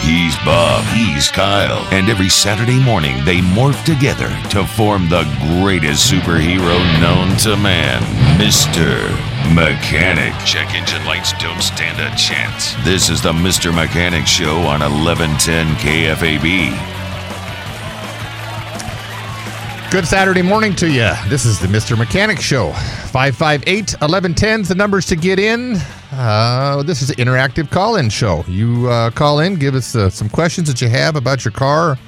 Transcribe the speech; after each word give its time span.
He's 0.00 0.36
Bob, 0.38 0.84
he's 0.94 1.28
Kyle, 1.28 1.84
and 1.92 2.08
every 2.08 2.28
Saturday 2.28 2.78
morning 2.82 3.24
they 3.24 3.38
morph 3.38 3.84
together 3.84 4.28
to 4.50 4.64
form 4.64 5.08
the 5.08 5.24
greatest 5.60 6.10
superhero 6.10 6.78
known 7.00 7.36
to 7.38 7.56
man, 7.56 8.00
Mr. 8.40 9.10
Mechanic. 9.54 10.32
Check 10.46 10.74
engine 10.74 11.04
lights 11.04 11.32
don't 11.34 11.60
stand 11.60 12.00
a 12.00 12.16
chance. 12.16 12.74
This 12.84 13.10
is 13.10 13.20
the 13.20 13.32
Mr. 13.32 13.74
Mechanic 13.74 14.26
Show 14.26 14.58
on 14.58 14.80
1110 14.80 15.66
KFAB. 15.76 16.98
Good 19.90 20.06
Saturday 20.06 20.42
morning 20.42 20.74
to 20.76 20.88
you. 20.88 21.10
This 21.28 21.44
is 21.44 21.58
the 21.58 21.66
Mr. 21.66 21.98
Mechanic 21.98 22.40
Show. 22.40 22.72
558 23.10 23.92
1110 24.00 24.60
is 24.60 24.68
the 24.68 24.74
numbers 24.74 25.06
to 25.06 25.16
get 25.16 25.38
in. 25.38 25.76
Uh, 26.10 26.82
this 26.84 27.02
is 27.02 27.10
an 27.10 27.16
interactive 27.16 27.70
call 27.70 27.96
in 27.96 28.08
show. 28.08 28.42
You 28.48 28.88
uh, 28.88 29.10
call 29.10 29.40
in, 29.40 29.56
give 29.56 29.74
us 29.74 29.94
uh, 29.94 30.08
some 30.08 30.30
questions 30.30 30.66
that 30.68 30.80
you 30.80 30.88
have 30.88 31.16
about 31.16 31.44
your 31.44 31.52
car, 31.52 31.98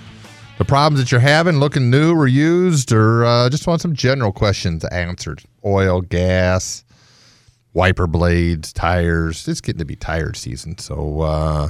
the 0.57 0.65
problems 0.65 1.01
that 1.01 1.13
you're 1.13 1.21
having, 1.21 1.59
looking 1.59 1.91
new 1.91 2.15
or 2.15 2.27
used, 2.27 2.93
or 2.93 3.25
uh, 3.25 3.51
just 3.51 3.67
want 3.67 3.83
some 3.83 3.95
general 3.95 4.33
questions 4.33 4.87
answered. 4.87 5.43
Oil, 5.67 6.01
gas, 6.01 6.83
wiper 7.75 8.07
blades, 8.07 8.73
tires. 8.73 9.47
It's 9.47 9.61
getting 9.61 9.81
to 9.81 9.85
be 9.85 9.97
tire 9.97 10.33
season. 10.33 10.79
So, 10.79 11.21
uh, 11.21 11.69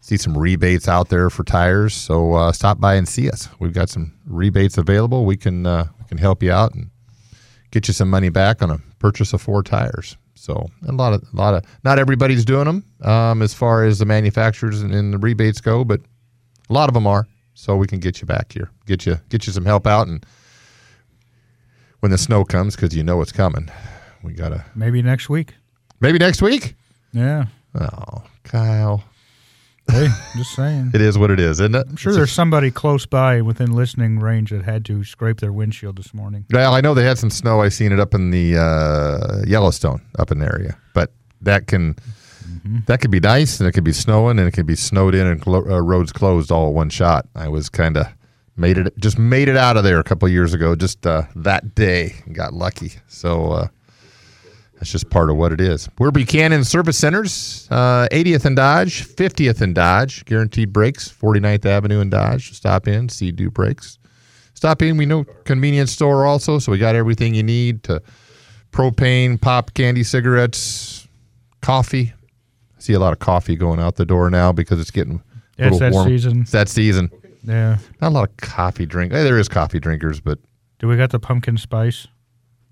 see 0.00 0.16
some 0.16 0.38
rebates 0.38 0.86
out 0.86 1.08
there 1.08 1.30
for 1.30 1.42
tires. 1.42 1.94
So 1.94 2.34
uh, 2.34 2.52
stop 2.52 2.78
by 2.78 2.94
and 2.94 3.08
see 3.08 3.28
us. 3.28 3.48
We've 3.58 3.72
got 3.72 3.88
some 3.88 4.12
rebates 4.24 4.78
available. 4.78 5.24
We 5.24 5.36
can 5.36 5.64
we 5.64 6.04
can 6.08 6.18
help 6.18 6.42
you 6.42 6.52
out 6.52 6.74
and 6.74 6.90
get 7.70 7.88
you 7.88 7.94
some 7.94 8.10
money 8.10 8.28
back 8.28 8.62
on 8.62 8.70
a 8.70 8.78
purchase 8.98 9.32
of 9.32 9.42
four 9.42 9.62
tires. 9.62 10.16
So 10.42 10.66
a 10.88 10.90
lot 10.90 11.12
of 11.12 11.22
a 11.32 11.36
lot 11.36 11.54
of 11.54 11.64
not 11.84 12.00
everybody's 12.00 12.44
doing 12.44 12.64
them 12.64 12.84
um, 13.02 13.42
as 13.42 13.54
far 13.54 13.84
as 13.84 14.00
the 14.00 14.04
manufacturers 14.04 14.82
and, 14.82 14.92
and 14.92 15.14
the 15.14 15.18
rebates 15.18 15.60
go, 15.60 15.84
but 15.84 16.00
a 16.68 16.72
lot 16.72 16.88
of 16.88 16.94
them 16.94 17.06
are. 17.06 17.28
So 17.54 17.76
we 17.76 17.86
can 17.86 18.00
get 18.00 18.20
you 18.20 18.26
back 18.26 18.50
here, 18.50 18.68
get 18.84 19.06
you 19.06 19.20
get 19.28 19.46
you 19.46 19.52
some 19.52 19.64
help 19.64 19.86
out, 19.86 20.08
and 20.08 20.26
when 22.00 22.10
the 22.10 22.18
snow 22.18 22.44
comes, 22.44 22.74
because 22.74 22.92
you 22.92 23.04
know 23.04 23.20
it's 23.20 23.30
coming, 23.30 23.70
we 24.24 24.32
gotta 24.32 24.64
maybe 24.74 25.00
next 25.00 25.28
week. 25.28 25.54
Maybe 26.00 26.18
next 26.18 26.42
week. 26.42 26.74
Yeah. 27.12 27.44
Oh, 27.76 28.24
Kyle. 28.42 29.04
Hey, 29.92 30.08
just 30.36 30.54
saying. 30.54 30.92
it 30.94 31.02
is 31.02 31.18
what 31.18 31.30
it 31.30 31.38
is, 31.38 31.60
isn't 31.60 31.74
it? 31.74 31.86
I'm 31.86 31.96
sure 31.96 32.12
it's 32.12 32.16
there's 32.16 32.30
a, 32.30 32.34
somebody 32.34 32.70
close 32.70 33.04
by 33.04 33.42
within 33.42 33.72
listening 33.72 34.20
range 34.20 34.48
that 34.48 34.64
had 34.64 34.86
to 34.86 35.04
scrape 35.04 35.40
their 35.40 35.52
windshield 35.52 35.96
this 35.96 36.14
morning. 36.14 36.46
Well, 36.50 36.72
I 36.72 36.80
know 36.80 36.94
they 36.94 37.04
had 37.04 37.18
some 37.18 37.28
snow. 37.28 37.60
I 37.60 37.68
seen 37.68 37.92
it 37.92 38.00
up 38.00 38.14
in 38.14 38.30
the 38.30 38.56
uh, 38.56 39.42
Yellowstone, 39.46 40.00
up 40.18 40.30
in 40.30 40.38
the 40.38 40.46
area. 40.46 40.78
But 40.94 41.12
that 41.42 41.66
can 41.66 41.92
mm-hmm. 41.94 42.78
that 42.86 43.02
could 43.02 43.10
be 43.10 43.20
nice, 43.20 43.60
and 43.60 43.68
it 43.68 43.72
could 43.72 43.84
be 43.84 43.92
snowing, 43.92 44.38
and 44.38 44.48
it 44.48 44.52
could 44.52 44.64
be 44.64 44.76
snowed 44.76 45.14
in 45.14 45.26
and 45.26 45.42
clo- 45.42 45.70
uh, 45.70 45.82
roads 45.82 46.10
closed 46.10 46.50
all 46.50 46.68
at 46.68 46.74
one 46.74 46.88
shot. 46.88 47.28
I 47.36 47.48
was 47.48 47.68
kind 47.68 47.98
of 47.98 48.06
made 48.56 48.78
it 48.78 48.96
just 48.98 49.18
made 49.18 49.48
it 49.48 49.58
out 49.58 49.76
of 49.76 49.84
there 49.84 50.00
a 50.00 50.04
couple 50.04 50.26
years 50.26 50.54
ago, 50.54 50.74
just 50.74 51.06
uh, 51.06 51.24
that 51.36 51.74
day. 51.74 52.14
Got 52.32 52.54
lucky. 52.54 52.92
So 53.08 53.52
uh, 53.52 53.68
that's 54.82 54.90
just 54.90 55.10
part 55.10 55.30
of 55.30 55.36
what 55.36 55.52
it 55.52 55.60
is. 55.60 55.88
We're 56.00 56.10
Buchanan 56.10 56.64
Service 56.64 56.98
Centers, 56.98 57.68
uh, 57.70 58.08
80th 58.10 58.46
and 58.46 58.56
Dodge, 58.56 59.06
50th 59.06 59.60
and 59.60 59.76
Dodge, 59.76 60.24
guaranteed 60.24 60.72
brakes, 60.72 61.08
49th 61.08 61.64
Avenue 61.64 62.00
and 62.00 62.10
Dodge. 62.10 62.52
Stop 62.52 62.88
in, 62.88 63.08
see 63.08 63.30
do 63.30 63.48
brakes. 63.48 64.00
Stop 64.54 64.82
in. 64.82 64.96
We 64.96 65.06
know 65.06 65.22
convenience 65.44 65.92
store 65.92 66.26
also, 66.26 66.58
so 66.58 66.72
we 66.72 66.78
got 66.78 66.96
everything 66.96 67.32
you 67.32 67.44
need 67.44 67.84
to 67.84 68.02
propane, 68.72 69.40
pop 69.40 69.72
candy, 69.74 70.02
cigarettes, 70.02 71.06
coffee. 71.60 72.12
I 72.76 72.80
see 72.80 72.94
a 72.94 72.98
lot 72.98 73.12
of 73.12 73.20
coffee 73.20 73.54
going 73.54 73.78
out 73.78 73.94
the 73.94 74.04
door 74.04 74.30
now 74.30 74.50
because 74.50 74.80
it's 74.80 74.90
getting 74.90 75.22
yeah, 75.58 75.68
it's 75.68 75.78
that 75.78 75.92
warm. 75.92 76.08
season. 76.08 76.40
It's 76.40 76.50
that 76.50 76.68
season. 76.68 77.08
Yeah, 77.44 77.78
not 78.00 78.08
a 78.08 78.14
lot 78.14 78.30
of 78.30 78.36
coffee 78.38 78.86
drink. 78.86 79.12
Hey, 79.12 79.22
there 79.22 79.38
is 79.38 79.48
coffee 79.48 79.78
drinkers, 79.78 80.18
but 80.18 80.40
do 80.80 80.88
we 80.88 80.96
got 80.96 81.10
the 81.10 81.20
pumpkin 81.20 81.56
spice? 81.56 82.08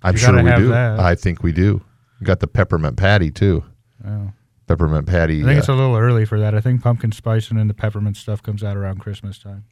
I'm 0.03 0.17
sure 0.17 0.43
we 0.43 0.51
do. 0.57 0.71
That. 0.71 0.99
I 0.99 1.15
think 1.15 1.45
we 1.45 1.53
do. 1.53 1.83
Got 2.23 2.41
the 2.41 2.47
peppermint 2.47 2.97
patty 2.97 3.31
too. 3.31 3.65
Oh. 4.07 4.33
Peppermint 4.67 5.07
patty. 5.07 5.43
I 5.43 5.45
think 5.45 5.57
uh, 5.57 5.59
it's 5.59 5.69
a 5.69 5.75
little 5.75 5.97
early 5.97 6.25
for 6.25 6.39
that. 6.39 6.55
I 6.55 6.61
think 6.61 6.83
pumpkin 6.83 7.13
spice 7.13 7.51
and 7.51 7.59
then 7.59 7.69
the 7.69 7.75
peppermint 7.75 8.17
stuff 8.17 8.43
comes 8.43 8.63
out 8.63 8.77
around 8.77 9.01
Christmas 9.01 9.39
time. 9.39 9.65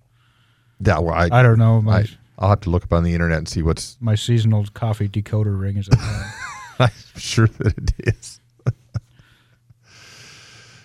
Yeah, 0.80 0.98
well, 0.98 1.14
I, 1.14 1.28
I 1.30 1.42
don't 1.42 1.58
know. 1.58 1.80
My, 1.82 2.00
I, 2.00 2.06
will 2.40 2.48
have 2.48 2.60
to 2.62 2.70
look 2.70 2.84
up 2.84 2.92
on 2.92 3.04
the 3.04 3.14
internet 3.14 3.38
and 3.38 3.48
see 3.48 3.62
what's 3.62 3.96
my 4.00 4.14
seasonal 4.14 4.64
coffee 4.74 5.08
decoder 5.08 5.58
ring 5.58 5.76
is. 5.76 5.88
I'm 6.78 6.90
sure 7.16 7.48
that 7.48 7.76
it 7.76 8.16
is. 8.16 8.40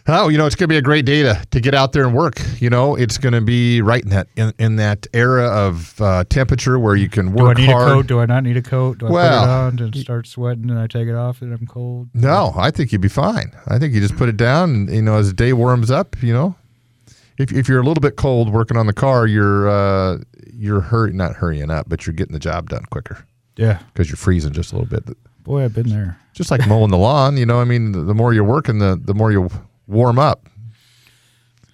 Oh, 0.06 0.28
you 0.28 0.38
know, 0.38 0.46
it's 0.46 0.56
going 0.56 0.68
to 0.68 0.74
be 0.74 0.78
a 0.78 0.82
great 0.82 1.06
day 1.06 1.24
to, 1.24 1.42
to 1.52 1.62
get 1.62 1.74
out 1.74 1.94
there 1.94 2.06
and 2.06 2.14
work. 2.14 2.36
You 2.60 2.70
know, 2.70 2.96
it's 2.96 3.18
going 3.18 3.32
to 3.32 3.40
be 3.40 3.82
right 3.82 4.04
in 4.04 4.10
that 4.10 4.28
in, 4.36 4.54
in 4.60 4.76
that 4.76 5.08
era 5.14 5.46
of 5.46 6.00
uh, 6.02 6.26
temperature 6.26 6.78
where 6.78 6.96
you 6.96 7.08
can 7.08 7.32
work 7.32 7.56
Do 7.56 7.64
I 7.64 7.66
need 7.66 7.72
hard. 7.72 7.88
a 7.88 7.94
coat? 7.94 8.08
Do 8.08 8.20
I 8.20 8.26
not 8.26 8.44
need 8.44 8.58
a 8.58 8.62
coat? 8.62 8.98
Do 8.98 9.08
I 9.08 9.12
well, 9.12 9.42
put 9.42 9.48
it 9.48 9.82
on 9.82 9.88
and 9.88 9.96
start 9.96 10.28
sweating 10.28 10.70
and 10.70 10.78
I 10.78 10.88
take 10.88 11.08
it 11.08 11.16
off 11.16 11.42
and 11.42 11.54
I'm 11.54 11.66
cold? 11.66 12.10
No, 12.14 12.54
I 12.58 12.70
think 12.70 12.92
you'd 12.92 13.00
be 13.00 13.08
fine. 13.08 13.54
I 13.68 13.80
think 13.80 13.94
you 13.94 14.02
just 14.02 14.18
put 14.18 14.28
it 14.28 14.36
down 14.36 14.72
and, 14.72 14.90
you 14.90 15.02
know, 15.02 15.16
as 15.16 15.28
the 15.30 15.34
day 15.34 15.54
warms 15.54 15.90
up, 15.90 16.22
you 16.22 16.34
know, 16.34 16.56
if, 17.38 17.54
if 17.54 17.70
you're 17.70 17.80
a 17.80 17.86
little 17.86 18.02
bit 18.02 18.18
cold 18.18 18.52
working 18.52 18.76
on 18.76 18.88
the 18.88 18.94
car, 18.94 19.26
you're, 19.26 19.70
uh, 19.70 20.18
you're 20.54 20.82
hurry, 20.82 21.14
not 21.14 21.36
hurrying 21.36 21.72
up, 21.72 21.88
but 21.88 22.06
you're 22.06 22.14
getting 22.14 22.34
the 22.34 22.40
job 22.40 22.70
done 22.70 22.84
quicker. 22.90 23.26
Yeah. 23.56 23.80
Because 23.94 24.10
you're 24.10 24.18
freezing 24.18 24.52
just 24.52 24.74
a 24.74 24.78
little 24.78 24.90
bit. 24.90 25.18
Boy, 25.44 25.64
I've 25.64 25.74
been 25.74 25.90
there. 25.90 26.18
Just 26.34 26.52
like 26.52 26.68
mowing 26.68 26.90
the 26.90 26.98
lawn, 26.98 27.38
you 27.38 27.46
know, 27.46 27.62
I 27.62 27.64
mean, 27.64 27.94
the, 27.94 28.02
the 28.02 28.14
more 28.14 28.34
you're 28.34 28.44
working, 28.44 28.80
the, 28.80 29.00
the 29.02 29.14
more 29.14 29.32
you 29.32 29.50
warm 29.88 30.20
up 30.20 30.48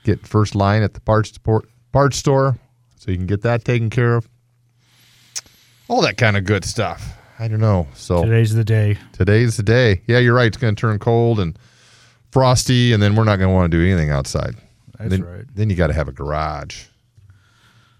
get 0.04 0.26
first 0.26 0.56
line 0.56 0.84
at 0.84 0.94
the 0.94 1.02
parts 1.02 1.32
support, 1.32 1.70
parts 1.92 2.18
store, 2.18 2.58
so 2.98 3.12
you 3.12 3.18
can 3.18 3.28
get 3.28 3.42
that 3.42 3.64
taken 3.66 3.90
care 3.90 4.16
of. 4.16 4.28
All 5.88 6.02
that 6.02 6.18
kind 6.18 6.38
of 6.38 6.46
good 6.46 6.66
stuff. 6.66 7.16
I 7.40 7.48
don't 7.48 7.62
know. 7.62 7.88
So 7.94 8.24
today's 8.24 8.54
the 8.54 8.64
day. 8.64 8.98
Today's 9.14 9.58
the 9.58 9.64
day. 9.64 10.02
Yeah, 10.08 10.20
you're 10.20 10.34
right. 10.34 10.48
It's 10.48 10.58
going 10.58 10.76
to 10.76 10.80
turn 10.80 11.00
cold 11.00 11.40
and 11.40 11.58
frosty, 12.32 12.94
and 12.94 13.02
then 13.02 13.16
we're 13.16 13.24
not 13.24 13.38
going 13.38 13.50
to 13.50 13.56
want 13.56 13.72
to 13.72 13.78
do 13.78 13.84
anything 13.84 14.10
outside. 14.10 14.56
That's 14.98 15.12
then, 15.12 15.24
right. 15.24 15.46
Then 15.56 15.70
you 15.70 15.76
got 15.76 15.88
to 15.88 15.94
have 15.94 16.08
a 16.08 16.12
garage. 16.12 16.86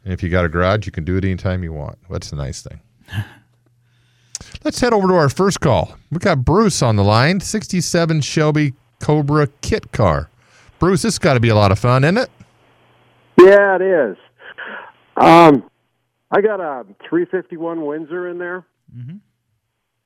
And 0.04 0.14
if 0.14 0.22
you 0.22 0.30
got 0.30 0.46
a 0.46 0.50
garage, 0.50 0.86
you 0.86 0.92
can 0.92 1.04
do 1.04 1.18
it 1.18 1.26
anytime 1.26 1.64
you 1.64 1.74
want. 1.74 1.98
That's 2.10 2.30
the 2.30 2.36
nice 2.36 2.62
thing. 2.62 2.80
Let's 4.64 4.80
head 4.80 4.94
over 4.94 5.08
to 5.08 5.14
our 5.14 5.30
first 5.30 5.62
call. 5.62 5.96
We 6.12 6.20
got 6.20 6.44
Bruce 6.44 6.82
on 6.82 6.96
the 6.96 7.04
line, 7.04 7.40
67 7.40 8.22
Shelby 8.22 8.74
Cobra 9.00 9.48
kit 9.62 9.92
car. 9.92 10.30
Bruce, 10.80 11.02
this 11.02 11.16
has 11.16 11.20
got 11.20 11.34
to 11.34 11.40
be 11.40 11.50
a 11.50 11.56
lot 11.56 11.72
of 11.72 11.80
fun, 11.80 12.04
isn't 12.04 12.18
it? 12.18 12.30
Yeah, 13.38 13.76
it 13.76 13.82
is. 13.82 14.18
Um, 15.18 15.70
I 16.32 16.42
got 16.42 16.60
a 16.60 16.86
351 17.10 17.86
Windsor 17.86 18.28
in 18.30 18.38
there, 18.38 18.66
mm-hmm. 18.96 19.18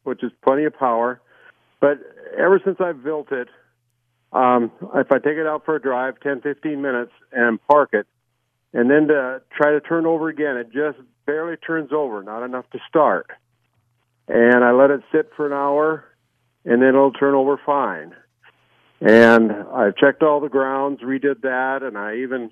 which 0.03 0.23
is 0.23 0.31
plenty 0.43 0.65
of 0.65 0.77
power. 0.77 1.21
But 1.79 1.99
ever 2.37 2.61
since 2.63 2.77
I've 2.79 3.03
built 3.03 3.31
it, 3.31 3.49
um, 4.31 4.71
if 4.95 5.11
I 5.11 5.19
take 5.19 5.37
it 5.37 5.45
out 5.45 5.65
for 5.65 5.75
a 5.75 5.81
drive, 5.81 6.19
10, 6.21 6.41
15 6.41 6.81
minutes, 6.81 7.11
and 7.31 7.59
park 7.67 7.89
it, 7.93 8.07
and 8.73 8.89
then 8.89 9.07
to 9.07 9.41
try 9.55 9.71
to 9.71 9.81
turn 9.81 10.05
over 10.05 10.29
again, 10.29 10.57
it 10.57 10.71
just 10.71 10.97
barely 11.25 11.57
turns 11.57 11.91
over, 11.91 12.23
not 12.23 12.43
enough 12.43 12.65
to 12.71 12.79
start. 12.89 13.27
And 14.27 14.63
I 14.63 14.71
let 14.71 14.89
it 14.89 15.01
sit 15.11 15.29
for 15.35 15.45
an 15.45 15.53
hour, 15.53 16.05
and 16.65 16.81
then 16.81 16.89
it'll 16.89 17.11
turn 17.11 17.35
over 17.35 17.59
fine. 17.63 18.15
And 19.05 19.51
I've 19.73 19.97
checked 19.97 20.23
all 20.23 20.39
the 20.39 20.47
grounds, 20.49 21.01
redid 21.01 21.41
that, 21.41 21.83
and 21.83 21.97
I 21.97 22.15
even 22.17 22.51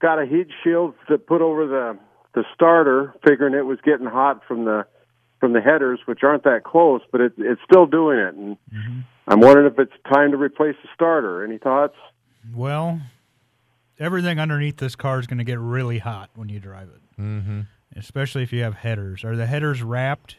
got 0.00 0.22
a 0.22 0.26
heat 0.26 0.46
shield 0.62 0.94
to 1.08 1.18
put 1.18 1.42
over 1.42 1.66
the 1.66 1.98
the 2.34 2.44
starter, 2.54 3.14
figuring 3.26 3.54
it 3.54 3.64
was 3.66 3.78
getting 3.84 4.06
hot 4.06 4.42
from 4.46 4.64
the 4.64 4.86
from 5.40 5.52
the 5.52 5.60
headers, 5.60 6.00
which 6.06 6.22
aren't 6.22 6.44
that 6.44 6.62
close, 6.64 7.00
but 7.10 7.20
it, 7.20 7.32
it's 7.38 7.60
still 7.68 7.86
doing 7.86 8.18
it. 8.18 8.34
And 8.34 8.56
I'm 9.26 9.40
wondering 9.40 9.66
if 9.66 9.78
it's 9.78 9.92
time 10.12 10.30
to 10.30 10.36
replace 10.36 10.76
the 10.82 10.88
starter. 10.94 11.44
Any 11.44 11.58
thoughts? 11.58 11.96
Well, 12.54 13.00
everything 13.98 14.38
underneath 14.38 14.76
this 14.76 14.94
car 14.94 15.18
is 15.18 15.26
going 15.26 15.38
to 15.38 15.44
get 15.44 15.58
really 15.58 15.98
hot 15.98 16.30
when 16.34 16.48
you 16.48 16.60
drive 16.60 16.88
it, 16.88 17.20
mm-hmm. 17.20 17.60
especially 17.96 18.42
if 18.44 18.52
you 18.52 18.62
have 18.62 18.74
headers. 18.74 19.24
Are 19.24 19.34
the 19.36 19.46
headers 19.46 19.82
wrapped, 19.82 20.36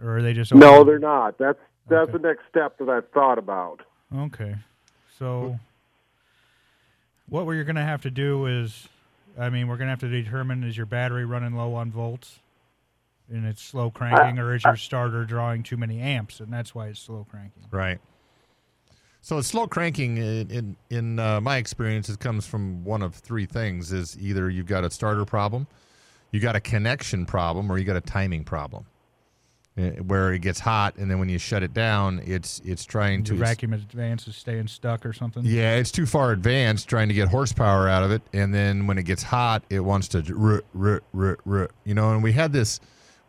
or 0.00 0.18
are 0.18 0.22
they 0.22 0.32
just 0.34 0.54
No, 0.54 0.84
they're 0.84 0.98
not. 1.00 1.36
That's 1.38 1.58
that's 1.88 2.10
Okay. 2.10 2.12
the 2.12 2.18
next 2.28 2.42
step 2.48 2.78
that 2.78 2.88
I've 2.88 3.08
thought 3.10 3.38
about. 3.38 3.80
Okay. 4.14 4.56
So 5.18 5.58
what 7.28 7.46
we're 7.46 7.64
going 7.64 7.76
to 7.76 7.82
have 7.82 8.02
to 8.02 8.10
do 8.10 8.46
is 8.46 8.88
I 9.38 9.48
mean, 9.48 9.68
we're 9.68 9.76
going 9.76 9.86
to 9.86 9.92
have 9.92 10.00
to 10.00 10.08
determine 10.08 10.62
is 10.64 10.76
your 10.76 10.86
battery 10.86 11.24
running 11.24 11.54
low 11.54 11.74
on 11.74 11.90
volts 11.90 12.38
and 13.30 13.46
it's 13.46 13.62
slow 13.62 13.90
cranking 13.90 14.38
or 14.38 14.54
is 14.54 14.64
your 14.64 14.76
starter 14.76 15.24
drawing 15.24 15.62
too 15.62 15.76
many 15.76 16.00
amps 16.00 16.40
and 16.40 16.52
that's 16.52 16.74
why 16.74 16.88
it's 16.88 17.00
slow 17.00 17.26
cranking. 17.30 17.64
Right. 17.70 17.98
So 19.24 19.40
slow 19.40 19.68
cranking, 19.68 20.16
in 20.16 20.50
in, 20.50 20.76
in 20.90 21.18
uh, 21.20 21.40
my 21.40 21.56
experience, 21.56 22.08
it 22.08 22.18
comes 22.18 22.44
from 22.44 22.84
one 22.84 23.02
of 23.02 23.14
three 23.14 23.46
things: 23.46 23.92
is 23.92 24.18
either 24.20 24.50
you've 24.50 24.66
got 24.66 24.82
a 24.82 24.90
starter 24.90 25.24
problem, 25.24 25.68
you 26.32 26.40
got 26.40 26.56
a 26.56 26.60
connection 26.60 27.24
problem, 27.24 27.70
or 27.70 27.78
you 27.78 27.84
got 27.84 27.94
a 27.94 28.00
timing 28.00 28.42
problem, 28.42 28.84
Eh, 29.74 29.92
where 30.00 30.34
it 30.34 30.40
gets 30.40 30.60
hot, 30.60 30.96
and 30.96 31.10
then 31.10 31.18
when 31.18 31.30
you 31.30 31.38
shut 31.38 31.62
it 31.62 31.72
down, 31.72 32.20
it's 32.26 32.60
it's 32.62 32.84
trying 32.84 33.22
The 33.22 33.30
to 33.30 33.34
vacuum 33.36 33.72
advance 33.72 34.28
is 34.28 34.36
staying 34.36 34.66
stuck 34.66 35.06
or 35.06 35.14
something. 35.14 35.42
yeah, 35.46 35.76
it's 35.76 35.90
too 35.90 36.04
far 36.04 36.32
advanced 36.32 36.90
trying 36.90 37.08
to 37.08 37.14
get 37.14 37.28
horsepower 37.28 37.88
out 37.88 38.02
of 38.02 38.10
it, 38.10 38.20
and 38.34 38.52
then 38.52 38.86
when 38.86 38.98
it 38.98 39.04
gets 39.04 39.22
hot, 39.22 39.64
it 39.70 39.80
wants 39.80 40.08
to 40.08 40.18
r- 40.38 40.62
r- 40.78 41.02
r- 41.18 41.38
r- 41.46 41.70
you 41.84 41.94
know. 41.94 42.12
And 42.12 42.22
we 42.22 42.32
had 42.32 42.52
this, 42.52 42.80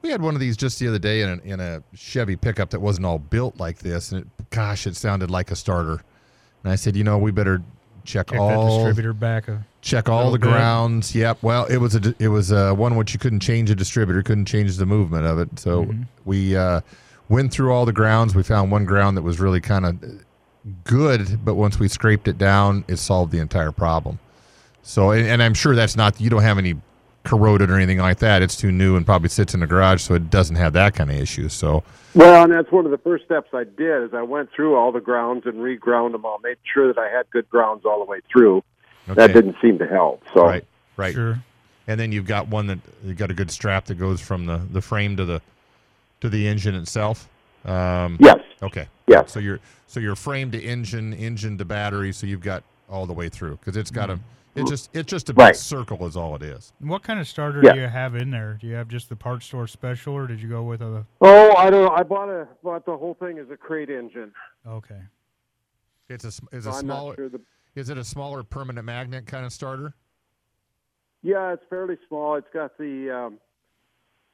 we 0.02 0.10
had 0.10 0.22
one 0.22 0.34
of 0.34 0.42
these 0.42 0.58
just 0.58 0.80
the 0.80 0.88
other 0.90 1.00
day 1.00 1.22
in 1.22 1.30
a, 1.30 1.48
in 1.54 1.60
a 1.62 1.82
Chevy 1.96 2.36
pickup 2.36 2.72
that 2.72 2.82
wasn't 2.82 3.06
all 3.06 3.20
built 3.20 3.58
like 3.58 3.78
this, 3.80 4.12
and 4.12 4.24
it, 4.24 4.28
gosh, 4.50 4.86
it 4.86 4.98
sounded 4.98 5.32
like 5.32 5.50
a 5.50 5.56
starter. 5.56 6.02
And 6.66 6.74
I 6.74 6.76
said, 6.76 6.98
you 6.98 7.06
know, 7.06 7.18
we 7.18 7.32
better 7.32 7.64
check, 8.04 8.28
Check 8.32 8.40
all 8.40 8.76
distributor 8.78 9.14
back. 9.14 9.48
A, 9.48 9.66
check 9.82 10.10
all 10.10 10.32
the 10.32 10.38
bit. 10.40 10.50
grounds. 10.50 11.14
Yep. 11.16 11.40
Well, 11.42 11.66
it 11.66 11.78
was 11.78 11.96
a 11.96 12.14
it 12.20 12.28
was 12.30 12.52
uh 12.52 12.74
one 12.74 12.96
which 12.96 13.14
you 13.14 13.20
couldn't 13.20 13.40
change 13.42 13.70
a 13.70 13.76
distributor, 13.76 14.22
couldn't 14.24 14.46
change 14.46 14.78
the 14.78 14.86
movement 14.86 15.26
of 15.26 15.40
it. 15.40 15.60
So 15.60 15.86
Mm-hmm. 15.86 16.04
we 16.26 16.56
uh, 16.56 16.82
went 17.30 17.52
through 17.52 17.72
all 17.74 17.86
the 17.86 17.94
grounds. 17.94 18.36
We 18.36 18.44
found 18.44 18.72
one 18.72 18.86
ground 18.86 19.18
that 19.18 19.22
was 19.24 19.40
really 19.40 19.62
kind 19.62 19.86
of 19.86 19.98
good, 20.84 21.44
but 21.44 21.56
once 21.56 21.80
we 21.80 21.88
scraped 21.88 22.28
it 22.28 22.38
down, 22.38 22.86
it 22.88 22.98
solved 22.98 23.32
the 23.32 23.40
entire 23.40 23.72
problem. 23.72 24.20
So, 24.82 25.12
and, 25.12 25.26
and 25.28 25.42
I'm 25.44 25.54
sure 25.54 25.76
that's 25.76 25.96
not 25.96 26.20
you 26.22 26.30
don't 26.30 26.42
have 26.42 26.58
any 26.58 26.76
corroded 27.24 27.70
or 27.72 27.76
anything 27.76 28.00
like 28.00 28.20
that. 28.20 28.42
It's 28.42 28.56
too 28.56 28.72
new 28.72 28.96
and 28.96 29.06
probably 29.06 29.30
sits 29.30 29.54
in 29.54 29.60
the 29.62 29.68
garage, 29.68 30.02
so 30.02 30.14
it 30.14 30.30
doesn't 30.30 30.56
have 30.58 30.74
that 30.74 30.94
kind 30.94 31.10
of 31.10 31.18
issue. 31.18 31.48
So, 31.50 31.84
Well, 32.16 32.44
and 32.44 32.52
that's 32.52 32.72
one 32.72 32.86
of 32.86 32.92
the 32.92 32.98
first 32.98 33.26
steps 33.26 33.50
I 33.54 33.64
did 33.64 34.04
is 34.04 34.14
I 34.14 34.22
went 34.24 34.52
through 34.52 34.76
all 34.76 34.92
the 34.92 35.00
grounds 35.02 35.46
and 35.46 35.56
reground 35.56 36.12
them 36.12 36.26
all, 36.26 36.40
made 36.44 36.58
sure 36.74 36.88
that 36.94 37.00
I 37.00 37.10
had 37.10 37.30
good 37.32 37.50
grounds 37.50 37.86
all 37.86 38.00
the 38.00 38.06
way 38.10 38.20
through. 38.32 38.64
That 39.08 39.34
didn't 39.34 39.56
seem 39.62 39.78
to 39.80 39.88
help. 39.88 40.24
So 40.34 40.44
right, 40.46 40.66
right. 40.98 41.14
Sure. 41.14 41.40
and 41.88 42.00
then 42.00 42.12
you've 42.14 42.26
got 42.28 42.48
one 42.48 42.68
that 42.68 42.80
you 43.04 43.14
got 43.14 43.32
a 43.32 43.34
good 43.34 43.52
strap 43.52 43.86
that 43.86 43.96
goes 43.96 44.22
from 44.22 44.46
the 44.46 44.62
the 44.72 44.82
frame 44.82 45.18
to 45.18 45.26
the 45.26 45.42
to 46.22 46.30
the 46.30 46.48
engine 46.48 46.74
itself. 46.76 47.28
Um, 47.66 48.18
yes, 48.22 48.40
Okay. 48.62 48.88
yes. 49.08 49.32
So 49.32 49.40
you're 49.40 49.60
so 49.88 50.00
you're 50.00 50.16
frame 50.16 50.52
to 50.52 50.62
engine, 50.62 51.14
engine 51.14 51.58
to 51.58 51.66
battery. 51.66 52.14
So 52.14 52.28
you've 52.28 52.42
got 52.42 52.64
all 52.90 53.06
the 53.06 53.14
way 53.14 53.28
through 53.28 53.58
because 53.58 53.76
it's 53.76 53.92
got 53.92 54.10
a 54.10 54.20
it's 54.56 54.70
just 54.70 54.90
it's 54.96 55.10
just 55.10 55.30
a 55.30 55.34
big 55.34 55.40
Right. 55.40 55.56
circle 55.56 56.06
is 56.06 56.16
all 56.16 56.36
it 56.36 56.44
is. 56.44 56.74
And 56.80 56.90
What 56.90 57.04
kind 57.04 57.20
of 57.20 57.28
starter 57.28 57.62
Yeah. 57.64 57.74
do 57.74 57.80
you 57.82 57.88
have 57.88 58.16
in 58.16 58.30
there? 58.32 58.58
Do 58.62 58.68
you 58.68 58.76
have 58.76 58.88
just 58.88 59.10
the 59.10 59.16
parts 59.16 59.46
store 59.46 59.68
special 59.68 60.14
or 60.14 60.28
did 60.28 60.42
you 60.42 60.50
go 60.50 60.64
with 60.64 60.82
a 60.82 61.06
Oh, 61.22 61.56
I 61.56 61.70
don't. 61.70 61.92
I 61.98 62.04
bought 62.04 62.30
a 62.30 62.48
bought 62.64 62.86
the 62.86 62.98
whole 62.98 63.16
thing 63.16 63.40
as 63.40 63.50
a 63.50 63.58
crate 63.58 63.90
engine. 63.90 64.32
Okay. 64.68 65.02
It's 66.10 66.24
a 66.26 66.32
sm- 66.32 66.48
is 66.52 66.66
So 66.66 66.72
a 66.72 66.74
I'm 66.74 66.80
smaller 66.82 67.16
sure 67.16 67.30
the 67.30 67.42
is 67.76 67.90
it 67.90 67.98
a 67.98 68.04
smaller 68.04 68.44
permanent 68.44 68.86
magnet 68.86 69.26
kind 69.26 69.46
of 69.46 69.52
starter? 69.54 69.94
Yeah, 71.24 71.54
it's 71.54 71.64
fairly 71.70 71.98
small. 72.08 72.36
It's 72.36 72.50
got 72.54 72.78
the 72.78 73.10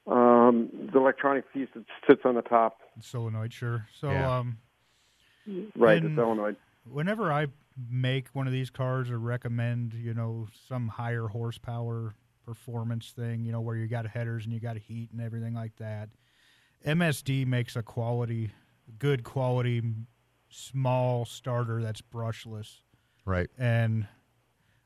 um, 0.08 0.14
um, 0.14 0.70
the 0.92 0.98
electronic 1.00 1.52
piece 1.54 1.70
that 1.76 1.86
sits 2.08 2.22
on 2.26 2.36
the 2.36 2.42
top. 2.42 2.80
Solenoid, 3.00 3.54
sure. 3.54 3.88
So 3.94 4.10
Yeah. 4.12 4.38
um 4.40 4.58
Right, 5.76 6.04
And- 6.04 6.16
the 6.18 6.22
solenoid. 6.22 6.58
whenever 6.90 7.32
I 7.32 7.48
make 7.90 8.28
one 8.30 8.48
of 8.48 8.54
these 8.54 8.70
cars 8.70 9.10
or 9.10 9.20
recommend, 9.20 9.94
you 9.94 10.14
know, 10.14 10.48
some 10.68 10.88
higher 10.88 11.28
horsepower 11.28 12.16
performance 12.46 13.14
thing, 13.16 13.46
you 13.46 13.52
know, 13.52 13.62
where 13.62 13.76
you 13.76 13.88
got 13.88 14.08
headers 14.08 14.44
and 14.44 14.54
you 14.54 14.60
got 14.60 14.78
heat 14.78 15.10
and 15.12 15.22
everything 15.22 15.54
like 15.54 15.76
that, 15.78 16.10
MSD 16.86 17.46
makes 17.46 17.76
a 17.76 17.84
quality, 17.84 18.52
good 18.98 19.24
quality, 19.24 19.82
small 20.50 21.26
starter 21.26 21.82
that's 21.82 22.02
brushless. 22.02 22.82
Right. 23.26 23.50
And 23.58 24.08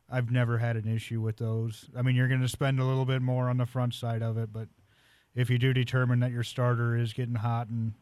I've 0.10 0.30
never 0.30 0.58
had 0.58 0.76
an 0.76 0.88
issue 0.88 1.22
with 1.22 1.38
those. 1.38 1.90
I 1.98 2.02
mean, 2.02 2.16
you're 2.16 2.28
going 2.28 2.42
to 2.42 2.50
spend 2.50 2.80
a 2.80 2.86
little 2.86 3.06
bit 3.06 3.22
more 3.22 3.50
on 3.50 3.58
the 3.58 3.66
front 3.66 3.94
side 3.94 4.22
of 4.22 4.38
it, 4.38 4.52
but 4.52 4.68
if 5.34 5.50
you 5.50 5.58
do 5.58 5.74
determine 5.74 6.20
that 6.20 6.32
your 6.32 6.44
starter 6.44 6.96
is 6.96 7.14
getting 7.14 7.36
hot 7.36 7.68
and, 7.70 7.94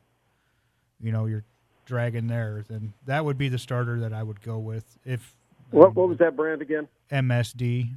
you 1.00 1.12
know, 1.12 1.26
you're 1.26 1.46
dragging 1.92 2.28
there, 2.28 2.64
then 2.70 2.94
that 3.06 3.26
would 3.26 3.38
be 3.38 3.50
the 3.50 3.58
starter 3.60 4.00
that 4.00 4.14
I 4.14 4.24
would 4.24 4.42
go 4.42 4.58
with. 4.58 4.98
If 5.04 5.36
What 5.72 5.94
what 5.94 6.08
was 6.08 6.18
that 6.20 6.38
brand 6.38 6.62
again? 6.62 6.88
MSD. 7.12 7.90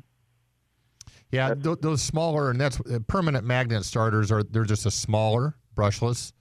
Yeah, 1.30 1.54
th- 1.54 1.78
those 1.80 2.02
smaller 2.02 2.50
and 2.50 2.60
that's 2.60 2.80
uh, 2.80 2.98
permanent 3.06 3.46
magnet 3.46 3.84
starters 3.84 4.32
are 4.32 4.42
they're 4.42 4.64
just 4.64 4.84
a 4.84 4.90
smaller 4.90 5.54
brushless 5.76 6.32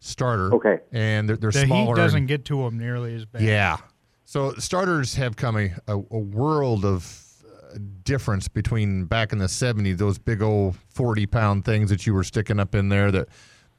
starter. 0.00 0.54
Okay. 0.54 0.78
And 0.92 1.28
they're, 1.28 1.36
they're 1.36 1.50
The 1.50 1.66
smaller. 1.66 1.94
heat 1.94 1.96
doesn't 2.02 2.26
get 2.26 2.46
to 2.46 2.62
them 2.62 2.78
nearly 2.78 3.14
as 3.14 3.26
bad. 3.26 3.42
Yeah. 3.42 3.76
So 4.24 4.52
starters 4.54 5.14
have 5.16 5.36
come 5.36 5.58
a, 5.58 5.70
a, 5.86 5.96
a 5.96 6.18
world 6.18 6.86
of 6.86 7.22
uh, 7.46 7.76
difference 8.02 8.48
between 8.48 9.04
back 9.04 9.32
in 9.32 9.38
the 9.38 9.44
70s, 9.46 9.98
those 9.98 10.16
big 10.18 10.40
old 10.40 10.76
40 10.88 11.26
pound 11.26 11.64
things 11.66 11.90
that 11.90 12.06
you 12.06 12.14
were 12.14 12.24
sticking 12.24 12.58
up 12.58 12.74
in 12.74 12.88
there 12.88 13.10
that 13.12 13.28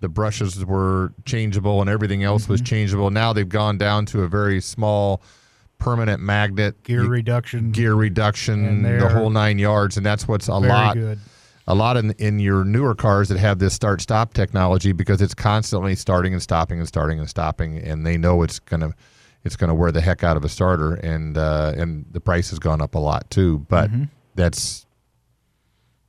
the 0.02 0.10
brushes 0.10 0.64
were 0.66 1.14
changeable 1.26 1.82
and 1.82 1.90
everything 1.90 2.24
else 2.24 2.48
was 2.50 2.62
changeable. 2.62 3.10
Now 3.10 3.34
they've 3.34 3.48
gone 3.48 3.78
down 3.78 4.06
to 4.08 4.24
a 4.24 4.28
very 4.28 4.62
small 4.62 5.22
permanent 5.78 6.22
magnet 6.22 6.82
Gear 6.84 7.04
reduction. 7.06 7.72
gear 7.72 7.96
reduction, 7.96 8.84
the 8.84 9.10
whole 9.10 9.30
nine 9.30 9.60
yards. 9.60 9.98
And 9.98 10.06
that's 10.06 10.28
what's 10.28 10.48
a 10.48 10.56
lot 10.56 10.94
good. 10.96 11.20
a 11.68 11.76
lot 11.76 11.98
in 11.98 12.12
in 12.12 12.40
your 12.40 12.64
newer 12.64 12.96
cars 12.96 13.30
that 13.30 13.38
have 13.38 13.60
this 13.60 13.74
start 13.74 14.02
stop 14.02 14.34
technology 14.34 14.92
because 14.92 15.22
it's 15.22 15.34
constantly 15.34 15.96
starting 15.96 16.34
and 16.34 16.42
stopping 16.42 16.80
and 16.80 16.88
starting 16.88 17.20
and 17.20 17.30
stopping 17.30 17.78
and 17.78 18.06
they 18.06 18.18
know 18.18 18.44
it's 18.44 18.60
gonna 18.60 18.92
it's 19.44 19.56
gonna 19.56 19.76
wear 19.76 19.92
the 19.92 20.02
heck 20.02 20.24
out 20.24 20.38
of 20.38 20.44
a 20.46 20.50
starter 20.50 20.94
and 20.96 21.38
uh, 21.38 21.74
and 21.76 22.06
the 22.12 22.20
price 22.22 22.50
has 22.52 22.60
gone 22.60 22.82
up 22.82 22.96
a 22.96 23.00
lot 23.00 23.30
too 23.30 23.66
but 23.70 23.90
that's 24.36 24.86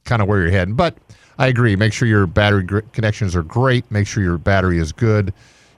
kind 0.04 0.22
of 0.22 0.28
where 0.28 0.40
you're 0.42 0.50
heading 0.50 0.74
but 0.74 0.96
I 1.38 1.48
agree 1.48 1.76
make 1.76 1.92
sure 1.92 2.08
your 2.08 2.26
battery 2.26 2.62
gr- 2.62 2.80
connections 2.92 3.34
are 3.36 3.42
great 3.42 3.90
make 3.90 4.06
sure 4.06 4.22
your 4.22 4.38
battery 4.38 4.78
is 4.78 4.92
good 4.92 5.32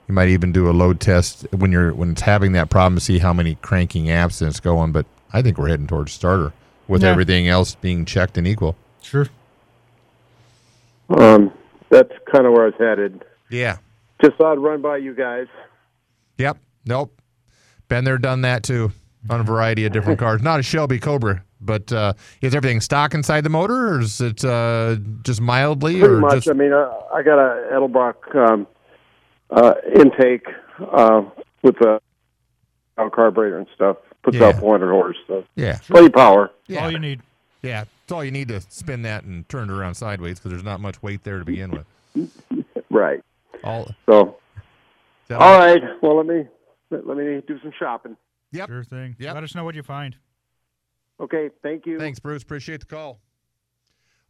you 0.07 0.13
might 0.15 0.29
even 0.29 0.51
do 0.51 0.69
a 0.69 0.71
load 0.71 0.99
test 0.99 1.45
when 1.51 1.71
you're 1.71 1.93
when 1.93 2.11
it's 2.11 2.21
having 2.21 2.53
that 2.53 2.69
problem 2.69 2.95
to 2.95 3.01
see 3.01 3.19
how 3.19 3.33
many 3.33 3.55
cranking 3.55 4.05
apps 4.05 4.09
amps 4.21 4.41
it's 4.41 4.59
going 4.59 4.91
but 4.91 5.05
I 5.33 5.41
think 5.41 5.57
we're 5.57 5.67
heading 5.69 5.87
towards 5.87 6.11
starter 6.13 6.53
with 6.87 7.03
Yeah. 7.03 7.09
everything 7.09 7.47
else 7.47 7.75
being 7.75 8.05
checked 8.05 8.37
and 8.37 8.47
equal 8.47 8.75
Sure. 9.01 9.27
Um, 11.09 11.51
that's 11.89 12.11
kind 12.31 12.45
of 12.45 12.53
where 12.53 12.63
I 12.63 12.65
was 12.67 12.75
headed. 12.77 13.23
yeah 13.49 13.77
Just 14.23 14.37
thought 14.37 14.51
I'd 14.53 14.59
run 14.59 14.81
by 14.81 14.97
you 14.97 15.13
guys. 15.15 15.47
Yep. 16.37 16.57
Nope. 16.85 17.19
Been 17.87 18.03
there, 18.03 18.17
done 18.17 18.41
that 18.41 18.63
too 18.63 18.91
on 19.29 19.39
a 19.41 19.43
variety 19.43 19.85
of 19.85 19.91
different 19.91 20.19
cars. 20.25 20.41
Not 20.41 20.59
a 20.59 20.63
Shelby 20.63 20.99
Cobra, 20.99 21.43
but 21.61 21.91
uh, 21.91 22.13
is 22.41 22.55
everything 22.55 22.81
stock 22.81 23.13
inside 23.13 23.41
the 23.43 23.49
motor, 23.49 23.95
or 23.95 24.01
is 24.01 24.19
it 24.21 24.43
uh, 24.45 24.95
just 25.23 25.41
mildly, 25.41 25.99
Pretty 25.99 26.13
or 26.15 26.19
much. 26.19 26.33
just 26.35 26.49
I 26.49 26.53
mean, 26.53 26.73
uh, 26.73 26.91
I 27.13 27.21
got 27.23 27.37
a 27.39 27.67
Edelbrock 27.73 28.35
um, 28.35 28.67
uh, 29.49 29.73
intake 29.95 30.47
uh, 30.91 31.23
with 31.63 31.75
a 31.81 31.99
a 32.97 33.09
carburetor 33.09 33.57
and 33.57 33.67
stuff. 33.75 33.97
Puts 34.23 34.35
Yeah. 34.37 34.47
out 34.47 34.59
400 34.59 34.91
horse. 34.91 35.17
So 35.27 35.45
yeah, 35.55 35.77
plenty 35.87 36.07
of 36.07 36.13
power. 36.13 36.51
yeah, 36.67 36.83
All 36.83 36.91
you 36.91 36.99
need. 36.99 37.21
yeah? 37.61 37.85
It's 38.03 38.11
all 38.11 38.23
you 38.25 38.31
need 38.31 38.47
to 38.49 38.59
spin 38.59 39.03
that 39.03 39.23
and 39.23 39.47
turn 39.47 39.69
it 39.69 39.73
around 39.73 39.95
sideways 39.95 40.39
because 40.39 40.51
there's 40.51 40.63
not 40.63 40.81
much 40.81 41.01
weight 41.01 41.23
there 41.23 41.39
to 41.39 41.45
begin 41.45 41.71
with. 41.71 41.85
Right. 42.91 43.21
All. 43.63 43.91
So, 44.07 44.35
all 45.31 45.59
right. 45.59 45.81
Well, 46.01 46.17
let 46.17 46.25
me 46.25 46.47
let, 46.89 47.05
let 47.05 47.17
me 47.17 47.41
do 47.47 47.59
some 47.61 47.71
shopping. 47.77 48.17
Yep. 48.51 48.67
Sure 48.67 48.83
thing. 48.83 49.15
Yep. 49.19 49.35
Let 49.35 49.43
us 49.43 49.53
know 49.53 49.63
what 49.63 49.75
you 49.75 49.83
find. 49.83 50.15
Okay. 51.19 51.49
Thank 51.61 51.85
you. 51.85 51.99
Thanks, 51.99 52.19
Bruce. 52.19 52.43
Appreciate 52.43 52.79
the 52.81 52.85
call. 52.85 53.19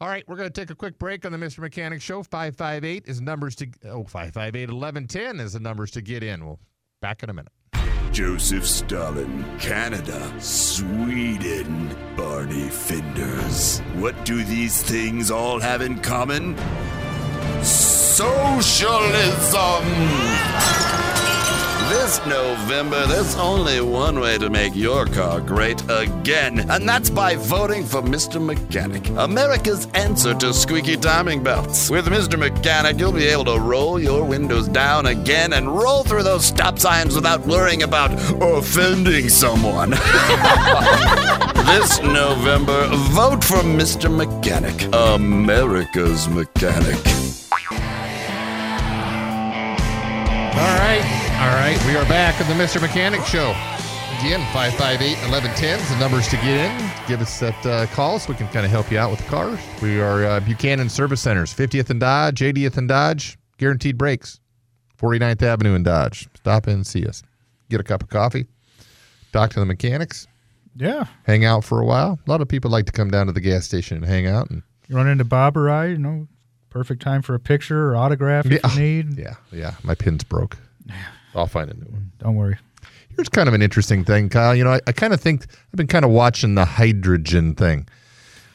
All 0.01 0.07
right, 0.07 0.23
we're 0.29 0.37
going 0.37 0.49
to 0.49 0.61
take 0.61 0.69
a 0.69 0.75
quick 0.75 0.97
break 0.97 1.25
on 1.25 1.33
the 1.33 1.37
Mr. 1.37 1.59
Mechanic 1.59 2.01
Show. 2.01 2.23
558 2.23 3.03
is 3.05 3.19
numbers 3.19 3.53
to 3.57 3.67
oh 3.83 4.05
558 4.05 4.69
1110 4.71 5.41
is 5.41 5.53
the 5.53 5.59
numbers 5.59 5.91
to 5.91 6.01
get 6.01 6.23
in. 6.23 6.45
We'll 6.45 6.59
back 7.01 7.21
in 7.21 7.29
a 7.29 7.33
minute. 7.33 7.51
Joseph 8.11 8.65
Stalin. 8.65 9.45
Canada, 9.59 10.33
Sweden, 10.39 11.95
Barney 12.15 12.69
Finders. 12.69 13.79
What 13.95 14.25
do 14.25 14.43
these 14.43 14.81
things 14.81 15.29
all 15.29 15.59
have 15.59 15.81
in 15.81 15.99
common? 15.99 16.57
Socialism! 17.61 18.39
This 21.89 22.23
November, 22.27 23.03
there's 23.07 23.35
only 23.37 23.81
one 23.81 24.19
way 24.19 24.37
to 24.37 24.47
make 24.47 24.75
your 24.75 25.07
car 25.07 25.41
great 25.41 25.81
again, 25.89 26.69
and 26.69 26.87
that's 26.87 27.09
by 27.09 27.35
voting 27.35 27.83
for 27.83 28.03
Mr. 28.03 28.39
Mechanic, 28.39 29.09
America's 29.17 29.87
answer 29.95 30.35
to 30.35 30.53
squeaky 30.53 30.97
timing 30.97 31.41
belts. 31.41 31.89
With 31.89 32.05
Mr. 32.05 32.37
Mechanic, 32.37 32.99
you'll 32.99 33.11
be 33.11 33.25
able 33.25 33.45
to 33.45 33.59
roll 33.59 33.99
your 33.99 34.23
windows 34.23 34.67
down 34.67 35.07
again 35.07 35.53
and 35.53 35.67
roll 35.67 36.03
through 36.03 36.21
those 36.21 36.45
stop 36.45 36.77
signs 36.77 37.15
without 37.15 37.41
worrying 37.47 37.81
about 37.81 38.13
offending 38.39 39.27
someone. 39.27 39.89
this 41.65 41.99
November, 42.01 42.87
vote 43.15 43.43
for 43.43 43.63
Mr. 43.63 44.15
Mechanic, 44.15 44.93
America's 44.93 46.29
Mechanic. 46.29 46.97
All 50.53 50.77
right. 50.77 51.28
All 51.39 51.55
right. 51.55 51.79
We 51.85 51.95
are 51.95 52.03
back 52.09 52.39
on 52.41 52.47
the 52.47 52.61
Mr. 52.63 52.81
Mechanic 52.81 53.21
Show. 53.25 53.51
Again, 54.19 54.41
558 54.51 55.15
1110 55.31 55.79
is 55.79 55.89
the 55.89 55.97
numbers 55.97 56.27
to 56.27 56.35
get 56.37 56.47
in. 56.47 56.91
Give 57.07 57.21
us 57.21 57.39
that 57.39 57.65
uh, 57.65 57.85
call 57.87 58.19
so 58.19 58.29
we 58.33 58.35
can 58.37 58.49
kind 58.49 58.65
of 58.65 58.71
help 58.71 58.91
you 58.91 58.97
out 58.99 59.09
with 59.09 59.19
the 59.21 59.25
cars. 59.29 59.57
We 59.81 60.01
are 60.01 60.25
uh, 60.25 60.39
Buchanan 60.41 60.89
Service 60.89 61.21
Centers, 61.21 61.53
50th 61.53 61.89
and 61.91 61.99
Dodge, 62.01 62.41
80th 62.41 62.75
and 62.77 62.89
Dodge, 62.89 63.37
guaranteed 63.57 63.97
brakes, 63.97 64.41
49th 64.97 65.41
Avenue 65.41 65.75
and 65.75 65.85
Dodge. 65.85 66.27
Stop 66.35 66.67
in 66.67 66.73
and 66.73 66.87
see 66.87 67.05
us. 67.05 67.23
Get 67.69 67.79
a 67.79 67.83
cup 67.85 68.03
of 68.03 68.09
coffee, 68.09 68.45
talk 69.31 69.51
to 69.51 69.59
the 69.61 69.65
mechanics, 69.65 70.27
Yeah. 70.75 71.05
hang 71.23 71.45
out 71.45 71.63
for 71.63 71.79
a 71.79 71.85
while. 71.85 72.19
A 72.27 72.29
lot 72.29 72.41
of 72.41 72.49
people 72.49 72.69
like 72.69 72.85
to 72.87 72.91
come 72.91 73.09
down 73.09 73.27
to 73.27 73.31
the 73.31 73.41
gas 73.41 73.63
station 73.65 73.95
and 73.97 74.05
hang 74.05 74.27
out. 74.27 74.49
And 74.49 74.61
You 74.89 74.97
run 74.97 75.07
into 75.07 75.23
Bob 75.23 75.55
or 75.55 75.69
I, 75.69 75.85
you 75.87 75.97
know, 75.97 76.27
perfect 76.69 77.01
time 77.01 77.21
for 77.21 77.33
a 77.33 77.39
picture 77.39 77.91
or 77.91 77.95
autograph 77.95 78.45
if 78.45 78.51
Yeah. 78.61 78.73
you 78.73 78.79
need. 78.81 79.17
yeah, 79.17 79.35
yeah, 79.53 79.75
my 79.83 79.95
pin's 79.95 80.25
broke. 80.25 80.57
I'll 81.35 81.47
find 81.47 81.69
a 81.69 81.73
new 81.73 81.85
one. 81.91 82.11
Don't 82.19 82.35
worry. 82.35 82.57
Here's 83.15 83.29
kind 83.29 83.47
of 83.47 83.53
an 83.53 83.61
interesting 83.61 84.03
thing, 84.05 84.29
Kyle. 84.29 84.55
You 84.55 84.63
know, 84.63 84.73
I, 84.73 84.79
I 84.87 84.91
kind 84.91 85.13
of 85.13 85.19
think 85.19 85.45
I've 85.51 85.77
been 85.77 85.87
kind 85.87 86.05
of 86.05 86.11
watching 86.11 86.55
the 86.55 86.65
hydrogen 86.65 87.53
thing 87.55 87.87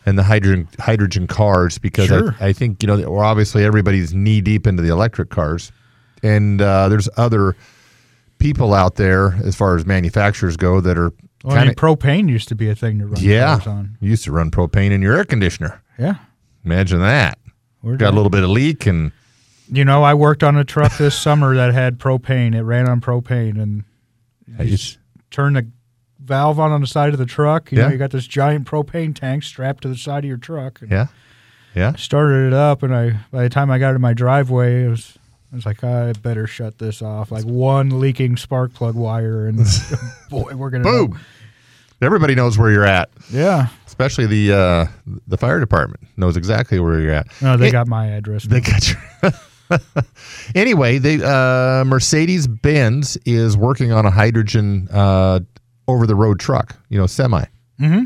and 0.06 0.18
the 0.18 0.22
hydrogen 0.22 0.68
hydrogen 0.78 1.26
cars 1.26 1.78
because 1.78 2.08
Sure. 2.08 2.34
I, 2.40 2.48
I 2.48 2.52
think 2.52 2.82
you 2.82 2.86
know 2.86 3.10
we're 3.10 3.24
obviously 3.24 3.64
everybody's 3.64 4.14
knee 4.14 4.40
deep 4.40 4.66
into 4.66 4.82
the 4.82 4.90
electric 4.90 5.30
cars, 5.30 5.70
and 6.22 6.60
uh, 6.62 6.88
there's 6.88 7.08
other 7.16 7.56
people 8.38 8.74
out 8.74 8.96
there 8.96 9.34
as 9.44 9.54
far 9.54 9.76
as 9.76 9.86
manufacturers 9.86 10.56
go 10.56 10.80
that 10.80 10.98
are 10.98 11.12
Well, 11.44 11.56
I 11.56 11.64
mean, 11.66 11.74
propane 11.74 12.28
used 12.28 12.48
to 12.48 12.54
be 12.54 12.68
a 12.68 12.74
thing 12.74 12.98
to 12.98 13.06
run 13.06 13.22
yeah 13.22 13.56
cars 13.58 13.66
on. 13.66 13.96
used 14.00 14.24
to 14.24 14.32
run 14.32 14.50
propane 14.50 14.90
in 14.90 15.00
your 15.02 15.16
air 15.16 15.24
conditioner. 15.24 15.82
Yeah. 15.98 16.16
Imagine 16.64 17.00
that. 17.00 17.38
We're 17.82 17.96
Got 17.96 18.14
a 18.14 18.16
little 18.16 18.30
bit 18.30 18.42
of 18.42 18.48
leak 18.50 18.86
and 18.86 19.12
You 19.70 19.84
know, 19.84 20.02
I 20.02 20.14
worked 20.14 20.42
on 20.42 20.56
a 20.56 20.64
truck 20.64 20.96
this 20.98 21.18
summer 21.20 21.54
that 21.56 21.72
had 21.74 21.98
propane. 21.98 22.54
It 22.54 22.62
ran 22.62 22.88
on 22.88 23.00
propane, 23.00 23.60
and 23.60 23.84
I 24.58 24.64
just- 24.66 24.98
turn 25.30 25.54
the 25.54 25.66
valve 26.20 26.58
on 26.60 26.70
on 26.70 26.80
the 26.80 26.86
side 26.86 27.12
of 27.12 27.18
the 27.18 27.26
truck. 27.26 27.72
You 27.72 27.78
Yeah. 27.78 27.86
know, 27.86 27.92
you 27.92 27.98
got 27.98 28.10
this 28.10 28.26
giant 28.26 28.66
propane 28.66 29.14
tank 29.14 29.42
strapped 29.42 29.82
to 29.82 29.88
the 29.88 29.96
side 29.96 30.24
of 30.24 30.28
your 30.28 30.36
truck. 30.36 30.80
And 30.80 30.90
yeah, 30.90 31.06
yeah. 31.74 31.92
I 31.94 31.98
started 31.98 32.46
it 32.48 32.52
up, 32.52 32.82
and 32.82 32.94
I 32.94 33.18
by 33.30 33.42
the 33.42 33.48
time 33.48 33.70
I 33.70 33.78
got 33.78 33.92
to 33.92 33.98
my 33.98 34.14
driveway, 34.14 34.84
it 34.84 34.88
was 34.88 35.18
I 35.52 35.56
was 35.56 35.66
like, 35.66 35.84
I 35.84 36.12
better 36.14 36.46
shut 36.46 36.78
this 36.78 37.00
off. 37.02 37.30
Like 37.30 37.44
one 37.44 38.00
leaking 38.00 38.36
spark 38.36 38.74
plug 38.74 38.94
wire, 38.94 39.46
and 39.46 39.58
boy, 40.30 40.54
we're 40.54 40.70
gonna 40.70 40.84
know. 40.84 41.08
Boom. 41.08 41.20
Everybody 42.02 42.34
knows 42.34 42.58
where 42.58 42.70
you're 42.70 42.84
at. 42.84 43.08
Yeah. 43.30 43.68
especially 43.86 44.26
the 44.26 44.52
uh, 44.52 44.86
the 45.26 45.36
fire 45.38 45.58
department 45.60 46.00
knows 46.16 46.36
exactly 46.36 46.78
where 46.80 47.00
you're 47.00 47.12
at. 47.12 47.26
No, 47.40 47.56
they 47.56 47.68
It- 47.68 47.72
got 47.72 47.86
my 47.88 48.06
address. 48.08 48.44
they 48.44 48.60
got 48.60 48.88
your. 48.88 49.32
anyway, 50.54 50.98
they 50.98 51.22
uh, 51.22 51.84
Mercedes 51.84 52.46
Benz 52.46 53.16
is 53.24 53.56
working 53.56 53.92
on 53.92 54.06
a 54.06 54.10
hydrogen 54.10 54.88
uh, 54.92 55.40
over 55.88 56.06
the 56.06 56.14
road 56.14 56.40
truck, 56.40 56.76
you 56.88 56.98
know, 56.98 57.06
semi, 57.06 57.44
mm-hmm. 57.80 58.04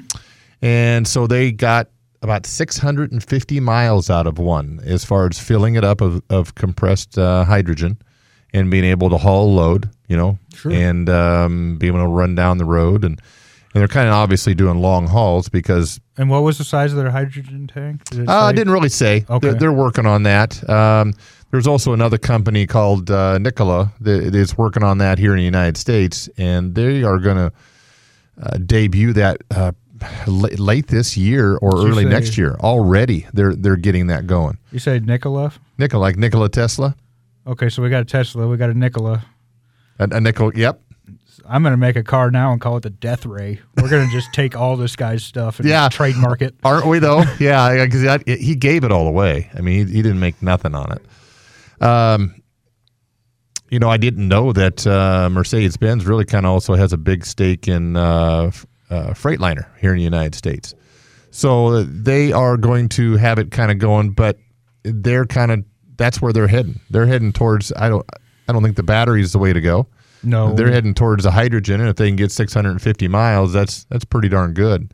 and 0.63 1.07
so 1.07 1.27
they 1.27 1.53
got 1.53 1.89
about 2.23 2.47
650 2.47 3.61
miles 3.61 4.11
out 4.11 4.27
of 4.27 4.39
one 4.39 4.81
as 4.85 5.05
far 5.05 5.29
as 5.29 5.39
filling 5.39 5.77
it 5.77 5.85
up 5.85 6.01
of, 6.01 6.21
of 6.31 6.55
compressed 6.57 7.17
uh, 7.17 7.45
hydrogen 7.45 7.97
and 8.53 8.71
being 8.71 8.85
able 8.85 9.09
to 9.11 9.17
haul 9.17 9.47
a 9.47 9.55
load, 9.55 9.89
you 10.09 10.17
know, 10.17 10.37
Sure. 10.55 10.73
and 10.73 11.09
um, 11.09 11.77
being 11.79 11.95
able 11.95 12.05
to 12.05 12.09
run 12.09 12.35
down 12.35 12.59
the 12.59 12.65
road 12.65 13.05
and. 13.05 13.21
And 13.75 13.83
they're 13.83 13.89
kind 13.89 14.09
of 14.09 14.15
obviously 14.15 14.55
doing 14.55 14.81
long 14.81 15.07
hauls 15.07 15.51
because 15.51 16.01
And 16.17 16.31
what 16.31 16.43
was 16.43 16.57
the 16.57 16.65
size 16.65 16.91
of 16.91 16.97
their 16.97 17.11
hydrogen 17.11 17.67
tank? 17.73 18.03
Did 18.05 18.21
it 18.21 18.29
Uh, 18.29 18.45
I 18.45 18.53
didn't 18.53 18.73
really 18.73 18.89
say. 18.89 19.27
Okay. 19.29 19.51
They're, 19.51 19.59
they're 19.59 19.73
working 19.73 20.07
on 20.07 20.23
that. 20.23 20.67
Um, 20.69 21.13
there's 21.51 21.67
also 21.67 21.93
another 21.93 22.19
company 22.19 22.67
called 22.67 23.11
uh, 23.11 23.39
Nikola 23.39 23.93
that 24.01 24.35
is 24.35 24.57
working 24.59 24.83
on 24.83 24.99
that 24.99 25.19
here 25.19 25.33
in 25.33 25.39
the 25.39 25.45
United 25.45 25.77
States, 25.77 26.29
and 26.37 26.75
they 26.75 27.03
are 27.03 27.19
going 27.19 27.37
to 27.37 27.53
uh, 28.43 28.59
debut 28.59 29.13
that 29.15 29.39
uh, 29.51 29.73
late, 30.27 30.59
late 30.59 30.87
this 30.89 31.17
year 31.17 31.57
or 31.57 31.73
Did 31.73 31.89
early 31.91 32.05
say- 32.05 32.09
next 32.11 32.39
year. 32.39 32.57
Already, 32.61 33.27
they're 33.33 33.55
they're 33.55 33.77
getting 33.77 34.09
that 34.09 34.27
going. 34.27 34.59
You 34.73 34.79
say 34.79 34.99
Nikola? 35.01 35.53
Nikola, 35.79 36.01
like 36.01 36.17
Nikola 36.17 36.49
Tesla, 36.49 36.95
Okay, 37.47 37.69
so 37.71 37.83
we 37.83 37.89
got 37.89 38.03
a 38.03 38.05
Tesla, 38.05 38.47
we 38.47 38.57
got 38.59 38.69
a 38.71 38.75
Nikola. 38.75 39.25
a, 39.99 40.05
a 40.11 40.21
Nikola. 40.21 40.53
Yep. 40.55 40.83
I'm 41.49 41.63
gonna 41.63 41.79
make 41.79 41.97
a 41.97 42.03
car 42.03 42.31
now 42.31 42.53
and 42.53 42.61
call 42.61 42.77
it 42.77 42.83
the 42.83 42.91
Death 42.91 43.25
Ray. 43.25 43.61
We're 43.81 43.89
gonna 43.89 44.11
just 44.13 44.35
take 44.35 44.55
all 44.55 44.77
this 44.77 44.97
guy's 44.97 45.25
stuff 45.25 45.61
and 45.61 45.69
Yeah. 45.69 45.89
trademark 45.89 46.43
it. 46.43 46.55
Aren't 46.63 46.85
we 46.87 46.99
though? 46.99 47.23
yeah, 47.41 47.87
because 47.87 48.23
he 48.27 48.55
gave 48.55 48.85
it 48.85 48.93
all 48.93 49.07
away. 49.09 49.49
I 49.55 49.63
mean, 49.63 49.87
he, 49.87 49.95
he 49.95 50.03
didn't 50.03 50.21
make 50.21 50.43
nothing 50.43 50.75
on 50.75 50.93
it. 50.93 51.01
Um, 51.81 52.43
you 53.71 53.79
know, 53.79 53.91
I 53.91 53.97
didn't 53.99 54.27
know 54.27 54.53
that 54.53 54.87
uh, 54.87 55.29
Mercedes 55.31 55.77
Benz 55.77 56.07
really 56.07 56.25
kind 56.25 56.47
of 56.47 56.53
also 56.53 56.75
has 56.75 56.93
a 56.93 56.97
big 56.97 57.27
stake 57.27 57.69
in 57.69 57.97
uh, 57.97 58.51
uh, 58.91 59.11
Freightliner 59.11 59.67
here 59.79 59.93
in 59.93 59.99
the 59.99 60.05
United 60.05 60.35
States. 60.35 60.75
So 61.31 61.83
they 61.83 62.33
are 62.33 62.57
going 62.57 62.89
to 62.91 63.17
have 63.17 63.39
it 63.39 63.51
kind 63.51 63.71
of 63.71 63.79
going, 63.79 64.11
but 64.13 64.39
they're 64.83 65.27
kind 65.27 65.51
of 65.53 65.65
that's 65.97 66.23
where 66.23 66.33
they're 66.33 66.49
heading. 66.49 66.81
They're 66.91 67.07
heading 67.07 67.33
towards. 67.33 67.73
I 67.75 67.89
don't. 67.89 68.07
I 68.49 68.53
don't 68.53 68.63
think 68.63 68.77
the 68.77 68.83
battery 68.83 69.21
is 69.21 69.33
the 69.33 69.39
way 69.39 69.53
to 69.53 69.61
go. 69.61 69.89
No, 70.23 70.55
They're 70.55 70.73
heading 70.73 70.95
towards 70.95 71.25
the 71.25 71.31
hydrogen, 71.31 71.81
and 71.81 71.91
if 71.91 71.97
they 71.97 72.09
can 72.09 72.17
get 72.17 72.33
650 72.33 73.09
miles, 73.09 73.53
that's 73.53 73.85
that's 73.85 74.05
pretty 74.05 74.29
darn 74.29 74.55
good 74.55 74.93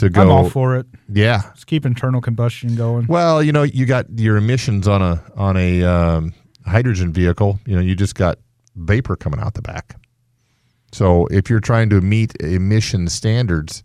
to 0.00 0.10
go. 0.10 0.22
I'm 0.22 0.30
all 0.30 0.50
for 0.50 0.76
it. 0.76 0.86
Yeah. 1.08 1.42
Let's 1.46 1.64
keep 1.64 1.86
internal 1.86 2.20
combustion 2.20 2.74
going. 2.74 3.06
Well, 3.06 3.42
you 3.42 3.52
know, 3.52 3.62
you 3.62 3.86
got 3.86 4.06
your 4.18 4.36
emissions 4.36 4.88
on 4.88 5.00
a 5.02 5.22
on 5.36 5.56
a 5.56 5.82
um, 5.84 6.34
hydrogen 6.66 7.12
vehicle. 7.12 7.60
You 7.66 7.76
know, 7.76 7.82
you 7.82 7.94
just 7.94 8.14
got 8.14 8.38
vapor 8.76 9.16
coming 9.16 9.40
out 9.40 9.54
the 9.54 9.62
back. 9.62 9.96
So 10.92 11.26
if 11.26 11.48
you're 11.48 11.60
trying 11.60 11.90
to 11.90 12.00
meet 12.00 12.34
emission 12.40 13.08
standards, 13.08 13.84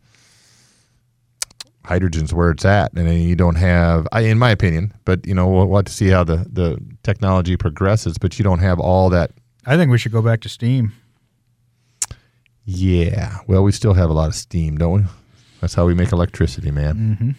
hydrogen's 1.84 2.34
where 2.34 2.50
it's 2.50 2.66
at, 2.66 2.94
and 2.94 3.08
then 3.08 3.22
you 3.22 3.36
don't 3.36 3.56
have, 3.56 4.08
I, 4.12 4.22
in 4.22 4.40
my 4.40 4.50
opinion, 4.50 4.92
but 5.06 5.26
you 5.28 5.36
know, 5.36 5.48
we'll, 5.48 5.68
we'll 5.68 5.78
have 5.78 5.86
to 5.86 5.94
see 5.94 6.08
how 6.08 6.24
the 6.24 6.48
the 6.52 6.80
technology 7.04 7.58
progresses. 7.58 8.18
But 8.18 8.40
you 8.40 8.44
don't 8.44 8.60
have 8.60 8.80
all 8.80 9.10
that. 9.12 9.32
I 9.66 9.78
think 9.78 9.92
we 9.92 9.98
should 9.98 10.12
go 10.12 10.22
back 10.22 10.42
to 10.42 10.50
steam. 10.50 10.94
Yeah. 12.64 13.40
Well, 13.48 13.64
we 13.64 13.72
still 13.72 13.94
have 13.94 14.10
a 14.10 14.14
lot 14.14 14.28
of 14.28 14.36
steam, 14.36 14.78
don't 14.78 15.04
we? 15.04 15.08
That's 15.66 15.74
how 15.74 15.88
we 15.88 15.96
make 15.96 16.12
electricity, 16.12 16.70
man. 16.70 16.96
Mm-hmm. 16.96 17.32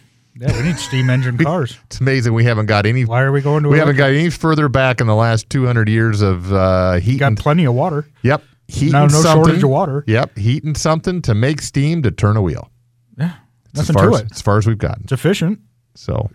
Yeah, 0.43 0.57
we 0.57 0.63
need 0.67 0.77
steam 0.77 1.09
engine 1.09 1.37
cars. 1.43 1.79
It's 1.85 2.01
amazing 2.01 2.33
we 2.33 2.43
haven't 2.43 2.65
got 2.65 2.85
any. 2.85 3.05
Why 3.05 3.21
are 3.21 3.31
we 3.31 3.39
going 3.39 3.63
to? 3.63 3.69
We 3.69 3.79
haven't 3.79 3.95
got 3.95 4.09
any 4.09 4.29
further 4.29 4.67
back 4.67 4.99
in 4.99 5.07
the 5.07 5.15
last 5.15 5.49
200 5.49 5.87
years 5.87 6.21
of 6.21 6.51
uh, 6.51 6.95
heat. 6.95 7.19
got 7.19 7.27
and- 7.27 7.37
plenty 7.37 7.63
of 7.63 7.73
water. 7.73 8.05
Yep. 8.23 8.43
Heating 8.67 8.91
No, 8.91 9.07
no 9.07 9.21
shortage 9.21 9.63
of 9.63 9.69
water. 9.69 10.03
Yep. 10.07 10.37
Heating 10.37 10.75
something 10.75 11.21
to 11.21 11.33
make 11.33 11.61
steam 11.61 12.03
to 12.03 12.11
turn 12.11 12.35
a 12.35 12.41
wheel. 12.41 12.69
Yeah, 13.17 13.35
nothing 13.73 13.93
far 13.93 14.09
to 14.09 14.15
as, 14.15 14.21
it. 14.23 14.31
As 14.33 14.41
far 14.41 14.57
as 14.57 14.67
we've 14.67 14.77
gotten. 14.77 15.03
It's 15.03 15.13
efficient. 15.13 15.61
So, 15.95 16.29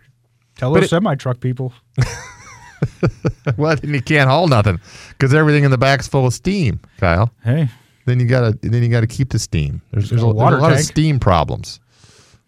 Tell 0.57 0.73
those 0.73 0.89
semi 0.89 1.15
truck 1.17 1.41
people. 1.41 1.75
well, 3.59 3.77
then 3.77 3.93
you 3.93 4.01
can't 4.01 4.31
haul 4.31 4.49
nothing 4.49 4.81
because 5.11 5.35
everything 5.35 5.65
in 5.65 5.71
the 5.71 5.77
back's 5.77 6.09
full 6.09 6.27
of 6.27 6.33
steam, 6.33 6.81
Kyle. 6.97 7.31
Hey, 7.45 7.69
Then 8.07 8.19
you 8.19 8.25
gotta 8.25 8.59
then 8.63 8.83
you 8.83 8.89
gotta 8.89 9.07
keep 9.07 9.29
the 9.29 9.39
steam. 9.39 9.83
There's, 9.93 10.09
there's, 10.09 10.23
a, 10.23 10.27
a 10.27 10.35
there's 10.35 10.55
a 10.55 10.59
lot 10.59 10.73
of 10.73 10.81
steam 10.81 11.21
problems. 11.21 11.81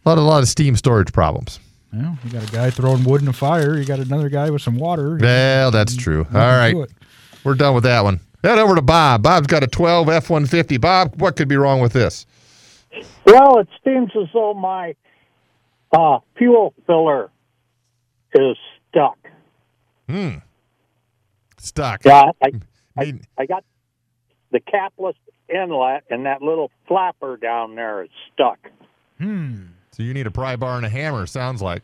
A 0.04 0.08
lot 0.08 0.18
of 0.18 0.25
a 0.25 0.26
lot 0.26 0.42
of 0.42 0.49
steam 0.49 0.76
storage 0.76 1.12
problems. 1.12 1.61
well, 1.92 2.18
you 2.25 2.30
got 2.30 2.46
a 2.46 2.52
guy 2.52 2.70
throwing 2.70 3.04
wood 3.04 3.23
in 3.23 3.28
a 3.28 3.32
fire. 3.32 3.78
You 3.78 3.84
got 3.84 4.00
another 4.00 4.28
guy 4.28 4.50
with 4.50 4.61
some 4.62 4.76
water. 4.76 5.16
Well, 5.20 5.70
that's 5.70 5.96
true. 5.96 6.26
All 6.32 6.40
right. 6.40 6.75
Nothing 6.75 6.80
right, 6.80 6.88
to 6.88 6.94
it. 6.94 7.44
we're 7.44 7.54
done 7.54 7.75
with 7.75 7.84
that 7.84 8.04
one. 8.04 8.20
Head 8.42 8.58
over 8.58 8.75
to 8.75 8.82
Bob. 8.82 9.23
Bob's 9.23 9.46
got 9.46 9.62
a 9.62 9.66
12 9.66 10.11
F-150. 10.11 10.78
Bob, 10.78 11.18
what 11.18 11.37
could 11.37 11.49
be 11.49 11.56
wrong 11.56 11.80
with 11.80 11.94
this? 11.94 12.26
Well, 13.25 13.58
it 13.58 13.68
seems 13.82 14.11
as 14.14 14.28
though 14.34 14.52
my 14.52 14.94
uh, 15.92 16.18
fuel 16.37 16.75
filler 16.87 17.30
is 18.34 18.56
stuck. 18.90 19.16
Hmm. 20.08 20.34
Stuck. 21.58 22.04
Yeah, 22.04 22.32
I, 22.42 22.52
I, 22.99 23.14
I 23.38 23.46
got 23.46 23.64
the 24.52 24.61
capless 24.61 25.14
inlet 25.49 26.04
and 26.11 26.26
that 26.26 26.42
little 26.42 26.70
flapper 26.87 27.38
down 27.38 27.75
there 27.75 28.02
is 28.04 28.11
stuck. 28.34 28.58
Hmm. 29.18 29.62
So 29.95 30.03
you 30.03 30.13
need 30.13 30.27
a 30.27 30.31
pry 30.31 30.57
bar 30.57 30.77
and 30.77 30.85
a 30.85 30.89
hammer. 30.89 31.25
Sounds 31.27 31.63
like. 31.63 31.83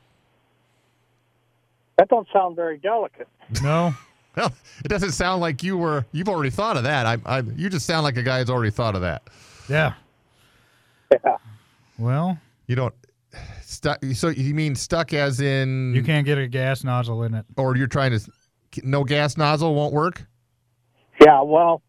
That 1.97 2.09
don't 2.09 2.27
sound 2.33 2.57
very 2.57 2.79
delicate. 2.79 3.29
No. 3.63 3.95
Well, 4.37 4.53
it 4.85 4.89
doesn't 4.89 5.11
sound 5.11 5.41
like 5.41 5.65
you 5.65 5.77
were. 5.77 6.07
You've 6.13 6.29
already 6.29 6.51
thought 6.51 6.77
of 6.77 6.85
that. 6.85 7.05
I, 7.05 7.19
I, 7.27 7.41
you 7.41 7.69
just 7.69 7.85
sound 7.85 8.05
like 8.05 8.17
a 8.17 8.23
guy 8.23 8.39
who's 8.39 8.49
already 8.49 8.71
thought 8.71 8.95
of 8.95 9.01
that. 9.01 9.25
Yeah. 9.69 9.95
Yeah. 11.11 11.37
Well, 11.99 12.39
You 12.69 12.77
don't 12.77 12.95
stuck. 13.61 13.99
So 14.15 14.29
you 14.29 14.55
mean 14.55 14.77
stuck 14.77 15.13
as 15.13 15.41
in 15.41 15.93
you 15.97 16.05
can't 16.05 16.25
get 16.25 16.39
a 16.39 16.47
gas 16.47 16.85
nozzle 16.85 17.25
in 17.25 17.35
it. 17.35 17.45
or 17.57 17.77
you're 17.77 17.89
trying 17.89 18.17
to 18.17 18.31
no 18.85 19.03
gas 19.03 19.37
nozzle 19.37 19.75
won't 19.75 19.93
work? 19.93 20.25
Yeah, 21.21 21.43
well, 21.43 21.83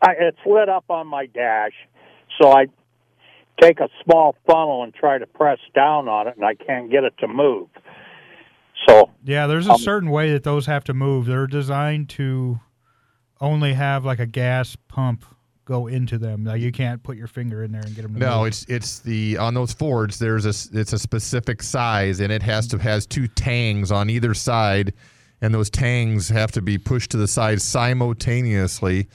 I, 0.00 0.12
it's 0.20 0.38
lit 0.46 0.68
up 0.68 0.84
on 0.88 1.08
my 1.08 1.26
dash, 1.26 1.72
so 2.40 2.52
I 2.52 2.66
take 3.60 3.80
a 3.80 3.88
small 4.04 4.34
funnel 4.46 4.82
and 4.82 4.94
try 4.94 5.18
to 5.18 5.26
press 5.26 5.58
down 5.74 6.08
on 6.08 6.26
it, 6.28 6.36
and 6.36 6.44
I 6.44 6.54
can't 6.54 6.90
get 6.90 7.04
it 7.04 7.14
to 7.20 7.28
move. 7.28 7.68
So 8.88 9.10
Yeah, 9.24 9.46
there's 9.46 9.66
a 9.68 9.72
Um, 9.72 9.78
certain 9.80 10.10
way 10.10 10.32
that 10.32 10.42
those 10.44 10.66
have 10.66 10.84
to 10.84 10.94
move. 10.94 11.26
They're 11.26 11.46
designed 11.46 12.08
to 12.10 12.60
only 13.40 13.74
have 13.74 14.04
like 14.04 14.18
a 14.18 14.26
gas 14.26 14.76
pump 14.88 15.24
go 15.66 15.86
into 15.86 16.18
them. 16.18 16.44
Like 16.44 16.60
you 16.60 16.72
can't 16.72 17.02
put 17.02 17.16
your 17.16 17.26
finger 17.28 17.62
in 17.62 17.70
there 17.72 17.82
and 17.82 17.94
get 17.94 18.02
them 18.02 18.14
to 18.14 18.18
No, 18.20 18.38
move. 18.38 18.48
it's 18.48 18.64
it's 18.64 18.98
the 19.00 19.36
on 19.38 19.54
those 19.54 19.72
Fords. 19.72 20.18
There's 20.18 20.46
a 20.46 20.78
it's 20.78 20.92
a 20.92 20.98
specific 20.98 21.62
size, 21.62 22.20
and 22.20 22.32
it 22.32 22.42
has 22.42 22.66
to 22.68 22.78
has 22.78 23.06
two 23.06 23.28
tangs 23.28 23.92
on 23.92 24.10
either 24.10 24.34
side, 24.34 24.92
and 25.40 25.54
those 25.54 25.70
tangs 25.70 26.28
have 26.30 26.50
to 26.52 26.62
be 26.62 26.76
pushed 26.78 27.10
to 27.12 27.16
the 27.18 27.28
side 27.28 27.60
simultaneously 27.62 29.06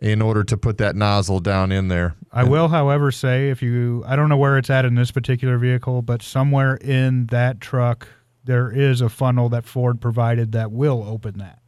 in 0.00 0.22
order 0.22 0.44
to 0.44 0.56
put 0.56 0.78
that 0.78 0.94
nozzle 0.94 1.40
down 1.40 1.72
in 1.72 1.88
there. 1.88 2.14
I 2.32 2.44
will, 2.44 2.68
however, 2.68 3.10
say 3.10 3.50
if 3.50 3.62
you, 3.62 4.04
I 4.06 4.14
don't 4.16 4.28
know 4.28 4.36
where 4.36 4.56
it's 4.58 4.70
at 4.70 4.84
in 4.84 4.94
this 4.94 5.10
particular 5.10 5.58
vehicle, 5.58 6.02
but 6.02 6.22
somewhere 6.22 6.76
in 6.76 7.26
that 7.26 7.60
truck, 7.60 8.06
there 8.44 8.70
is 8.70 9.00
a 9.00 9.08
funnel 9.08 9.48
that 9.48 9.64
Ford 9.64 10.00
provided 10.00 10.52
that 10.52 10.70
will 10.70 11.04
open 11.06 11.38
that 11.38 11.58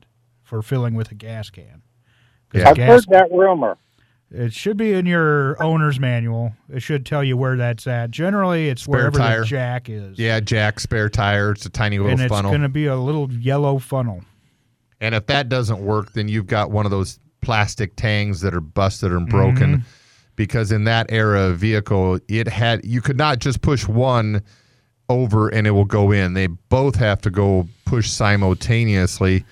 for 0.43 0.63
filling 0.63 0.95
with 0.95 1.11
a 1.11 1.15
gas 1.15 1.51
can. 1.51 1.83
'Cause 2.51 2.63
Yeah. 2.63 2.71
I've 2.71 2.77
gas, 2.77 2.89
heard 2.89 3.05
that 3.11 3.33
rumor. 3.33 3.77
it 4.31 4.53
should 4.53 4.77
be 4.77 4.93
in 4.93 5.07
your 5.07 5.61
owner's 5.63 5.99
manual. 5.99 6.53
It 6.73 6.81
should 6.81 7.05
tell 7.07 7.25
you 7.25 7.37
where 7.37 7.57
that's 7.57 7.87
at. 7.87 8.11
Generally, 8.13 8.69
it's 8.69 8.83
Spare 8.83 8.97
wherever 8.97 9.19
tire. 9.19 9.41
the 9.41 9.47
jack 9.47 9.89
is. 9.89 10.19
Yeah, 10.19 10.39
jack, 10.41 10.79
spare 10.81 11.09
tire. 11.09 11.51
It's 11.53 11.67
a 11.67 11.71
tiny 11.71 11.99
little 11.99 12.13
and 12.13 12.21
it's 12.21 12.29
funnel. 12.33 12.51
going 12.53 12.63
to 12.63 12.69
be 12.69 12.87
a 12.87 12.97
little 12.97 13.31
yellow 13.33 13.79
funnel. 13.79 14.23
And 15.01 15.15
if 15.15 15.27
that 15.27 15.49
doesn't 15.49 15.81
work, 15.81 16.13
then 16.13 16.29
you've 16.29 16.47
got 16.47 16.71
one 16.71 16.85
of 16.85 16.91
those 16.91 17.19
plastic 17.41 17.97
tangs 17.97 18.41
that 18.41 18.55
are 18.55 18.61
busted 18.61 19.13
and 19.13 19.29
broken. 19.29 19.79
Mm-hmm. 19.79 19.89
Because 20.37 20.73
in 20.73 20.85
that 20.85 21.07
era 21.11 21.43
of 21.49 21.59
vehicle, 21.59 22.19
it 22.29 22.49
had 22.49 22.85
you 22.85 23.03
could 23.03 23.19
not 23.19 23.41
just 23.41 23.61
push 23.61 23.87
one 23.87 24.43
over 25.11 25.49
and 25.49 25.67
it 25.67 25.73
will 25.73 25.85
go 25.85 26.13
in. 26.13 26.33
They 26.33 26.47
both 26.47 26.97
have 26.97 27.21
to 27.23 27.31
go 27.31 27.69
push 27.85 28.09
simultaneously 28.09 29.45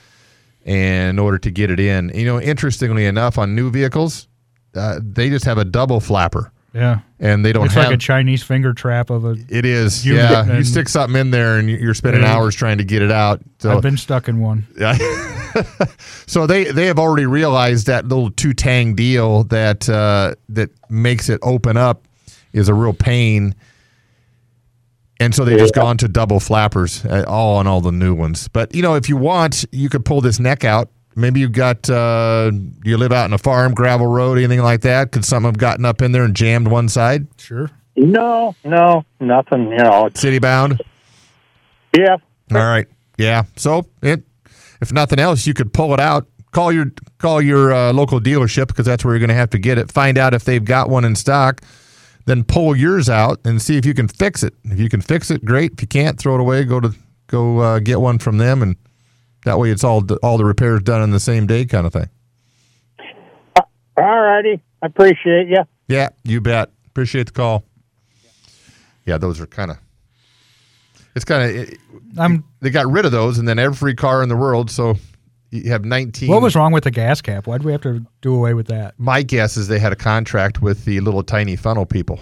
in 0.65 1.19
order 1.19 1.39
to 1.39 1.51
get 1.51 1.71
it 1.71 1.81
in. 1.81 2.11
You 2.15 2.25
know, 2.25 2.41
interestingly 2.41 3.05
enough, 3.05 3.37
on 3.37 3.55
new 3.55 3.71
vehicles, 3.71 4.29
uh, 4.75 5.01
they 5.03 5.29
just 5.29 5.45
have 5.45 5.59
a 5.59 5.65
double 5.65 6.01
flapper, 6.01 6.53
Yeah. 6.75 7.01
and 7.19 7.45
they 7.45 7.53
don't 7.53 7.65
it's 7.65 7.75
have. 7.75 7.87
like 7.87 7.95
a 7.95 7.99
Chinese 7.99 8.43
finger 8.43 8.73
trap 8.75 9.11
of 9.11 9.25
a. 9.25 9.37
it 9.49 9.65
is, 9.65 10.05
unit 10.07 10.23
yeah. 10.31 10.57
You 10.57 10.63
stick 10.65 10.89
something 10.89 11.19
in 11.19 11.31
there, 11.31 11.57
and 11.59 11.69
you're 11.71 11.95
spending 11.95 12.23
Yeah. 12.23 12.35
hours 12.35 12.55
trying 12.55 12.79
to 12.79 12.85
get 12.85 13.01
it 13.03 13.11
out. 13.11 13.41
So 13.59 13.75
I've 13.75 13.83
been 13.83 13.97
stuck 13.97 14.29
in 14.29 14.39
one. 14.41 14.67
yeah. 14.79 14.97
so 16.27 16.47
they 16.47 16.65
they 16.65 16.87
have 16.87 16.99
already 16.99 17.27
realized 17.27 17.87
that 17.87 18.07
little 18.07 18.31
two 18.31 18.53
tang 18.53 18.95
deal 18.95 19.45
that 19.45 19.89
uh, 19.89 20.35
that 20.51 20.71
makes 20.91 21.29
it 21.29 21.41
open 21.43 21.77
up 21.77 22.07
is 22.53 22.69
a 22.69 22.75
real 22.75 22.93
pain, 22.93 23.55
and 25.19 25.35
so 25.35 25.45
they 25.45 25.57
just 25.57 25.75
gone 25.75 25.97
to 25.99 26.07
double 26.09 26.39
flappers, 26.39 27.05
uh, 27.07 27.25
all 27.27 27.57
on 27.57 27.67
all 27.67 27.81
the 27.81 27.91
new 27.93 28.15
ones. 28.15 28.47
But 28.49 28.75
you 28.75 28.83
know, 28.83 28.95
if 28.95 29.09
you 29.09 29.17
want, 29.17 29.65
you 29.73 29.89
could 29.89 30.05
pull 30.05 30.21
this 30.21 30.39
neck 30.39 30.65
out. 30.65 30.91
Maybe 31.19 31.41
you've 31.41 31.53
got 31.53 31.91
uh, 31.91 32.53
you 32.85 32.97
live 32.97 33.11
out 33.13 33.25
in 33.25 33.33
a 33.33 33.39
farm, 33.39 33.75
gravel 33.75 34.07
road, 34.07 34.39
anything 34.39 34.63
like 34.63 34.83
that. 34.83 35.11
Could 35.11 35.25
something 35.25 35.49
have 35.49 35.59
gotten 35.59 35.85
up 35.85 36.01
in 36.01 36.13
there 36.13 36.23
and 36.23 36.35
jammed 36.35 36.69
one 36.69 36.89
side? 36.89 37.27
Sure. 37.39 37.71
No, 37.97 38.55
no, 38.65 39.05
nothing. 39.19 39.73
You 39.73 39.79
know, 39.79 40.09
City 40.15 40.39
bound. 40.39 40.81
yeah. 41.97 42.19
All 42.53 42.59
right. 42.59 42.87
Yeah. 43.17 43.43
So 43.57 43.87
it, 44.01 44.23
if 44.81 44.93
nothing 44.93 45.19
else, 45.19 45.45
you 45.45 45.55
could 45.55 45.73
pull 45.73 45.93
it 45.93 45.99
out. 45.99 46.29
Call 46.53 46.71
your 46.71 46.93
call 47.19 47.43
your 47.43 47.73
uh, 47.73 47.93
local 47.93 48.21
dealership 48.21 48.69
because 48.69 48.87
that's 48.87 49.05
where 49.05 49.15
you're 49.15 49.19
going 49.19 49.29
to 49.29 49.35
have 49.35 49.51
to 49.51 49.59
get 49.59 49.77
it. 49.77 49.91
Find 49.91 50.17
out 50.17 50.35
if 50.35 50.45
they've 50.45 50.65
got 50.65 50.89
one 50.89 51.05
in 51.05 51.17
stock. 51.17 51.63
Then 52.27 52.45
pull 52.45 52.77
yours 52.77 53.09
out 53.09 53.41
and 53.45 53.61
see 53.61 53.77
if 53.77 53.85
you 53.85 53.95
can 53.95 54.07
fix 54.07 54.43
it. 54.45 54.55
If 54.65 54.79
you 54.79 54.89
can 54.89 55.01
fix 55.01 55.31
it, 55.31 55.45
great. 55.45 55.73
If 55.73 55.81
you 55.83 55.89
can't, 55.89 56.19
throw 56.19 56.35
it 56.35 56.41
away. 56.41 56.63
Go 56.65 56.79
to 56.79 56.95
go 57.27 57.59
uh, 57.59 57.79
get 57.81 58.01
one 58.01 58.19
from 58.21 58.39
them, 58.39 58.63
and 58.63 58.77
that 59.49 59.59
way 59.59 59.71
it's 59.71 59.83
all 59.83 60.05
all 60.23 60.37
the 60.37 60.45
repairs 60.45 60.83
done 60.83 61.03
in 61.03 61.11
the 61.11 61.21
same 61.21 61.47
day, 61.47 61.65
kind 61.65 61.87
of 61.87 61.93
thing. 61.93 62.09
Uh, 63.57 63.63
all 63.97 64.21
righty. 64.21 64.63
I 64.83 64.87
appreciate 64.87 65.49
you. 65.49 65.65
Yeah, 65.89 66.11
you 66.23 66.41
bet. 66.41 66.71
Appreciate 66.87 67.27
the 67.27 67.33
call. 67.33 67.65
Yeah, 69.07 69.17
those 69.17 69.41
are 69.41 69.47
kind 69.47 69.71
of. 69.71 69.79
It's 71.17 71.25
kind 71.25 71.59
of 71.59 71.75
I'm. 72.19 72.45
they 72.61 72.71
got 72.71 72.87
rid 72.91 73.07
of 73.07 73.13
those, 73.13 73.39
and 73.39 73.49
then 73.49 73.59
every 73.59 73.95
car 73.95 74.23
in 74.23 74.29
the 74.29 74.37
world. 74.37 74.71
So 74.71 74.97
you 75.51 75.71
have 75.71 75.85
19. 75.85 76.29
What 76.29 76.43
was 76.43 76.55
wrong 76.55 76.73
with 76.73 76.85
the 76.85 76.91
gas 76.91 77.23
cap? 77.23 77.47
Why 77.47 77.55
would 77.55 77.65
we 77.65 77.73
have 77.73 77.81
to 77.83 78.05
do 78.21 78.35
away 78.35 78.53
with 78.53 78.67
that? 78.67 78.95
My 78.99 79.23
guess 79.23 79.57
is 79.57 79.67
they 79.69 79.79
had 79.79 79.93
a 79.93 79.97
contract 79.97 80.61
with 80.61 80.85
the 80.85 81.01
little 81.01 81.23
tiny 81.23 81.57
funnel 81.57 81.87
people, 81.87 82.21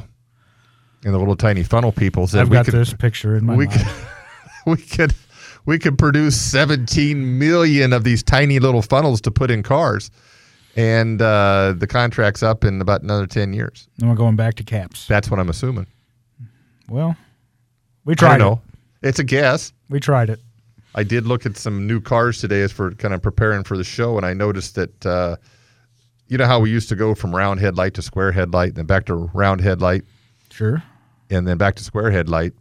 and 1.05 1.13
the 1.13 1.19
little 1.19 1.37
tiny 1.37 1.65
funnel 1.65 1.91
people 1.91 2.29
said 2.29 2.43
I've 2.43 2.51
we 2.51 2.55
got 2.55 2.67
could, 2.67 2.75
this 2.75 2.95
picture 2.95 3.35
in 3.37 3.47
my 3.47 3.57
we 3.57 3.67
mind. 3.67 3.81
could, 3.81 3.93
we 4.67 4.77
could, 4.77 5.15
we 5.67 5.79
could 5.79 5.99
produce 5.99 6.41
17 6.41 7.39
million 7.39 7.93
of 7.93 8.05
these 8.05 8.23
tiny 8.23 8.59
little 8.59 8.83
funnels 8.83 9.21
to 9.23 9.31
put 9.31 9.51
in 9.51 9.63
cars, 9.63 10.11
and 10.77 11.21
uh, 11.21 11.75
the 11.77 11.87
contract's 11.87 12.43
up 12.43 12.65
in 12.65 12.81
about 12.81 13.03
another 13.03 13.27
10 13.27 13.53
years. 13.53 13.89
And 14.01 14.09
we're 14.09 14.17
going 14.17 14.37
back 14.37 14.55
to 14.55 14.63
caps. 14.65 15.07
That's 15.07 15.31
what 15.31 15.41
I'm 15.41 15.49
assuming. 15.51 15.87
Well, 16.89 17.17
we 18.05 18.15
tried 18.15 18.37
it. 18.37 18.39
know. 18.39 18.61
It's 19.03 19.19
a 19.19 19.25
guess. 19.25 19.73
We 19.91 20.01
tried 20.01 20.31
it. 20.31 20.41
I 20.95 21.03
did 21.03 21.27
look 21.27 21.45
at 21.45 21.57
some 21.57 21.87
new 21.87 22.01
cars 22.01 22.41
today 22.41 22.63
as 22.63 22.73
for 22.73 22.93
kind 22.93 23.13
of 23.13 23.21
preparing 23.21 23.65
for 23.65 23.77
the 23.77 23.85
show, 23.85 24.17
and 24.17 24.25
I 24.25 24.33
noticed 24.33 24.77
that 24.77 25.05
uh, 25.07 25.37
you 26.29 26.39
know 26.39 26.47
how 26.47 26.59
we 26.61 26.71
used 26.71 26.89
to 26.89 26.97
go 26.97 27.15
from 27.15 27.35
round 27.37 27.61
headlight 27.61 27.95
to 27.95 28.03
square 28.03 28.33
headlight, 28.33 28.69
and 28.69 28.77
then 28.77 28.87
back 28.87 29.05
to 29.07 29.15
round 29.15 29.61
headlight, 29.61 30.05
Sure. 30.51 30.83
and 31.29 31.47
then 31.47 31.59
back 31.59 31.75
to 31.77 31.85
square 31.85 32.11
headlight. 32.11 32.55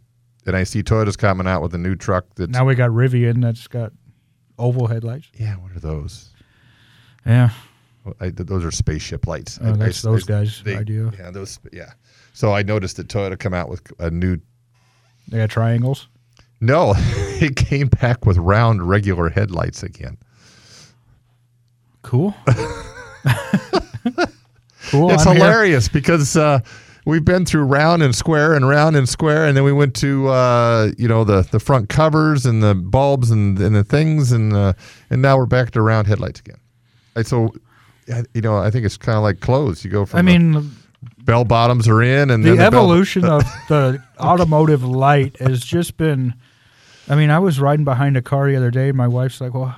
And 0.46 0.56
I 0.56 0.62
see 0.64 0.82
Toyota's 0.82 1.16
coming 1.16 1.46
out 1.46 1.60
with 1.62 1.74
a 1.74 1.78
new 1.78 1.96
truck 1.96 2.24
that's 2.36 2.52
Now 2.52 2.64
we 2.64 2.74
got 2.74 2.90
Rivian 2.90 3.42
that's 3.42 3.66
got 3.66 3.92
oval 4.58 4.86
headlights. 4.86 5.28
yeah. 5.38 5.54
What 5.56 5.72
are 5.72 5.80
those? 5.80 6.30
Yeah. 7.26 7.50
I, 8.20 8.30
th- 8.30 8.48
those 8.48 8.64
are 8.64 8.70
spaceship 8.70 9.26
lights. 9.26 9.58
Oh, 9.60 9.70
I- 9.70 9.76
that's 9.76 10.04
I- 10.06 10.10
those 10.10 10.22
guys' 10.24 10.62
idea. 10.66 11.10
Yeah, 11.18 11.30
those. 11.32 11.58
Yeah. 11.72 11.92
So 12.32 12.52
I 12.54 12.62
noticed 12.62 12.96
that 12.98 13.08
Toyota 13.08 13.36
come 13.38 13.52
out 13.54 13.68
with 13.68 13.82
a 13.98 14.10
new. 14.10 14.38
They 15.28 15.38
got 15.38 15.50
triangles. 15.50 16.06
No, 16.60 16.94
it 16.96 17.56
came 17.56 17.88
back 17.88 18.24
with 18.24 18.36
round 18.38 18.88
regular 18.88 19.28
headlights 19.28 19.82
again. 19.82 20.16
Cool. 22.02 22.34
cool. 24.90 25.10
it's 25.10 25.26
I'm 25.26 25.36
here. 25.36 25.44
hilarious 25.44 25.88
because 25.88 26.36
uh, 26.36 26.60
we've 27.06 27.24
been 27.24 27.46
through 27.46 27.62
round 27.64 28.02
and 28.02 28.14
square 28.14 28.52
and 28.52 28.68
round 28.68 28.96
and 28.96 29.08
square, 29.08 29.46
and 29.46 29.56
then 29.56 29.64
we 29.64 29.72
went 29.72 29.94
to 29.96 30.28
uh, 30.28 30.90
you 30.98 31.08
know 31.08 31.24
the 31.24 31.40
the 31.50 31.58
front 31.60 31.88
covers 31.88 32.44
and 32.44 32.62
the 32.62 32.74
bulbs 32.74 33.30
and, 33.30 33.58
and 33.58 33.74
the 33.74 33.84
things, 33.84 34.32
and 34.32 34.52
uh, 34.52 34.74
and 35.08 35.22
now 35.22 35.38
we're 35.38 35.46
back 35.46 35.70
to 35.70 35.80
round 35.80 36.06
headlights 36.06 36.40
again. 36.40 36.58
And 37.14 37.26
so, 37.26 37.54
I- 38.12 38.24
you 38.34 38.42
know, 38.42 38.58
I 38.58 38.70
think 38.70 38.84
it's 38.84 38.98
kind 38.98 39.16
of 39.16 39.22
like 39.22 39.40
clothes. 39.40 39.82
You 39.84 39.90
go 39.90 40.04
from 40.04 40.18
I 40.18 40.22
mean, 40.22 40.70
bell 41.24 41.44
bottoms 41.44 41.88
are 41.88 42.02
in, 42.02 42.30
and 42.30 42.44
the 42.44 42.50
then 42.50 42.58
the 42.58 42.70
bell- 42.70 42.82
evolution 42.82 43.24
of 43.36 43.42
the 43.68 44.02
automotive 44.20 44.84
light 44.84 45.38
has 45.40 45.60
just 45.60 45.96
been. 45.96 46.34
I 47.08 47.14
mean, 47.14 47.30
I 47.30 47.38
was 47.38 47.60
riding 47.60 47.84
behind 47.84 48.16
a 48.16 48.22
car 48.22 48.50
the 48.50 48.56
other 48.56 48.70
day, 48.72 48.88
and 48.88 48.96
my 48.98 49.06
wife's 49.08 49.40
like, 49.40 49.54
"Well, 49.54 49.74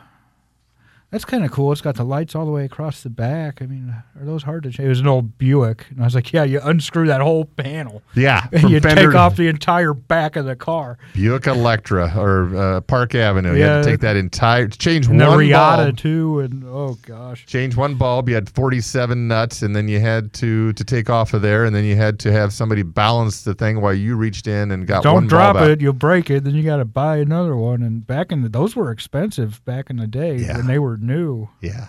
that's 1.11 1.25
kind 1.25 1.45
of 1.45 1.51
cool. 1.51 1.73
It's 1.73 1.81
got 1.81 1.95
the 1.97 2.05
lights 2.05 2.35
all 2.35 2.45
the 2.45 2.51
way 2.53 2.65
across 2.65 3.03
the 3.03 3.09
back. 3.11 3.63
I 3.63 3.67
mean, 3.67 3.95
are 4.19 4.25
those 4.25 4.43
hard 4.43 4.63
to 4.65 4.71
change?" 4.71 4.87
It 4.87 4.89
was 4.91 5.01
an 5.01 5.07
old 5.09 5.39
Buick, 5.39 5.87
and 5.91 6.01
I 6.01 6.05
was 6.05 6.15
like, 6.15 6.33
"Yeah, 6.33 6.45
you 6.45 6.61
unscrew 6.63 7.07
that 7.07 7.21
whole 7.21 7.45
panel, 7.47 8.03
yeah, 8.15 8.47
and 8.53 8.69
you 8.71 8.81
fender 8.81 9.07
take 9.07 9.15
off 9.15 9.37
the 9.37 9.49
entire 9.49 9.95
back 9.95 10.37
of 10.37 10.45
the 10.45 10.57
car." 10.57 10.99
Buick 11.15 11.47
Electra 11.47 12.13
or 12.17 12.55
uh, 12.57 12.81
Park 12.83 13.15
Avenue. 13.15 13.55
You 13.55 13.63
had 13.63 13.69
Yeah. 13.77 13.83
to 13.83 13.85
take 13.91 14.01
that 14.01 14.17
entire 14.17 14.69
change 14.69 15.07
And 15.07 15.21
the 15.21 15.27
one 15.27 15.39
Reatta 15.39 15.85
bulb. 15.85 15.97
too, 15.97 16.41
and 16.41 16.65
oh 16.67 16.99
gosh, 17.03 17.47
change 17.47 17.75
one 17.77 17.95
bulb. 17.95 18.29
You 18.29 18.35
had 18.35 18.49
47 18.51 19.29
nuts, 19.29 19.63
and 19.63 19.75
then 19.75 19.89
you 19.89 20.01
had 20.01 20.33
to 20.35 20.73
to 20.75 20.85
take 20.85 21.09
off 21.09 21.33
of 21.35 21.43
there, 21.43 21.65
and 21.65 21.75
then 21.75 21.85
you 21.85 21.97
had 21.97 22.19
to 22.21 22.33
have 22.33 22.53
somebody 22.53 22.83
balance 22.83 23.43
the 23.45 23.55
thing 23.55 23.81
while 23.81 23.95
you 23.95 24.17
reached 24.17 24.47
in 24.47 24.71
and 24.71 24.87
got 24.87 25.03
don't 25.05 25.15
one 25.15 25.27
drop 25.27 25.55
bulb 25.55 25.65
out. 25.65 25.71
it, 25.71 25.81
you'll 25.81 25.93
break 25.93 26.29
it. 26.31 26.45
Then 26.45 26.55
you 26.55 26.63
got 26.63 26.77
to 26.77 26.85
buy 26.85 27.17
another 27.19 27.57
one. 27.57 27.83
And 27.83 28.07
back 28.07 28.31
in 28.33 28.43
the 28.43 28.49
those 28.49 28.75
were 28.77 28.91
expensive 28.91 29.65
back 29.65 29.89
in 29.91 29.97
the 29.97 30.07
day 30.07 30.37
Yeah. 30.37 30.57
when 30.57 30.67
they 30.67 30.79
were 30.79 30.98
new. 31.03 31.49
Yeah, 31.61 31.89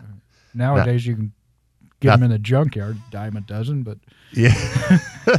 Nowadays 0.53 1.05
you 1.05 1.15
can 1.15 1.31
get 1.99 2.11
them 2.11 2.23
in 2.23 2.31
the 2.31 2.39
junkyard, 2.39 2.97
dime 3.11 3.37
a 3.37 3.41
dozen. 3.41 3.83
But 3.83 3.97
Yeah. 4.31 4.53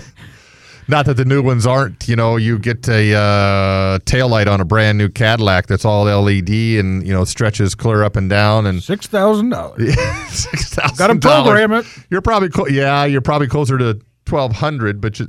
Not 0.88 1.06
that 1.06 1.16
the 1.16 1.24
new 1.24 1.40
ones 1.40 1.66
aren't. 1.68 2.08
You 2.08 2.16
know, 2.16 2.36
you 2.36 2.58
get 2.58 2.88
a 2.88 3.14
uh, 3.14 4.00
tail 4.06 4.28
light 4.28 4.48
on 4.48 4.60
a 4.60 4.64
brand 4.64 4.98
new 4.98 5.08
Cadillac 5.08 5.68
that's 5.68 5.84
all 5.84 6.04
LED 6.04 6.50
and 6.50 7.06
you 7.06 7.12
know 7.12 7.24
stretches 7.24 7.76
clear 7.76 8.02
up 8.02 8.16
and 8.16 8.28
down 8.28 8.66
and 8.66 8.82
six 8.82 9.06
thousand 9.06 9.50
dollars. 9.50 9.94
six 10.28 10.70
thousand. 10.70 10.98
Got 10.98 11.06
to 11.08 11.18
program 11.20 11.72
it. 11.72 11.86
You're 12.10 12.22
probably 12.22 12.74
yeah. 12.74 13.04
You're 13.04 13.20
probably 13.20 13.46
closer 13.46 13.78
to 13.78 14.00
twelve 14.24 14.52
hundred, 14.52 15.00
but 15.00 15.20
you, 15.20 15.28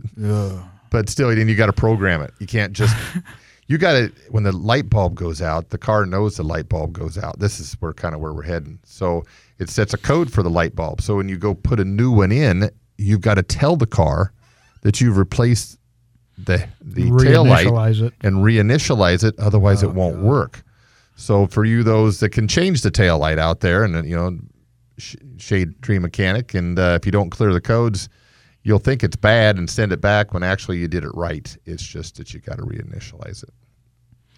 but 0.89 1.09
still, 1.09 1.29
then 1.35 1.47
you 1.47 1.55
got 1.55 1.67
to 1.67 1.73
program 1.73 2.21
it. 2.21 2.31
You 2.39 2.47
can't 2.47 2.73
just. 2.73 2.95
you 3.71 3.77
got 3.77 3.93
to 3.93 4.11
when 4.29 4.43
the 4.43 4.51
light 4.51 4.89
bulb 4.89 5.15
goes 5.15 5.41
out, 5.41 5.69
the 5.69 5.77
car 5.77 6.05
knows 6.05 6.35
the 6.35 6.43
light 6.43 6.67
bulb 6.67 6.91
goes 6.91 7.17
out. 7.17 7.39
This 7.39 7.57
is 7.57 7.73
where 7.79 7.93
kind 7.93 8.13
of 8.13 8.19
where 8.19 8.33
we're 8.33 8.43
heading. 8.43 8.79
So 8.83 9.23
it 9.59 9.69
sets 9.69 9.93
a 9.93 9.97
code 9.97 10.31
for 10.31 10.43
the 10.43 10.49
light 10.49 10.75
bulb. 10.75 11.01
So 11.01 11.15
when 11.15 11.29
you 11.29 11.37
go 11.37 11.53
put 11.53 11.79
a 11.79 11.85
new 11.85 12.11
one 12.11 12.33
in, 12.33 12.69
you've 12.97 13.21
got 13.21 13.35
to 13.35 13.43
tell 13.43 13.77
the 13.77 13.87
car 13.87 14.33
that 14.81 14.99
you've 14.99 15.17
replaced 15.17 15.79
the 16.37 16.67
the 16.81 17.11
tail 17.23 17.45
light 17.45 17.67
it. 17.67 18.13
and 18.21 18.37
reinitialize 18.37 19.23
it. 19.23 19.39
Otherwise, 19.39 19.83
it 19.83 19.93
won't 19.93 20.17
work. 20.17 20.63
So 21.15 21.47
for 21.47 21.63
you, 21.63 21.81
those 21.81 22.19
that 22.19 22.29
can 22.29 22.49
change 22.49 22.81
the 22.81 22.91
tail 22.91 23.19
light 23.19 23.39
out 23.39 23.61
there, 23.61 23.85
and 23.85 24.05
you 24.05 24.17
know, 24.17 24.37
sh- 24.97 25.15
shade 25.37 25.81
tree 25.81 25.99
mechanic, 25.99 26.53
and 26.53 26.77
uh, 26.77 26.97
if 26.99 27.05
you 27.05 27.11
don't 27.13 27.29
clear 27.29 27.53
the 27.53 27.61
codes, 27.61 28.09
you'll 28.63 28.79
think 28.79 29.01
it's 29.01 29.15
bad 29.15 29.57
and 29.57 29.69
send 29.69 29.93
it 29.93 30.01
back 30.01 30.33
when 30.33 30.43
actually 30.43 30.79
you 30.79 30.89
did 30.89 31.05
it 31.05 31.11
right. 31.13 31.55
It's 31.65 31.83
just 31.83 32.17
that 32.17 32.33
you 32.33 32.41
got 32.41 32.57
to 32.57 32.63
reinitialize 32.63 33.43
it. 33.43 33.53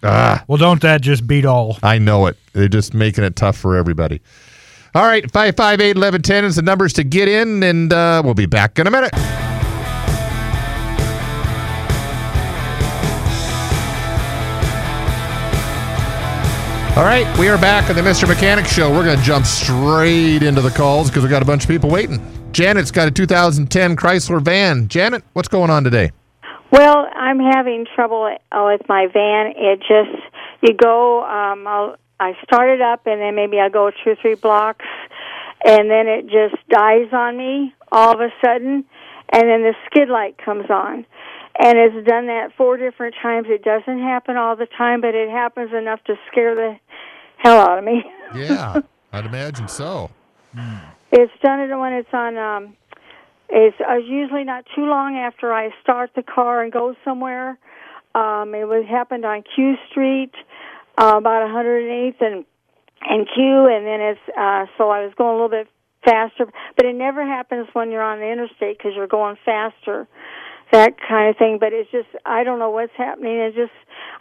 Ah, 0.04 0.44
Well, 0.46 0.58
don't 0.58 0.82
that 0.82 1.00
just 1.00 1.26
beat 1.26 1.46
all? 1.46 1.78
I 1.82 1.98
know 1.98 2.26
it. 2.26 2.36
They're 2.52 2.68
just 2.68 2.92
making 2.94 3.24
it 3.24 3.36
tough 3.36 3.56
for 3.56 3.74
everybody. 3.76 4.20
All 4.94 5.02
right, 5.04 5.28
558 5.32 5.96
1110 5.96 6.44
is 6.44 6.56
the 6.56 6.62
numbers 6.62 6.92
to 6.94 7.04
get 7.04 7.26
in, 7.26 7.62
and 7.62 7.92
uh, 7.92 8.22
we'll 8.24 8.34
be 8.34 8.46
back 8.46 8.78
in 8.78 8.86
a 8.86 8.90
minute. 8.90 9.12
All 16.96 17.02
right, 17.02 17.26
we 17.40 17.48
are 17.48 17.58
back 17.58 17.90
on 17.90 17.96
the 17.96 18.02
Mr. 18.02 18.28
Mechanic 18.28 18.66
Show. 18.66 18.88
We're 18.88 19.04
going 19.04 19.18
to 19.18 19.24
jump 19.24 19.46
straight 19.46 20.44
into 20.44 20.60
the 20.60 20.70
calls 20.70 21.08
because 21.10 21.24
we 21.24 21.28
got 21.28 21.42
a 21.42 21.44
bunch 21.44 21.64
of 21.64 21.68
people 21.68 21.90
waiting. 21.90 22.24
Janet's 22.52 22.92
got 22.92 23.08
a 23.08 23.10
2010 23.10 23.96
Chrysler 23.96 24.40
van. 24.40 24.86
Janet, 24.86 25.24
what's 25.32 25.48
going 25.48 25.70
on 25.70 25.82
today? 25.82 26.12
Well, 26.74 27.06
I'm 27.14 27.38
having 27.38 27.86
trouble 27.94 28.36
uh, 28.50 28.64
with 28.66 28.88
my 28.88 29.06
van. 29.06 29.52
It 29.56 29.78
just 29.78 30.20
you 30.60 30.74
go. 30.74 31.22
Um, 31.22 31.68
I'll, 31.68 31.94
I 32.18 32.32
start 32.42 32.68
it 32.68 32.80
up, 32.80 33.06
and 33.06 33.20
then 33.20 33.36
maybe 33.36 33.60
I 33.60 33.68
go 33.68 33.92
two 33.92 34.10
or 34.10 34.16
three 34.20 34.34
blocks, 34.34 34.84
and 35.64 35.88
then 35.88 36.08
it 36.08 36.24
just 36.24 36.56
dies 36.68 37.12
on 37.12 37.36
me 37.36 37.72
all 37.92 38.14
of 38.14 38.18
a 38.18 38.30
sudden, 38.44 38.84
and 39.32 39.42
then 39.44 39.62
the 39.62 39.74
skid 39.86 40.08
light 40.08 40.36
comes 40.44 40.68
on. 40.68 41.06
And 41.60 41.78
it's 41.78 42.08
done 42.08 42.26
that 42.26 42.50
four 42.56 42.76
different 42.76 43.14
times. 43.22 43.46
It 43.48 43.62
doesn't 43.62 44.00
happen 44.00 44.36
all 44.36 44.56
the 44.56 44.66
time, 44.66 45.00
but 45.00 45.14
it 45.14 45.30
happens 45.30 45.72
enough 45.72 46.02
to 46.06 46.16
scare 46.26 46.56
the 46.56 46.76
hell 47.36 47.56
out 47.56 47.78
of 47.78 47.84
me. 47.84 48.02
Yeah, 48.34 48.80
I'd 49.12 49.26
imagine 49.26 49.68
so. 49.68 50.10
It's 51.12 51.32
done 51.40 51.60
it 51.60 51.76
when 51.76 51.92
it's 51.92 52.12
on. 52.12 52.36
Um, 52.36 52.76
it's 53.48 53.76
uh, 53.80 53.96
usually 53.96 54.44
not 54.44 54.64
too 54.74 54.86
long 54.86 55.16
after 55.16 55.52
I 55.52 55.70
start 55.82 56.10
the 56.16 56.22
car 56.22 56.62
and 56.62 56.72
go 56.72 56.94
somewhere. 57.04 57.58
Um, 58.14 58.54
it 58.54 58.66
was 58.66 58.86
happened 58.88 59.24
on 59.24 59.42
Q 59.42 59.74
Street, 59.90 60.32
uh, 60.96 61.16
about 61.18 61.48
108th 61.50 62.20
and 62.20 62.44
and 63.06 63.28
Q, 63.34 63.66
and 63.68 63.86
then 63.86 64.00
it's 64.00 64.20
uh, 64.28 64.66
so 64.78 64.88
I 64.90 65.04
was 65.04 65.12
going 65.16 65.30
a 65.30 65.32
little 65.34 65.48
bit 65.48 65.68
faster. 66.04 66.46
But 66.76 66.86
it 66.86 66.94
never 66.94 67.24
happens 67.24 67.68
when 67.72 67.90
you're 67.90 68.02
on 68.02 68.18
the 68.20 68.30
interstate 68.30 68.78
because 68.78 68.92
you're 68.96 69.06
going 69.06 69.36
faster, 69.44 70.06
that 70.72 70.94
kind 71.06 71.28
of 71.28 71.36
thing. 71.36 71.58
But 71.60 71.72
it's 71.72 71.90
just 71.90 72.08
I 72.24 72.44
don't 72.44 72.58
know 72.58 72.70
what's 72.70 72.94
happening. 72.96 73.36
It 73.36 73.54
just 73.54 73.72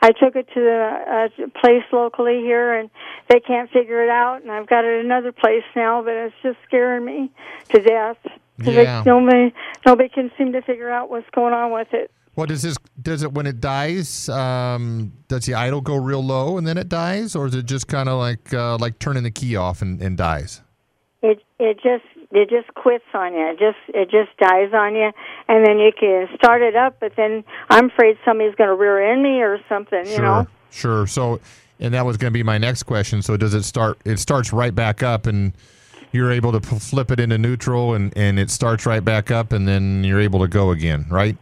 I 0.01 0.11
took 0.11 0.35
it 0.35 0.47
to 0.53 0.59
the 0.59 1.29
uh, 1.39 1.59
place 1.61 1.83
locally 1.93 2.41
here, 2.41 2.73
and 2.73 2.89
they 3.29 3.39
can't 3.39 3.69
figure 3.71 4.03
it 4.03 4.09
out. 4.09 4.41
And 4.41 4.51
I've 4.51 4.67
got 4.67 4.83
it 4.83 5.05
another 5.05 5.31
place 5.31 5.63
now, 5.75 6.01
but 6.03 6.13
it's 6.13 6.35
just 6.43 6.57
scaring 6.67 7.05
me 7.05 7.31
to 7.73 7.81
death. 7.81 8.17
Yeah. 8.57 9.03
nobody 9.05 9.53
nobody 9.85 10.09
can 10.09 10.31
seem 10.37 10.53
to 10.53 10.61
figure 10.61 10.89
out 10.89 11.09
what's 11.09 11.29
going 11.31 11.53
on 11.53 11.71
with 11.71 11.87
it. 11.93 12.11
What 12.35 12.49
does 12.49 12.63
this? 12.63 12.77
Does 12.99 13.21
it 13.21 13.31
when 13.31 13.45
it 13.45 13.61
dies? 13.61 14.27
Um, 14.27 15.13
does 15.27 15.45
the 15.45 15.53
idle 15.53 15.81
go 15.81 15.95
real 15.95 16.23
low 16.23 16.57
and 16.57 16.65
then 16.65 16.77
it 16.77 16.89
dies, 16.89 17.35
or 17.35 17.45
is 17.45 17.53
it 17.53 17.65
just 17.65 17.87
kind 17.87 18.09
of 18.09 18.17
like 18.17 18.53
uh, 18.53 18.77
like 18.77 18.97
turning 18.97 19.23
the 19.23 19.31
key 19.31 19.55
off 19.55 19.81
and, 19.81 20.01
and 20.01 20.17
dies? 20.17 20.61
It 21.21 21.43
it 21.59 21.75
just 21.75 22.03
it 22.31 22.49
just 22.49 22.73
quits 22.73 23.05
on 23.13 23.33
you. 23.33 23.51
It 23.51 23.59
just 23.59 23.77
it 23.89 24.09
just 24.09 24.35
dies 24.39 24.73
on 24.73 24.95
you, 24.95 25.11
and 25.47 25.65
then 25.65 25.77
you 25.77 25.91
can 25.97 26.27
start 26.35 26.63
it 26.63 26.75
up, 26.75 26.97
but 26.99 27.13
then 27.15 27.43
I'm 27.69 27.91
afraid 27.91 28.17
somebody's 28.25 28.55
going 28.55 28.69
to 28.69 28.75
rear 28.75 29.11
end 29.11 29.21
me 29.21 29.41
or 29.41 29.59
something. 29.69 30.05
You 30.07 30.17
know. 30.17 30.47
sure. 30.71 31.05
So, 31.05 31.39
and 31.79 31.93
that 31.93 32.05
was 32.05 32.17
going 32.17 32.31
to 32.31 32.33
be 32.33 32.43
my 32.43 32.57
next 32.57 32.83
question. 32.83 33.21
So, 33.21 33.37
does 33.37 33.53
it 33.53 33.63
start? 33.63 33.99
It 34.05 34.17
starts 34.17 34.51
right 34.51 34.73
back 34.73 35.03
up, 35.03 35.27
and 35.27 35.53
you're 36.13 36.31
able 36.31 36.53
to 36.53 36.61
flip 36.61 37.11
it 37.11 37.19
into 37.19 37.37
neutral, 37.37 37.93
and 37.93 38.15
and 38.17 38.39
it 38.39 38.49
starts 38.49 38.85
right 38.85 39.03
back 39.03 39.31
up, 39.31 39.51
and 39.51 39.67
then 39.67 40.03
you're 40.03 40.21
able 40.21 40.39
to 40.39 40.47
go 40.47 40.71
again, 40.71 41.05
right? 41.09 41.35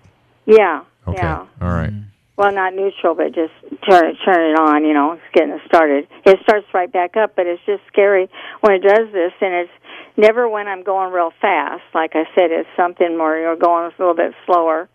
Yeah. 0.46 0.84
Okay. 1.08 1.22
Yeah. 1.22 1.46
All 1.62 1.70
right. 1.70 1.92
Mm-hmm. 1.92 2.08
Well, 2.38 2.54
not 2.54 2.74
neutral, 2.74 3.14
but 3.14 3.36
just 3.36 3.54
turn 3.88 4.10
it 4.10 4.18
turn 4.26 4.52
it 4.52 4.60
on. 4.60 4.84
You 4.84 4.94
know, 4.94 5.12
it's 5.12 5.22
getting 5.34 5.52
it 5.52 5.62
started. 5.68 6.08
It 6.26 6.40
starts 6.42 6.66
right 6.74 6.92
back 6.92 7.16
up, 7.16 7.36
but 7.36 7.46
it's 7.46 7.62
just 7.68 7.84
scary 7.88 8.30
when 8.62 8.74
it 8.74 8.80
does 8.80 9.12
this, 9.12 9.34
and 9.42 9.54
it's 9.54 9.72
never 10.18 10.50
when 10.50 10.68
I'm 10.68 10.82
going 10.84 11.12
real 11.12 11.32
fast. 11.40 11.84
Like 11.94 12.16
I 12.16 12.24
said, 12.34 12.50
it's 12.50 12.70
something 12.76 13.18
more 13.18 13.38
you're 13.38 13.56
going 13.56 13.86
a 13.86 13.94
little 14.00 14.16
bit 14.16 14.34
slower. 14.46 14.90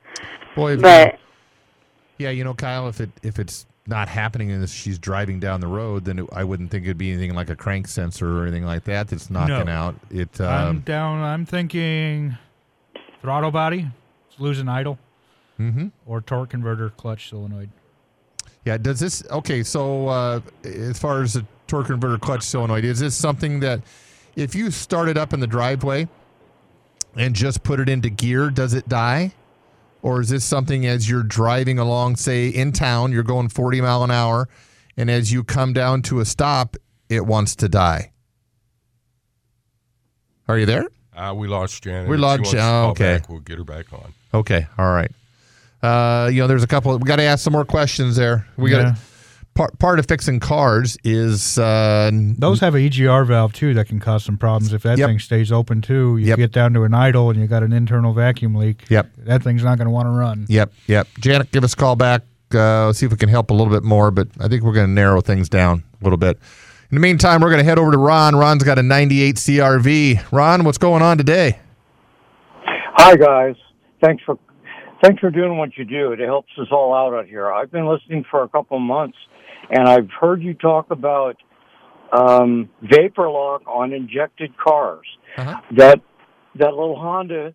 Boy, 0.56 0.76
But 0.78 1.18
yeah, 2.18 2.30
you 2.30 2.42
know, 2.42 2.54
Kyle, 2.54 2.88
if 2.88 3.00
it 3.00 3.10
if 3.22 3.38
it's 3.38 3.66
not 3.88 4.08
happening 4.08 4.50
and 4.50 4.68
she's 4.68 4.98
driving 4.98 5.38
down 5.40 5.60
the 5.60 5.66
road, 5.66 6.04
then 6.04 6.18
it, 6.20 6.26
I 6.32 6.44
wouldn't 6.44 6.70
think 6.70 6.84
it'd 6.84 6.98
be 6.98 7.12
anything 7.12 7.34
like 7.34 7.50
a 7.50 7.56
crank 7.56 7.88
sensor 7.88 8.38
or 8.38 8.42
anything 8.42 8.64
like 8.64 8.84
that 8.84 9.08
that's 9.08 9.30
knocking 9.30 9.66
No. 9.66 9.72
out. 9.72 9.94
It 10.10 10.40
I'm 10.40 10.68
um, 10.68 10.80
down. 10.80 11.22
I'm 11.22 11.46
thinking 11.46 12.36
throttle 13.20 13.50
body, 13.50 13.86
it's 14.30 14.40
losing 14.40 14.68
idle, 14.68 14.98
mhm. 15.58 15.92
or 16.06 16.20
torque 16.20 16.50
converter, 16.50 16.90
clutch 16.90 17.28
solenoid. 17.28 17.70
Yeah, 18.64 18.76
does 18.78 18.98
this 18.98 19.22
okay? 19.30 19.62
So, 19.62 20.08
uh, 20.08 20.40
as 20.64 20.98
far 20.98 21.22
as 21.22 21.34
the 21.34 21.46
torque 21.68 21.86
converter 21.86 22.18
clutch 22.18 22.42
solenoid, 22.42 22.84
is 22.84 22.98
this 22.98 23.14
something 23.14 23.60
that 23.60 23.80
if 24.34 24.54
you 24.54 24.70
start 24.70 25.08
it 25.08 25.16
up 25.16 25.32
in 25.32 25.40
the 25.40 25.46
driveway 25.46 26.08
and 27.16 27.34
just 27.34 27.62
put 27.62 27.78
it 27.80 27.88
into 27.88 28.10
gear, 28.10 28.50
does 28.50 28.74
it 28.74 28.88
die? 28.88 29.32
Or 30.06 30.20
is 30.20 30.28
this 30.28 30.44
something 30.44 30.86
as 30.86 31.10
you're 31.10 31.24
driving 31.24 31.80
along, 31.80 32.14
say 32.14 32.46
in 32.46 32.70
town, 32.70 33.10
you're 33.10 33.24
going 33.24 33.48
40 33.48 33.80
mile 33.80 34.04
an 34.04 34.12
hour, 34.12 34.48
and 34.96 35.10
as 35.10 35.32
you 35.32 35.42
come 35.42 35.72
down 35.72 36.02
to 36.02 36.20
a 36.20 36.24
stop, 36.24 36.76
it 37.08 37.26
wants 37.26 37.56
to 37.56 37.68
die? 37.68 38.12
Are 40.46 40.56
you 40.56 40.64
there? 40.64 40.86
Uh, 41.12 41.34
we 41.36 41.48
lost 41.48 41.82
Janet. 41.82 42.08
We 42.08 42.18
lost 42.18 42.42
wants 42.42 42.52
Ja- 42.52 42.90
okay. 42.90 43.18
back, 43.18 43.28
we'll 43.28 43.40
get 43.40 43.58
her 43.58 43.64
back 43.64 43.92
on. 43.92 44.14
Okay, 44.32 44.68
all 44.78 44.92
right. 44.92 45.10
Uh, 45.82 46.28
you 46.32 46.40
know, 46.40 46.46
there's 46.46 46.62
a 46.62 46.68
couple. 46.68 46.96
We 46.96 47.04
got 47.04 47.16
to 47.16 47.24
ask 47.24 47.42
some 47.42 47.52
more 47.52 47.64
questions 47.64 48.14
there. 48.14 48.46
We 48.56 48.70
got. 48.70 48.82
Yeah. 48.82 48.94
Got 49.56 49.62
part 49.62 49.78
part 49.78 49.98
of 49.98 50.06
fixing 50.06 50.40
cars 50.40 50.96
is 51.04 51.58
uh, 51.58 52.10
Those 52.12 52.60
have 52.60 52.74
a 52.74 52.78
EGR 52.78 53.26
valve 53.26 53.52
too 53.52 53.74
that 53.74 53.88
can 53.88 53.98
cause 54.00 54.24
some 54.24 54.36
problems 54.36 54.72
if 54.72 54.82
that 54.82 54.98
Yep. 54.98 55.08
thing 55.08 55.18
stays 55.18 55.50
open 55.52 55.80
too. 55.82 56.16
You 56.18 56.26
Yep. 56.28 56.36
get 56.38 56.52
down 56.52 56.72
to 56.74 56.82
an 56.84 56.94
idle 56.94 57.30
and 57.30 57.38
you 57.40 57.46
got 57.46 57.62
an 57.62 57.72
internal 57.72 58.12
vacuum 58.12 58.54
leak. 58.54 58.84
Yep. 58.90 59.10
That 59.18 59.42
thing's 59.42 59.64
not 59.64 59.78
going 59.78 59.86
to 59.86 59.90
want 59.92 60.06
to 60.06 60.10
run. 60.10 60.46
Yep, 60.48 60.72
yep. 60.86 61.08
Janet, 61.20 61.50
give 61.52 61.64
us 61.64 61.72
a 61.72 61.76
call 61.76 61.96
back. 61.96 62.22
Uh, 62.54 62.92
see 62.92 63.06
if 63.06 63.12
we 63.12 63.18
can 63.18 63.28
help 63.28 63.50
a 63.50 63.54
little 63.54 63.72
bit 63.72 63.82
more, 63.82 64.10
but 64.10 64.28
I 64.40 64.46
think 64.48 64.62
we're 64.62 64.72
going 64.72 64.86
to 64.86 64.92
narrow 64.92 65.20
things 65.20 65.48
down 65.48 65.82
a 66.00 66.04
little 66.04 66.16
bit. 66.16 66.38
In 66.90 66.94
the 66.94 67.00
meantime, 67.00 67.40
we're 67.40 67.50
going 67.50 67.58
to 67.58 67.64
head 67.64 67.78
over 67.80 67.90
to 67.90 67.98
Ron. 67.98 68.36
Ron's 68.36 68.62
got 68.62 68.78
a 68.78 68.82
98 68.82 69.34
CRV. 69.36 70.20
Ron, 70.30 70.62
what's 70.64 70.78
going 70.78 71.02
on 71.02 71.18
today? 71.18 71.58
Hi 72.98 73.14
guys, 73.16 73.54
thanks 74.02 74.22
for 74.24 74.38
thanks 75.02 75.20
for 75.20 75.30
doing 75.30 75.58
what 75.58 75.76
you 75.76 75.84
do. 75.84 76.12
It 76.12 76.18
helps 76.20 76.50
us 76.58 76.68
all 76.72 76.94
out 76.94 77.14
out 77.14 77.26
here. 77.26 77.52
I've 77.52 77.70
been 77.70 77.86
listening 77.86 78.24
for 78.30 78.42
a 78.42 78.48
couple 78.48 78.78
months, 78.80 79.16
and 79.70 79.88
I've 79.88 80.10
heard 80.10 80.42
you 80.42 80.54
talk 80.54 80.90
about 80.90 81.36
um, 82.12 82.68
vapor 82.82 83.28
lock 83.28 83.62
on 83.66 83.92
injected 83.92 84.56
cars. 84.58 85.06
Uh-huh. 85.36 85.60
That 85.76 86.00
that 86.58 86.70
little 86.70 86.98
Honda, 86.98 87.54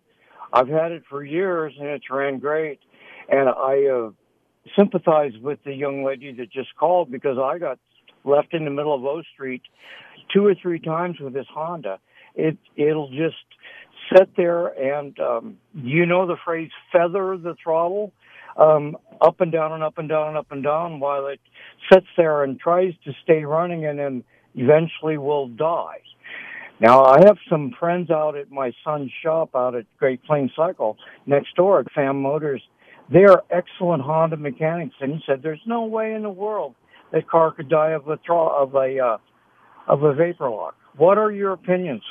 I've 0.52 0.68
had 0.68 0.92
it 0.92 1.02
for 1.08 1.24
years, 1.24 1.74
and 1.78 1.88
it's 1.88 2.08
ran 2.10 2.38
great. 2.38 2.78
And 3.28 3.48
I 3.48 3.86
uh, 3.86 4.10
sympathize 4.78 5.32
with 5.40 5.58
the 5.64 5.72
young 5.72 6.04
lady 6.04 6.32
that 6.34 6.50
just 6.52 6.76
called 6.76 7.10
because 7.10 7.38
I 7.38 7.58
got 7.58 7.78
left 8.24 8.54
in 8.54 8.64
the 8.64 8.70
middle 8.70 8.94
of 8.94 9.04
O 9.04 9.22
Street 9.34 9.62
two 10.32 10.46
or 10.46 10.54
three 10.54 10.78
times 10.78 11.18
with 11.20 11.32
this 11.32 11.46
Honda. 11.52 11.98
It 12.34 12.56
it'll 12.76 13.10
just 13.10 13.36
sit 14.16 14.36
there 14.36 14.68
and 14.68 15.18
um, 15.18 15.56
you 15.74 16.06
know 16.06 16.26
the 16.26 16.36
phrase 16.44 16.70
feather 16.92 17.36
the 17.36 17.54
throttle 17.62 18.12
um, 18.56 18.96
up 19.20 19.40
and 19.40 19.52
down 19.52 19.72
and 19.72 19.82
up 19.82 19.98
and 19.98 20.08
down 20.08 20.28
and 20.28 20.36
up 20.36 20.50
and 20.50 20.62
down 20.62 21.00
while 21.00 21.26
it 21.26 21.40
sits 21.92 22.06
there 22.16 22.44
and 22.44 22.58
tries 22.58 22.92
to 23.04 23.12
stay 23.22 23.44
running 23.44 23.86
and 23.86 23.98
then 23.98 24.24
eventually 24.54 25.18
will 25.18 25.48
die. 25.48 25.98
Now, 26.80 27.04
I 27.04 27.18
have 27.24 27.38
some 27.48 27.72
friends 27.78 28.10
out 28.10 28.36
at 28.36 28.50
my 28.50 28.72
son's 28.84 29.12
shop 29.22 29.50
out 29.54 29.76
at 29.76 29.84
Great 29.98 30.22
Plains 30.24 30.50
Cycle 30.56 30.96
next 31.26 31.54
door 31.54 31.78
at 31.80 31.92
Fam 31.92 32.20
Motors. 32.20 32.62
They 33.08 33.24
are 33.24 33.44
excellent 33.50 34.02
Honda 34.02 34.36
mechanics, 34.36 34.96
and 35.00 35.12
he 35.12 35.22
said 35.24 35.42
there's 35.42 35.60
no 35.66 35.84
way 35.84 36.14
in 36.14 36.22
the 36.22 36.30
world 36.30 36.74
that 37.12 37.28
car 37.28 37.52
could 37.52 37.68
die 37.68 37.90
of 37.90 38.08
a 38.08 38.16
tro- 38.16 38.48
of 38.48 38.74
a 38.74 38.98
uh, 38.98 39.18
of 39.86 40.02
a 40.02 40.14
vapor 40.14 40.50
lock. 40.50 40.74
What 40.96 41.18
are 41.18 41.30
your 41.30 41.52
opinions? 41.52 42.02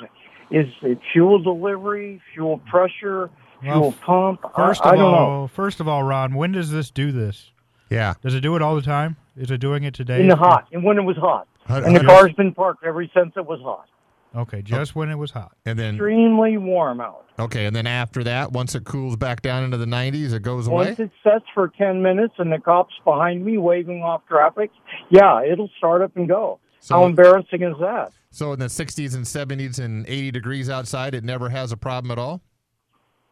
Is 0.52 0.68
it 0.82 1.00
fuel 1.12 1.42
delivery, 1.42 2.22
fuel 2.34 2.60
pressure, 2.70 3.30
fuel 3.62 3.82
Well, 3.82 3.92
pump? 4.02 4.42
First 4.56 4.82
I, 4.86 4.90
of 4.90 4.94
I 4.94 4.98
don't 4.98 5.14
all, 5.14 5.42
know. 5.42 5.48
first 5.48 5.80
of 5.80 5.88
all, 5.88 6.04
Ron, 6.04 6.34
when 6.36 6.52
does 6.52 6.72
this 6.72 6.92
do 6.92 7.12
this? 7.12 7.52
Yeah. 7.90 8.14
Does 8.22 8.34
it 8.36 8.42
do 8.42 8.56
it 8.56 8.62
all 8.62 8.76
the 8.76 8.82
time? 8.82 9.18
Is 9.38 9.52
it 9.52 9.58
doing 9.60 9.84
it 9.84 9.94
today? 9.94 10.20
In 10.22 10.28
the 10.28 10.36
hot, 10.36 10.68
and 10.72 10.84
when 10.84 10.98
it 10.98 11.04
was 11.04 11.18
hot, 11.18 11.48
Hun- 11.68 11.84
and 11.86 11.96
the 11.96 12.00
hun- 12.00 12.08
car's 12.08 12.34
been 12.34 12.54
parked 12.54 12.84
ever 12.84 13.04
since 13.14 13.34
it 13.36 13.46
was 13.46 13.60
hot. 13.62 13.86
Okay, 14.34 14.60
oh. 14.60 14.62
just 14.62 14.96
when 14.96 15.10
it 15.10 15.16
was 15.18 15.32
hot. 15.32 15.52
And 15.66 15.78
then 15.78 15.96
Extremely 15.96 16.58
warm 16.58 17.02
out. 17.02 17.26
okay, 17.38 17.66
and 17.66 17.76
then 17.76 17.86
after 17.88 18.24
that, 18.24 18.52
once 18.54 18.76
it 18.76 18.86
cools 18.86 19.16
back 19.18 19.42
down 19.42 19.64
into 19.66 19.76
the 19.78 19.86
90s, 19.86 20.32
it 20.34 20.42
goes 20.42 20.68
away. 20.68 20.86
Once 20.88 21.00
it 21.00 21.12
sets 21.24 21.44
for 21.54 21.68
10 21.68 22.02
minutes 22.02 22.36
and 22.38 22.52
the 22.52 22.60
cop's 22.60 22.94
behind 23.04 23.44
me 23.46 23.58
waving 23.58 24.04
off 24.04 24.22
traffic, 24.28 24.72
yeah, 25.10 25.44
it'll 25.44 25.70
start 25.78 26.02
up 26.02 26.16
and 26.16 26.30
go. 26.30 26.60
So- 26.80 26.96
How 26.96 27.06
embarrassing 27.06 27.62
is 27.62 27.76
that? 27.82 28.12
So 28.32 28.54
in 28.54 28.60
the 28.60 28.70
60s 28.70 29.14
and 29.16 29.26
70s 29.26 29.80
and 29.80 30.06
80 30.08 30.32
degrees 30.32 30.70
outside, 30.70 31.14
it 31.14 31.26
never 31.26 31.50
has 31.50 31.74
a 31.74 31.78
problem 31.78 32.10
at 32.12 32.18
all. 32.18 32.42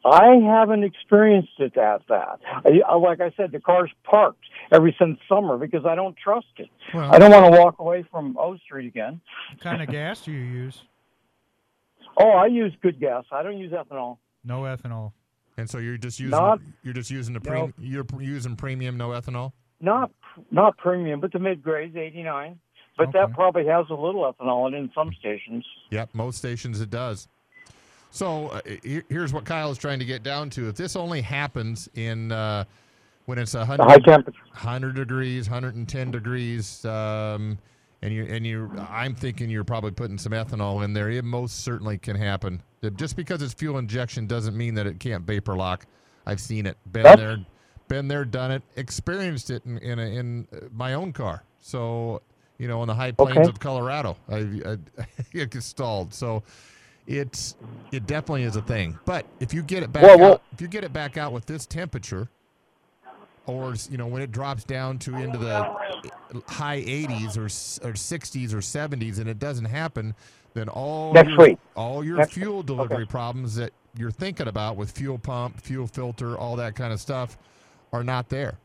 I 0.05 0.35
haven't 0.35 0.83
experienced 0.83 1.59
it 1.59 1.75
at 1.77 2.01
that. 2.07 2.39
I, 2.65 2.79
I- 2.87 2.95
like 2.95 3.19
I 3.21 3.31
said, 3.35 3.51
the 3.51 3.59
car's 3.59 3.91
parked 4.03 4.43
ever 4.71 4.91
since 4.97 5.19
summer 5.27 5.57
because 5.57 5.85
I 5.85 5.95
don't 5.95 6.15
trust 6.17 6.47
it. 6.57 6.69
Well- 6.93 7.13
I 7.13 7.19
don't 7.19 7.31
want 7.31 7.53
to 7.53 7.59
walk 7.59 7.79
away 7.79 8.03
from 8.09 8.37
O 8.37 8.55
Street 8.57 8.87
again. 8.87 9.19
What 9.51 9.61
kind 9.61 9.81
of 9.81 9.89
gas 9.89 10.21
do 10.21 10.31
you 10.31 10.39
use? 10.39 10.83
Oh, 12.17 12.29
I 12.31 12.47
use 12.47 12.73
good 12.81 12.99
gas. 12.99 13.25
I 13.31 13.43
don't 13.43 13.57
use 13.57 13.71
ethanol. 13.71 14.17
No 14.43 14.61
ethanol. 14.61 15.11
And 15.57 15.69
so 15.69 15.77
you're 15.77 15.97
just 15.97 16.19
using 16.19 16.31
Not- 16.31 16.59
you're 16.83 16.93
just 16.93 17.11
using 17.11 17.33
the 17.33 17.41
No. 17.49 17.71
you're 17.77 18.05
using 18.19 18.55
premium 18.55 18.97
no 18.97 19.09
ethanol. 19.09 19.51
Not 19.81 20.11
not 20.51 20.77
premium, 20.77 21.19
but 21.19 21.31
the 21.33 21.39
mid 21.39 21.61
grades, 21.61 21.95
89. 21.95 22.59
But 22.97 23.13
that 23.13 23.31
probably 23.33 23.65
has 23.65 23.85
a 23.89 23.93
little 23.93 24.21
ethanol 24.33 24.67
in 24.67 24.73
in 24.73 24.91
some 24.93 25.11
stations. 25.19 25.65
Yep, 25.89 26.09
most 26.13 26.37
stations 26.37 26.81
it 26.81 26.89
does. 26.89 27.27
So 28.11 28.47
uh, 28.47 28.61
here's 29.09 29.33
what 29.33 29.45
Kyle 29.45 29.71
is 29.71 29.77
trying 29.77 29.99
to 29.99 30.05
get 30.05 30.23
down 30.23 30.49
to. 30.51 30.67
If 30.69 30.75
this 30.75 30.95
only 30.95 31.21
happens 31.21 31.87
in 31.95 32.31
uh, 32.31 32.63
when 33.25 33.37
it's 33.37 33.53
a 33.53 33.65
hundred 33.65 33.85
high 33.85 33.99
temperature. 33.99 34.41
100 34.47 34.95
degrees, 34.95 35.47
110 35.49 36.11
degrees, 36.11 36.83
um, 36.85 37.57
and 38.01 38.13
you 38.13 38.23
and 38.25 38.45
you, 38.47 38.71
I'm 38.89 39.13
thinking 39.13 39.49
you're 39.49 39.63
probably 39.63 39.91
putting 39.91 40.17
some 40.17 40.31
ethanol 40.31 40.83
in 40.83 40.93
there. 40.93 41.09
It 41.11 41.23
most 41.23 41.59
certainly 41.63 41.97
can 41.99 42.15
happen. 42.15 42.63
Just 42.95 43.15
because 43.15 43.41
it's 43.41 43.53
fuel 43.53 43.77
injection 43.77 44.25
doesn't 44.25 44.55
mean 44.57 44.73
that 44.75 44.87
it 44.87 44.99
can't 44.99 45.23
vapor 45.23 45.55
lock. 45.55 45.85
I've 46.25 46.39
seen 46.39 46.65
it, 46.65 46.77
been 46.91 47.03
That's- 47.03 47.19
there, 47.19 47.37
been 47.87 48.07
there, 48.07 48.23
done 48.25 48.51
it, 48.51 48.63
experienced 48.75 49.49
it 49.51 49.63
in 49.65 49.77
in, 49.79 49.99
a, 49.99 50.03
in 50.03 50.47
uh, 50.53 50.57
my 50.71 50.93
own 50.95 51.13
car. 51.13 51.43
So 51.59 52.21
you 52.57 52.67
know, 52.67 52.81
on 52.81 52.87
the 52.87 52.95
high 52.95 53.11
plains 53.11 53.37
Okay. 53.37 53.49
of 53.49 53.59
Colorado, 53.59 54.17
I, 54.29 54.35
I 54.65 54.77
it 55.33 55.51
gets 55.51 55.65
stalled. 55.65 56.13
So 56.13 56.41
it's 57.09 57.55
it 57.91 58.05
definitely 58.07 58.43
is 58.43 58.55
a 58.55 58.61
thing. 58.61 58.97
But 59.05 59.25
if 59.39 59.53
you 59.53 59.63
get 59.63 59.83
it 59.83 59.91
back 59.91 60.03
Well, 60.03 60.13
out, 60.13 60.19
well- 60.19 60.41
if 60.53 60.61
you 60.61 60.67
get 60.67 60.83
it 60.83 60.93
back 60.93 61.17
out 61.17 61.33
with 61.33 61.45
this 61.47 61.65
temperature, 61.65 62.29
or 63.47 63.73
you 63.89 63.97
know 63.97 64.07
when 64.07 64.21
it 64.21 64.31
drops 64.31 64.63
down 64.63 64.99
to 64.99 65.15
into 65.15 65.37
the 65.39 65.55
eh, 66.35 66.39
high 66.47 66.81
80s 66.81 67.35
or 67.35 67.45
or 67.89 67.93
60s 67.93 68.53
or 68.53 68.57
70s 68.57 69.17
and 69.19 69.27
it 69.27 69.39
doesn't 69.39 69.65
happen, 69.65 70.13
then 70.53 70.69
all 70.69 71.13
Next 71.13 71.29
your, 71.29 71.37
week. 71.39 71.57
all 71.75 72.03
your 72.03 72.17
Next- 72.17 72.33
fuel 72.33 72.59
okay. 72.59 72.67
delivery 72.67 73.07
problems 73.07 73.55
that 73.55 73.71
you're 73.97 74.11
thinking 74.11 74.47
about 74.47 74.75
with 74.77 74.91
fuel 74.91 75.17
pump, 75.17 75.59
fuel 75.59 75.87
filter, 75.87 76.37
all 76.37 76.55
that 76.57 76.75
kind 76.75 76.93
of 76.93 77.01
stuff 77.01 77.39
are 77.91 78.03
not 78.03 78.29
there. 78.29 78.59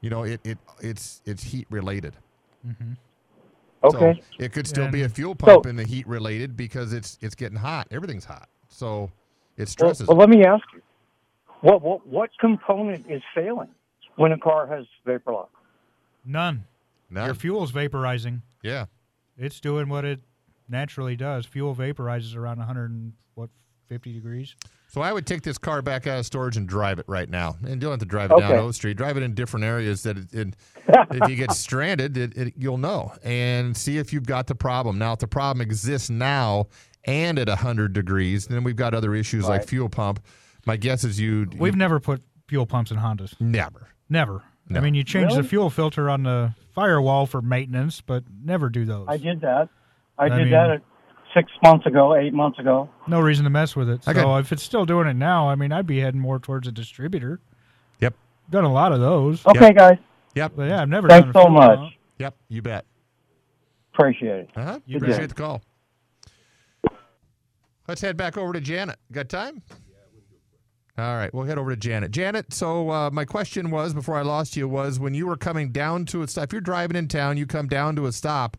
You 0.00 0.10
know, 0.10 0.22
it, 0.22 0.40
it 0.44 0.58
it's 0.80 1.20
it's 1.26 1.42
heat 1.42 1.66
related. 1.68 2.14
Mm-hmm. 2.66 2.92
Okay. 3.84 4.20
So 4.20 4.44
it 4.44 4.52
could 4.52 4.66
still 4.66 4.88
be 4.90 5.02
a 5.02 5.08
fuel 5.08 5.34
pump 5.34 5.66
in 5.66 5.76
the 5.76 5.84
heat 5.84 6.06
related 6.06 6.56
because 6.56 6.92
it's 6.92 7.18
it's 7.20 7.34
getting 7.34 7.58
hot. 7.58 7.86
Everything's 7.90 8.24
hot. 8.24 8.48
So 8.68 9.10
it 9.56 9.60
Well, 9.60 9.66
stresses. 9.66 10.08
well, 10.08 10.16
let 10.16 10.28
me 10.28 10.44
ask 10.44 10.64
you, 10.74 10.82
what, 11.60 11.82
what 11.82 12.06
what 12.06 12.30
component 12.40 13.06
is 13.10 13.22
failing 13.34 13.68
when 14.16 14.32
a 14.32 14.38
car 14.38 14.66
has 14.66 14.86
vapor 15.04 15.32
lock? 15.32 15.50
None. 16.24 16.64
None. 17.10 17.26
Your 17.26 17.34
fuel's 17.34 17.72
vaporizing. 17.72 18.42
Yeah. 18.62 18.86
It's 19.38 19.60
doing 19.60 19.88
what 19.88 20.04
it 20.04 20.20
naturally 20.68 21.16
does. 21.16 21.46
Fuel 21.46 21.74
vaporizes 21.74 22.36
around 22.36 22.58
100 22.58 22.90
and 22.90 23.12
what 23.34 23.50
50 23.88 24.12
degrees. 24.12 24.54
So 24.88 25.00
I 25.02 25.12
would 25.12 25.26
take 25.26 25.42
this 25.42 25.58
car 25.58 25.82
back 25.82 26.06
out 26.06 26.18
of 26.18 26.26
storage 26.26 26.56
and 26.56 26.66
drive 26.68 26.98
it 26.98 27.04
right 27.08 27.28
now. 27.28 27.56
And 27.62 27.70
you 27.70 27.76
don't 27.76 27.90
have 27.92 28.00
to 28.00 28.06
drive 28.06 28.30
it 28.30 28.38
down 28.38 28.52
O 28.52 28.70
Street. 28.70 28.96
Drive 28.96 29.16
it 29.16 29.22
in 29.22 29.34
different 29.34 29.64
areas 29.64 30.02
that 30.04 30.16
it, 30.16 30.32
it, 30.32 30.56
if 31.10 31.28
you 31.28 31.36
get 31.36 31.52
stranded, 31.52 32.16
it, 32.16 32.36
it, 32.36 32.54
you'll 32.56 32.78
know 32.78 33.12
and 33.22 33.76
see 33.76 33.98
if 33.98 34.12
you've 34.12 34.26
got 34.26 34.46
the 34.46 34.54
problem. 34.54 34.98
Now, 34.98 35.12
if 35.12 35.18
the 35.18 35.26
problem 35.28 35.60
exists 35.60 36.10
now 36.10 36.66
and 37.04 37.38
at 37.38 37.48
100 37.48 37.92
degrees, 37.92 38.46
then 38.46 38.64
we've 38.64 38.76
got 38.76 38.94
other 38.94 39.14
issues 39.14 39.48
like 39.48 39.66
fuel 39.66 39.88
pump. 39.88 40.20
My 40.66 40.76
guess 40.76 41.04
is 41.04 41.18
you 41.20 41.48
We've 41.58 41.76
never 41.76 42.00
put 42.00 42.22
fuel 42.46 42.66
pumps 42.66 42.90
in 42.90 42.98
Hondas. 42.98 43.38
never. 43.40 43.88
Never. 44.10 44.42
No. 44.70 44.80
I 44.80 44.82
mean, 44.82 44.94
you 44.94 45.04
change 45.04 45.32
Really? 45.32 45.42
the 45.42 45.48
fuel 45.48 45.70
filter 45.70 46.08
on 46.10 46.22
the 46.24 46.54
firewall 46.74 47.26
for 47.26 47.40
maintenance, 47.42 48.00
but 48.02 48.24
never 48.42 48.68
do 48.68 48.84
those. 48.84 49.06
I 49.08 49.16
did 49.18 49.40
that. 49.42 49.68
I, 50.18 50.24
I 50.24 50.28
did 50.30 50.38
mean- 50.38 50.50
that 50.50 50.70
at 50.70 50.82
six 51.34 51.50
months 51.62 51.86
ago, 51.86 52.14
eight 52.14 52.32
months 52.34 52.58
ago. 52.58 52.88
No 53.06 53.20
reason 53.20 53.44
to 53.44 53.50
mess 53.50 53.74
with 53.76 53.88
it. 53.88 54.04
So 54.04 54.10
Okay. 54.12 54.40
if 54.40 54.52
it's 54.52 54.62
still 54.62 54.84
doing 54.86 55.06
it 55.08 55.14
now, 55.14 55.48
I 55.48 55.54
mean, 55.54 55.72
I'd 55.72 55.86
be 55.86 56.00
heading 56.00 56.20
more 56.20 56.38
towards 56.38 56.66
a 56.68 56.72
distributor. 56.72 57.40
Yep. 58.00 58.14
Done 58.50 58.64
a 58.64 58.72
lot 58.72 58.92
of 58.92 59.00
those. 59.00 59.44
Okay, 59.46 59.72
guys, 59.72 59.98
Yep. 60.34 60.52
But 60.56 60.68
yeah, 60.68 60.82
I've 60.82 60.88
never 60.88 61.08
Thanks 61.08 61.32
done 61.32 61.42
a 61.42 61.44
so 61.46 61.50
much. 61.50 61.78
pump. 61.78 61.92
Yep. 62.18 62.34
You 62.48 62.62
bet. 62.62 62.84
appreciate 63.94 64.40
it. 64.40 64.50
Uh-huh. 64.56 64.78
You 64.86 64.96
Appreciate 64.98 65.20
bet. 65.20 65.28
the 65.30 65.34
call. 65.34 65.62
Let's 67.88 68.00
head 68.00 68.16
back 68.16 68.36
over 68.36 68.52
to 68.52 68.60
Janet. 68.60 68.98
Got 69.12 69.28
time? 69.28 69.62
Yeah, 69.70 69.74
we 70.14 70.20
do. 70.20 71.02
All 71.02 71.16
right, 71.16 71.32
we'll 71.32 71.44
head 71.46 71.58
over 71.58 71.70
to 71.70 71.76
Janet. 71.76 72.10
Janet, 72.10 72.52
so 72.52 72.90
uh, 72.90 73.10
my 73.10 73.24
question 73.24 73.70
was 73.70 73.94
before 73.94 74.16
I 74.16 74.22
lost 74.22 74.56
you 74.56 74.68
was 74.68 75.00
when 75.00 75.14
you 75.14 75.26
were 75.26 75.36
coming 75.36 75.72
down 75.72 76.04
to 76.06 76.22
a 76.22 76.28
stop, 76.28 76.44
if 76.44 76.52
you're 76.52 76.60
driving 76.60 76.96
in 76.96 77.08
town, 77.08 77.36
you 77.38 77.46
come 77.46 77.66
down 77.66 77.96
to 77.96 78.06
a 78.06 78.12
stop, 78.12 78.56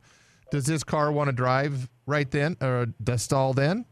does 0.51 0.65
this 0.65 0.83
car 0.83 1.11
want 1.11 1.27
to 1.27 1.31
drive 1.31 1.89
right 2.05 2.29
then 2.29 2.57
or 2.61 2.87
to 3.05 3.17
stall 3.17 3.53
then? 3.53 3.85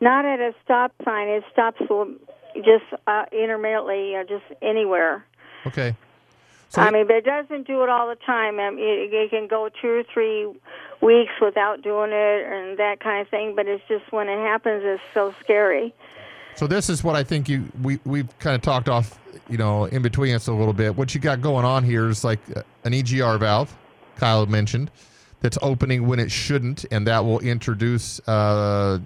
Not 0.00 0.24
at 0.24 0.40
a 0.40 0.52
stop 0.64 0.92
sign. 1.04 1.28
It 1.28 1.44
stops 1.52 1.80
just 2.56 2.84
uh, 3.06 3.24
intermittently 3.32 4.14
or 4.14 4.24
just 4.24 4.44
anywhere. 4.62 5.24
Okay. 5.66 5.96
So 6.68 6.82
I 6.82 6.90
mean, 6.90 7.06
but 7.06 7.16
it 7.16 7.24
doesn't 7.24 7.66
do 7.66 7.84
it 7.84 7.88
all 7.88 8.08
the 8.08 8.16
time. 8.16 8.58
I 8.58 8.70
mean, 8.70 8.80
it, 8.80 9.14
it 9.14 9.30
can 9.30 9.46
go 9.46 9.70
two 9.80 9.88
or 9.88 10.02
three 10.02 10.46
weeks 11.00 11.32
without 11.40 11.82
doing 11.82 12.10
it 12.12 12.46
and 12.46 12.78
that 12.78 12.98
kind 13.00 13.22
of 13.22 13.28
thing. 13.28 13.54
But 13.54 13.68
it's 13.68 13.84
just 13.88 14.10
when 14.10 14.28
it 14.28 14.38
happens, 14.38 14.82
it's 14.84 15.02
so 15.14 15.32
scary. 15.40 15.94
So 16.56 16.66
this 16.66 16.88
is 16.88 17.02
what 17.02 17.16
I 17.16 17.22
think 17.22 17.48
you 17.48 17.64
we 17.82 18.00
we've 18.04 18.38
kind 18.38 18.54
of 18.56 18.62
talked 18.62 18.88
off, 18.88 19.18
you 19.48 19.56
know, 19.56 19.84
in 19.86 20.02
between 20.02 20.34
us 20.34 20.48
a 20.48 20.52
little 20.52 20.72
bit. 20.72 20.96
What 20.96 21.14
you 21.14 21.20
got 21.20 21.40
going 21.40 21.64
on 21.64 21.84
here 21.84 22.08
is 22.08 22.24
like 22.24 22.40
uh, 22.56 22.62
an 22.84 22.92
EGR 22.92 23.38
valve, 23.38 23.76
Kyle 24.16 24.46
mentioned, 24.46 24.90
that's 25.44 25.58
opening 25.60 26.06
when 26.06 26.18
it 26.18 26.30
shouldn't, 26.32 26.86
and 26.90 27.06
that 27.06 27.22
will 27.22 27.38
introduce 27.40 28.18
uh, 28.26 28.98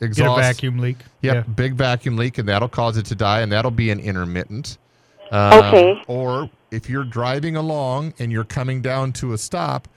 a 0.00 0.04
exhaust. 0.06 0.40
vacuum 0.40 0.78
leak. 0.78 0.96
Yep, 1.20 1.34
Yeah. 1.34 1.52
big 1.52 1.74
vacuum 1.74 2.16
leak, 2.16 2.38
and 2.38 2.48
that'll 2.48 2.70
cause 2.70 2.96
it 2.96 3.04
to 3.06 3.14
die, 3.14 3.42
and 3.42 3.52
that'll 3.52 3.70
be 3.70 3.90
an 3.90 4.00
intermittent. 4.00 4.78
Uh, 5.30 5.60
Okay. 5.62 6.02
Or 6.06 6.48
if 6.70 6.88
you're 6.88 7.04
driving 7.04 7.54
along 7.54 8.14
and 8.18 8.32
you're 8.32 8.44
coming 8.44 8.80
down 8.80 9.12
to 9.14 9.34
a 9.34 9.38
stop, 9.38 9.88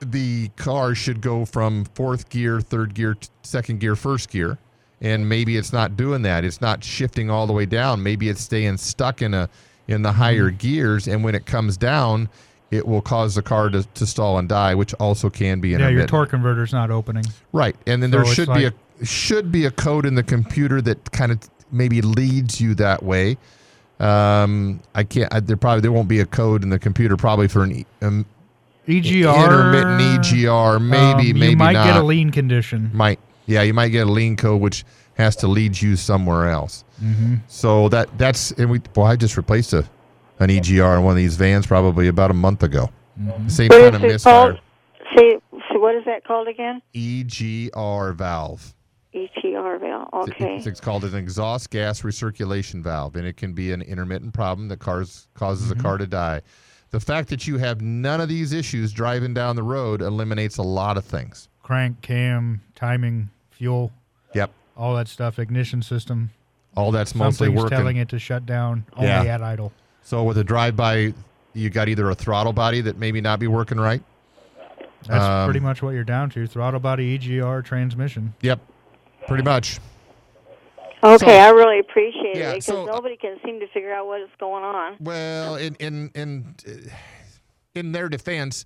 the 0.00 0.48
car 0.56 0.94
should 0.94 1.22
go 1.22 1.46
from 1.46 1.86
fourth 1.94 2.28
gear, 2.28 2.60
third 2.60 2.92
gear, 2.92 3.16
second 3.42 3.80
gear, 3.80 3.96
first 3.96 4.28
gear, 4.28 4.58
and 5.00 5.26
maybe 5.26 5.56
it's 5.56 5.72
not 5.72 5.96
doing 5.96 6.20
that. 6.22 6.44
It's 6.44 6.60
not 6.60 6.84
shifting 6.84 7.30
all 7.30 7.46
the 7.46 7.54
way 7.54 7.64
down. 7.64 8.02
Maybe 8.02 8.28
it's 8.28 8.42
staying 8.42 8.76
stuck 8.76 9.22
in 9.22 9.32
a 9.32 9.48
in 9.88 10.02
the 10.02 10.12
higher 10.12 10.48
Mm-hmm. 10.50 10.56
gears, 10.58 11.08
and 11.08 11.24
when 11.24 11.34
it 11.34 11.46
comes 11.46 11.78
down, 11.78 12.28
it 12.70 12.86
will 12.86 13.02
cause 13.02 13.34
the 13.34 13.42
car 13.42 13.68
to, 13.68 13.82
to 13.82 14.06
stall 14.06 14.38
and 14.38 14.48
die, 14.48 14.74
which 14.74 14.94
also 14.94 15.28
can 15.28 15.60
be 15.60 15.74
an 15.74 15.80
Yeah, 15.80 15.88
your 15.88 16.06
torque 16.06 16.30
converter's 16.30 16.72
not 16.72 16.90
opening. 16.90 17.24
Right, 17.52 17.76
and 17.86 18.02
then 18.02 18.10
So 18.10 18.18
there 18.18 18.26
should 18.26 18.54
be 18.54 18.66
a 18.66 18.72
should 19.04 19.50
be 19.50 19.64
a 19.64 19.70
code 19.70 20.04
in 20.06 20.14
the 20.14 20.22
computer 20.22 20.80
that 20.82 21.10
kind 21.12 21.32
of 21.32 21.38
maybe 21.72 22.02
leads 22.02 22.60
you 22.60 22.74
that 22.76 23.02
way. 23.02 23.38
Um, 23.98 24.80
I 24.94 25.04
can't. 25.04 25.32
I, 25.32 25.40
there 25.40 25.56
probably 25.56 25.80
there 25.80 25.92
won't 25.92 26.08
be 26.08 26.20
a 26.20 26.26
code 26.26 26.62
in 26.62 26.70
the 26.70 26.78
computer 26.78 27.16
probably 27.16 27.48
for 27.48 27.64
an 27.64 27.84
um, 28.02 28.24
EGR. 28.86 29.44
intermittent 29.44 30.00
EGR. 30.00 30.80
Maybe, 30.80 31.30
um, 31.30 31.38
maybe 31.38 31.50
you 31.50 31.56
might 31.56 31.72
not. 31.72 31.86
get 31.86 31.96
a 31.96 32.02
lean 32.02 32.30
condition. 32.30 32.90
Might 32.94 33.18
yeah, 33.46 33.62
you 33.62 33.74
might 33.74 33.88
get 33.88 34.06
a 34.06 34.10
lean 34.10 34.36
code 34.36 34.60
which 34.60 34.84
has 35.14 35.36
to 35.36 35.48
lead 35.48 35.80
you 35.80 35.96
somewhere 35.96 36.48
else. 36.48 36.84
Mm-hmm. 37.02 37.36
So 37.48 37.88
that 37.90 38.16
that's 38.16 38.52
and 38.52 38.70
we. 38.70 38.78
Boy, 38.78 39.04
I 39.04 39.16
just 39.16 39.36
replaced 39.36 39.72
a 39.74 39.86
an 40.40 40.48
EGR 40.48 40.96
in 40.98 41.04
one 41.04 41.12
of 41.12 41.16
these 41.16 41.36
vans 41.36 41.66
probably 41.66 42.08
about 42.08 42.30
a 42.30 42.34
month 42.34 42.62
ago. 42.62 42.90
Mm-hmm. 43.20 43.48
Same 43.48 43.68
But 43.68 43.82
kind 43.82 43.96
of 43.96 44.04
it 44.04 44.08
misfire. 44.08 44.52
supposed, 44.52 44.62
see, 45.16 45.38
what 45.78 45.94
is 45.94 46.04
that 46.06 46.24
called 46.24 46.48
again? 46.48 46.80
EGR 46.94 48.14
valve. 48.14 48.74
EGR 49.14 49.80
valve. 49.80 50.08
Okay. 50.30 50.56
It's, 50.56 50.66
it's 50.66 50.80
called 50.80 51.04
an 51.04 51.14
exhaust 51.14 51.70
gas 51.70 52.02
recirculation 52.02 52.82
valve, 52.82 53.16
and 53.16 53.26
it 53.26 53.36
can 53.36 53.52
be 53.52 53.72
an 53.72 53.82
intermittent 53.82 54.32
problem 54.34 54.68
that 54.68 54.78
cars, 54.78 55.28
causes 55.34 55.70
a 55.70 55.74
car 55.74 55.98
to 55.98 56.06
die. 56.06 56.40
The 56.90 57.00
fact 57.00 57.28
that 57.28 57.46
you 57.46 57.58
have 57.58 57.80
none 57.80 58.20
of 58.20 58.28
these 58.28 58.52
issues 58.52 58.92
driving 58.92 59.34
down 59.34 59.56
the 59.56 59.62
road 59.62 60.00
eliminates 60.02 60.56
a 60.58 60.62
lot 60.62 60.96
of 60.96 61.04
things. 61.04 61.48
Crank, 61.62 62.00
cam, 62.02 62.62
timing, 62.74 63.30
fuel. 63.50 63.92
Yep. 64.34 64.50
All 64.76 64.94
that 64.96 65.06
stuff. 65.08 65.38
Ignition 65.38 65.82
system. 65.82 66.30
All 66.76 66.90
that's 66.92 67.14
mostly 67.14 67.46
Something's 67.48 67.62
working. 67.64 67.78
telling 67.78 67.96
it 67.98 68.08
to 68.10 68.18
shut 68.18 68.46
down 68.46 68.86
only 68.96 69.08
Yeah. 69.08 69.22
at 69.24 69.42
idle. 69.42 69.72
So 70.10 70.24
with 70.24 70.38
a 70.38 70.42
drive-by, 70.42 71.14
you 71.54 71.70
got 71.70 71.88
either 71.88 72.10
a 72.10 72.16
throttle 72.16 72.52
body 72.52 72.80
that 72.80 72.98
maybe 72.98 73.20
not 73.20 73.38
be 73.38 73.46
working 73.46 73.78
right. 73.78 74.02
That's 75.06 75.24
Um, 75.24 75.44
pretty 75.46 75.60
much 75.60 75.82
what 75.82 75.90
you're 75.94 76.02
down 76.02 76.30
to. 76.30 76.48
Throttle 76.48 76.80
body, 76.80 77.14
EGR, 77.16 77.62
transmission. 77.64 78.34
Yep, 78.40 78.58
pretty 79.28 79.44
much. 79.44 79.78
Okay, 81.04 81.16
So- 81.26 81.30
I 81.30 81.50
really 81.50 81.78
appreciate 81.78 82.34
Yeah, 82.34 82.48
it 82.50 82.52
because 82.54 82.64
so- 82.64 82.86
nobody 82.86 83.16
can 83.16 83.38
seem 83.44 83.60
to 83.60 83.68
figure 83.68 83.94
out 83.94 84.08
what 84.08 84.20
is 84.20 84.28
going 84.40 84.64
on. 84.64 84.96
Well, 84.98 85.54
in 85.54 85.76
in 85.76 86.10
in 86.16 86.56
in 87.76 87.92
their 87.92 88.08
defense, 88.08 88.64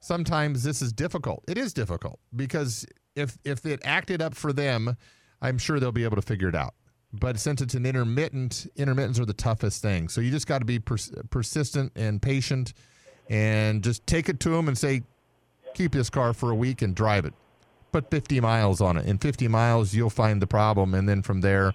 sometimes 0.00 0.62
this 0.62 0.82
is 0.82 0.92
difficult. 0.92 1.42
It 1.48 1.56
is 1.56 1.72
difficult 1.72 2.20
because 2.36 2.84
if 3.16 3.38
if 3.46 3.64
it 3.64 3.80
acted 3.82 4.20
up 4.20 4.34
for 4.34 4.52
them, 4.52 4.98
I'm 5.40 5.56
sure 5.56 5.80
they'll 5.80 5.90
be 5.90 6.04
able 6.04 6.16
to 6.16 6.22
figure 6.22 6.50
it 6.50 6.54
out. 6.54 6.74
But 7.12 7.38
since 7.38 7.60
it's 7.60 7.74
an 7.74 7.84
intermittent, 7.84 8.66
intermittents 8.76 9.20
are 9.20 9.26
the 9.26 9.34
toughest 9.34 9.82
thing. 9.82 10.08
So 10.08 10.20
you 10.20 10.30
just 10.30 10.46
got 10.46 10.60
to 10.60 10.64
be 10.64 10.78
pers- 10.78 11.12
persistent 11.30 11.92
and 11.94 12.22
patient, 12.22 12.72
and 13.28 13.82
just 13.82 14.06
take 14.06 14.28
it 14.28 14.40
to 14.40 14.50
them 14.50 14.66
and 14.66 14.76
say, 14.76 15.02
keep 15.74 15.92
this 15.92 16.10
car 16.10 16.32
for 16.32 16.50
a 16.50 16.54
week 16.54 16.82
and 16.82 16.94
drive 16.94 17.24
it. 17.24 17.34
Put 17.92 18.10
50 18.10 18.40
miles 18.40 18.80
on 18.80 18.96
it. 18.96 19.06
In 19.06 19.18
50 19.18 19.48
miles, 19.48 19.94
you'll 19.94 20.10
find 20.10 20.40
the 20.40 20.46
problem, 20.46 20.94
and 20.94 21.08
then 21.08 21.22
from 21.22 21.42
there, 21.42 21.74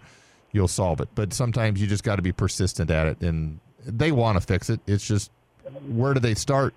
you'll 0.51 0.67
solve 0.67 0.99
it. 1.01 1.09
But 1.13 1.33
sometimes 1.33 1.79
you 1.79 1.87
just 1.87 2.03
got 2.03 2.15
to 2.15 2.23
be 2.23 2.31
persistent 2.31 2.89
at 2.89 3.05
it, 3.05 3.21
and 3.21 3.59
they 3.85 4.11
want 4.11 4.39
to 4.39 4.45
fix 4.45 4.69
it. 4.69 4.79
It's 4.87 5.07
just 5.07 5.31
where 5.87 6.13
do 6.13 6.19
they 6.19 6.33
start? 6.33 6.73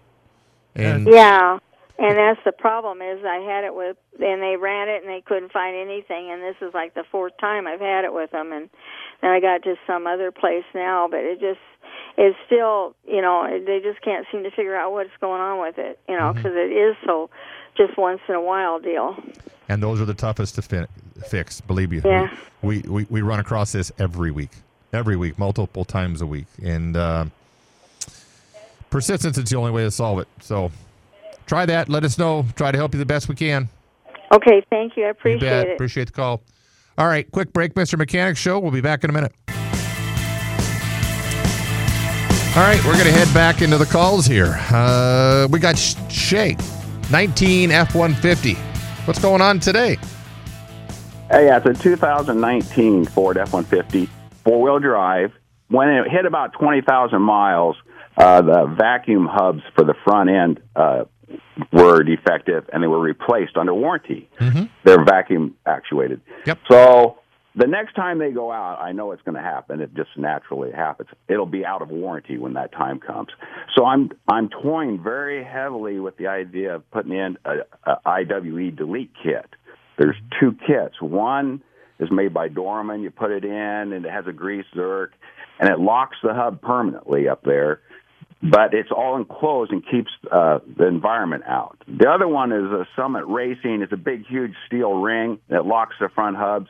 And 0.75 1.07
Yeah, 1.07 1.59
and 2.01 2.17
that's 2.17 2.41
the 2.45 2.53
problem 2.53 3.03
is 3.03 3.21
I 3.25 3.37
had 3.39 3.65
it 3.65 3.75
with, 3.75 3.97
and 4.19 4.43
they 4.43 4.57
ran 4.57 4.89
it 4.89 5.03
and 5.05 5.09
they 5.11 5.21
couldn't 5.25 5.53
find 5.53 5.77
anything, 5.77 6.31
and 6.33 6.43
this 6.43 6.57
is 6.67 6.73
like 6.75 6.95
the 6.95 7.05
fourth 7.13 7.35
time 7.39 7.67
I've 7.67 7.81
had 7.81 8.05
it 8.05 8.13
with 8.15 8.31
them, 8.33 8.53
and 8.53 8.71
then 9.21 9.31
I 9.31 9.41
got 9.41 9.63
to 9.65 9.77
some 9.87 10.07
other 10.07 10.31
place 10.33 10.65
now, 10.75 11.07
but 11.11 11.21
it 11.21 11.39
just 11.41 11.61
it's 12.17 12.37
still, 12.47 12.95
you 13.07 13.23
know, 13.23 13.47
they 13.67 13.81
just 13.81 14.01
can't 14.03 14.27
seem 14.33 14.43
to 14.43 14.51
figure 14.51 14.75
out 14.77 14.93
what's 14.93 15.11
going 15.21 15.41
on 15.41 15.61
with 15.61 15.79
it, 15.79 15.99
you 16.09 16.17
know, 16.17 16.33
because 16.33 16.53
is 16.55 16.97
so 17.07 17.31
just 17.77 17.97
once 17.97 18.21
in 18.29 18.35
a 18.35 18.41
while 18.43 18.81
deal. 18.81 19.17
and 19.69 19.83
those 19.83 20.01
are 20.01 20.05
the 20.05 20.15
toughest 20.15 20.57
to 20.57 20.63
fi- 20.63 20.87
fix. 21.29 21.61
Believe 21.61 21.91
me, 21.91 22.01
Yeah. 22.05 22.29
we, 22.63 22.81
we 22.81 23.07
we 23.11 23.21
run 23.23 23.41
across 23.41 23.73
this 23.73 23.93
every 23.99 24.31
week, 24.31 24.51
every 24.93 25.17
week, 25.17 25.39
multiple 25.39 25.85
times 25.85 26.21
a 26.21 26.27
week, 26.27 26.47
and 26.63 26.97
uh, 26.97 27.27
persistence 28.91 29.39
is 29.39 29.49
the 29.51 29.57
only 29.57 29.71
way 29.71 29.83
to 29.85 29.91
solve 29.91 30.19
it. 30.19 30.29
So 30.41 30.71
try 31.51 31.67
that. 31.67 31.89
Let 31.89 32.05
us 32.05 32.17
know. 32.17 32.47
Try 32.55 32.71
to 32.71 32.79
help 32.79 32.95
you 32.95 32.99
the 33.01 33.05
best 33.05 33.29
we 33.29 33.35
can. 33.35 33.69
Okay, 34.33 34.65
thank 34.71 34.97
you. 34.97 35.05
I 35.05 35.09
appreciate 35.09 35.41
bet. 35.41 35.67
it. 35.67 35.75
Appreciate 35.75 36.07
the 36.07 36.13
call. 36.13 36.43
All 36.97 37.09
right, 37.09 37.29
quick 37.33 37.53
break, 37.53 37.75
Mr. 37.75 37.99
Mechanic 37.99 38.37
Show. 38.37 38.61
We'll 38.61 38.71
be 38.71 38.81
back 38.81 39.03
in 39.03 39.11
a 39.11 39.13
minute. 39.13 39.33
All 42.57 42.63
right, 42.63 42.79
we're 42.85 42.93
going 42.93 43.07
to 43.07 43.13
head 43.13 43.33
back 43.35 43.63
into 43.63 43.79
the 43.79 43.87
calls 43.87 44.27
here. 44.27 44.59
Uh, 44.71 45.49
we 45.51 45.59
got 45.59 45.77
Sh- 45.77 45.97
Shay, 46.09 46.57
19 47.11 47.73
F 47.73 47.95
150. 47.95 48.55
What's 49.05 49.21
going 49.21 49.41
on 49.41 49.59
today? 49.59 49.99
Hey, 51.31 51.47
yeah, 51.47 51.61
it's 51.65 51.67
a 51.67 51.83
2019 51.83 53.07
Ford 53.07 53.39
F-150 53.39 54.09
four-wheel 54.45 54.79
drive. 54.81 55.33
When 55.69 55.89
it 55.89 56.11
hit 56.11 56.27
about 56.27 56.53
20,000 56.53 57.23
miles, 57.23 57.77
uh, 58.17 58.43
the 58.43 58.75
vacuum 58.77 59.27
hubs 59.31 59.63
for 59.75 59.85
the 59.85 59.95
front 60.05 60.29
end 60.29 60.61
uh, 60.75 61.05
were 61.73 62.03
defective, 62.03 62.69
and 62.73 62.83
they 62.83 62.87
were 62.87 63.01
replaced 63.01 63.57
under 63.57 63.75
warranty. 63.75 64.29
Mm-hmm. 64.39 64.65
They're 64.85 65.05
vacuum 65.05 65.57
actuated. 65.67 66.21
Yep. 66.47 66.59
So 66.71 67.19
the 67.57 67.67
next 67.67 67.95
time 67.95 68.19
they 68.19 68.31
go 68.31 68.53
out, 68.53 68.79
I 68.81 68.93
know 68.93 69.13
it's 69.13 69.23
going 69.23 69.35
to 69.35 69.43
happen. 69.43 69.81
It 69.81 69.95
just 69.95 70.11
naturally 70.17 70.71
happens. 70.71 71.09
It'll 71.29 71.47
be 71.47 71.65
out 71.65 71.83
of 71.83 71.89
warranty 71.89 72.39
when 72.39 72.55
that 72.55 72.73
time 72.73 73.01
comes. 73.01 73.29
So 73.77 73.85
I'm 73.85 74.11
I'm 74.29 74.49
toying 74.49 75.03
very 75.03 75.43
heavily 75.45 75.99
with 75.99 76.17
the 76.17 76.29
idea 76.29 76.77
of 76.77 76.91
putting 76.91 77.13
in 77.13 77.39
a, 77.45 77.91
a 77.91 77.97
IWE 78.07 78.71
delete 78.71 79.13
kit. 79.23 79.47
There's 79.99 80.17
two 80.41 80.53
kits. 80.67 81.01
One 81.01 81.63
is 81.99 82.09
made 82.11 82.33
by 82.33 82.49
Dorman. 82.49 83.03
You 83.03 83.11
put 83.11 83.31
it 83.31 83.45
in, 83.45 83.53
and 83.53 84.05
it 84.07 84.11
has 84.11 84.27
a 84.27 84.33
grease 84.33 84.65
zerk, 84.75 85.09
and 85.59 85.69
it 85.69 85.79
locks 85.81 86.17
the 86.23 86.33
hub 86.33 86.63
permanently 86.63 87.29
up 87.29 87.43
there. 87.43 87.81
But 88.43 88.73
it's 88.73 88.91
all 88.91 89.17
enclosed 89.17 89.71
and 89.71 89.85
keeps 89.87 90.11
uh, 90.33 90.61
the 90.77 90.87
environment 90.87 91.45
out. 91.47 91.77
The 91.87 92.09
other 92.09 92.27
one 92.27 92.53
is 92.53 92.65
a 92.65 92.87
Summit 92.97 93.25
Racing. 93.27 93.83
It's 93.83 93.93
a 93.93 93.99
big, 93.99 94.27
huge 94.27 94.55
steel 94.67 94.95
ring 94.95 95.39
that 95.49 95.67
locks 95.67 95.97
the 96.01 96.09
front 96.09 96.37
hubs, 96.39 96.69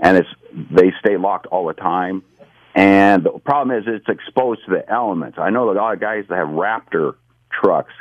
and 0.00 0.16
it's 0.16 0.28
they 0.70 0.92
stay 1.00 1.18
locked 1.18 1.46
all 1.46 1.66
the 1.66 1.74
time. 1.74 2.22
And 2.74 3.24
the 3.24 3.38
problem 3.44 3.76
is 3.76 3.84
it's 3.86 4.08
exposed 4.08 4.60
to 4.64 4.70
the 4.70 4.90
elements. 4.90 5.36
I 5.38 5.50
know 5.50 5.66
that 5.66 5.78
a 5.78 5.82
lot 5.82 5.92
of 5.92 6.00
guys 6.00 6.24
that 6.30 6.36
have 6.36 6.48
Raptor 6.48 7.16
trucks, 7.52 7.92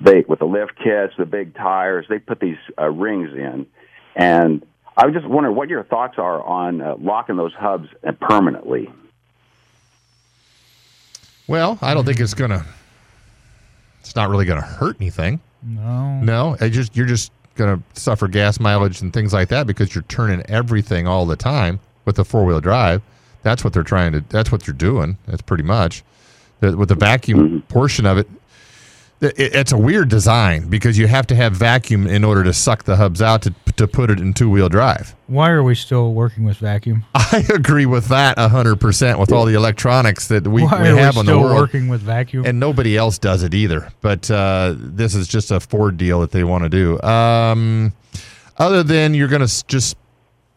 they 0.00 0.24
with 0.28 0.38
the 0.38 0.44
lift 0.44 0.76
kits, 0.76 1.14
the 1.18 1.26
big 1.26 1.56
tires, 1.56 2.06
they 2.08 2.20
put 2.20 2.38
these 2.38 2.58
uh, 2.78 2.88
rings 2.88 3.30
in, 3.34 3.66
and 4.14 4.64
I 4.96 5.06
was 5.06 5.14
just 5.14 5.26
wondering 5.26 5.56
what 5.56 5.68
your 5.68 5.82
thoughts 5.82 6.14
are 6.18 6.42
on 6.42 6.80
uh, 6.80 6.94
locking 7.00 7.36
those 7.36 7.54
hubs 7.54 7.88
permanently. 8.20 8.88
Well, 11.50 11.80
I 11.82 11.94
don't 11.94 12.04
think 12.04 12.20
it's 12.20 12.32
going 12.32 12.52
to, 12.52 12.64
it's 13.98 14.14
not 14.14 14.30
really 14.30 14.44
going 14.44 14.60
to 14.60 14.66
hurt 14.66 14.96
anything. 15.00 15.40
No. 15.64 16.20
No, 16.20 16.56
I 16.60 16.68
just 16.68 16.96
you're 16.96 17.06
just 17.08 17.32
going 17.56 17.76
to 17.76 18.00
suffer 18.00 18.28
gas 18.28 18.60
mileage 18.60 19.00
and 19.00 19.12
things 19.12 19.32
like 19.32 19.48
that 19.48 19.66
because 19.66 19.92
you're 19.92 20.04
turning 20.04 20.42
everything 20.48 21.08
all 21.08 21.26
the 21.26 21.34
time 21.34 21.80
with 22.04 22.14
the 22.14 22.24
four 22.24 22.44
wheel 22.44 22.60
drive. 22.60 23.02
That's 23.42 23.64
what 23.64 23.72
they're 23.72 23.82
trying 23.82 24.12
to. 24.12 24.20
That's 24.28 24.52
what 24.52 24.62
they're 24.62 24.72
doing. 24.72 25.18
That's 25.26 25.42
pretty 25.42 25.64
much 25.64 26.04
with 26.60 26.88
the 26.88 26.94
vacuum 26.94 27.38
mm-hmm. 27.38 27.58
portion 27.66 28.06
of 28.06 28.18
it. 28.18 28.28
It- 29.20 29.54
It's 29.54 29.72
a 29.72 29.78
weird 29.78 30.08
design 30.08 30.68
because 30.68 30.96
you 30.98 31.06
have 31.06 31.26
to 31.28 31.34
have 31.34 31.52
vacuum 31.54 32.06
in 32.06 32.24
order 32.24 32.42
to 32.44 32.52
suck 32.52 32.84
the 32.84 32.96
hubs 32.96 33.20
out 33.22 33.42
to 33.42 33.54
to 33.76 33.86
put 33.88 34.10
it 34.10 34.20
in 34.20 34.34
two 34.34 34.50
wheel 34.50 34.68
drive. 34.68 35.14
Why 35.26 35.50
are 35.50 35.62
we 35.62 35.74
still 35.74 36.12
working 36.12 36.44
with 36.44 36.58
vacuum? 36.58 37.04
I 37.14 37.44
agree 37.54 37.86
with 37.86 38.08
that 38.08 38.38
hundred 38.38 38.76
percent 38.76 39.18
with 39.18 39.32
all 39.32 39.46
the 39.46 39.54
electronics 39.54 40.28
that 40.28 40.46
we, 40.46 40.62
we 40.62 40.68
have 40.68 40.82
we 40.82 40.90
on 40.90 41.14
the 41.26 41.32
still 41.32 41.40
world. 41.40 41.56
working 41.56 41.88
with 41.88 42.02
vacuum? 42.02 42.44
and 42.44 42.60
nobody 42.60 42.96
else 42.96 43.16
does 43.18 43.42
it 43.42 43.54
either. 43.54 43.90
But 44.02 44.30
uh, 44.30 44.74
this 44.76 45.14
is 45.14 45.28
just 45.28 45.50
a 45.50 45.60
Ford 45.60 45.96
deal 45.96 46.20
that 46.20 46.30
they 46.32 46.44
want 46.44 46.64
to 46.64 46.68
do. 46.68 47.00
Um, 47.02 47.92
other 48.58 48.82
than 48.82 49.14
you're 49.14 49.28
going 49.28 49.46
to 49.46 49.66
just 49.66 49.96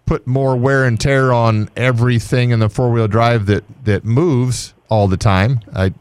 put 0.05 0.27
more 0.27 0.57
wear 0.57 0.83
and 0.83 0.99
tear 0.99 1.31
on 1.31 1.69
everything 1.77 2.49
in 2.49 2.59
the 2.59 2.67
four 2.67 2.91
wheel 2.91 3.07
drive 3.07 3.45
that 3.45 3.63
that 3.85 4.03
moves 4.03 4.73
all 4.89 5.07
the 5.07 5.15
time. 5.17 5.61
I 5.73 5.93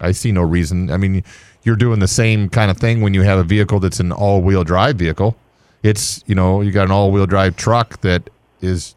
I 0.00 0.12
see 0.12 0.32
no 0.32 0.40
reason. 0.42 0.90
I 0.90 0.96
mean, 0.96 1.22
you're 1.62 1.76
doing 1.76 2.00
the 2.00 2.08
same 2.08 2.48
kind 2.48 2.70
of 2.70 2.78
thing 2.78 3.00
when 3.00 3.14
you 3.14 3.22
have 3.22 3.38
a 3.38 3.44
vehicle 3.44 3.80
that's 3.80 4.00
an 4.00 4.12
all 4.12 4.40
wheel 4.40 4.64
drive 4.64 4.96
vehicle. 4.96 5.36
It's 5.82 6.22
you 6.26 6.34
know 6.34 6.60
you 6.60 6.72
got 6.72 6.86
an 6.86 6.90
all 6.90 7.10
wheel 7.10 7.26
drive 7.26 7.56
truck 7.56 8.00
that 8.02 8.30
is 8.60 8.94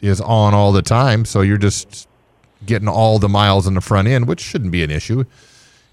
is 0.00 0.20
on 0.20 0.54
all 0.54 0.72
the 0.72 0.82
time, 0.82 1.24
so 1.24 1.40
you're 1.40 1.58
just 1.58 2.08
getting 2.64 2.88
all 2.88 3.18
the 3.18 3.28
miles 3.28 3.66
in 3.66 3.74
the 3.74 3.80
front 3.80 4.08
end, 4.08 4.28
which 4.28 4.40
shouldn't 4.40 4.72
be 4.72 4.82
an 4.82 4.90
issue. 4.90 5.24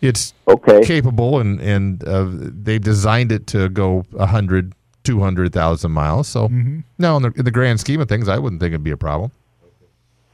It's 0.02 0.34
okay. 0.48 0.82
capable, 0.84 1.40
and 1.40 1.60
and 1.60 2.04
uh, 2.04 2.28
they've 2.30 2.82
designed 2.82 3.32
it 3.32 3.48
to 3.48 3.70
go 3.70 4.06
100, 4.12 4.74
200,000 5.04 5.92
miles. 5.92 6.28
So 6.28 6.50
no, 6.98 7.18
in 7.18 7.24
the, 7.24 7.34
in 7.36 7.46
the 7.46 7.52
grand 7.52 7.80
scheme 7.80 8.00
of 8.00 8.08
things, 8.08 8.28
I 8.30 8.38
wouldn't 8.38 8.62
think 8.62 8.72
it'd 8.72 8.84
be 8.84 8.92
a 8.92 8.98
problem. 8.98 9.32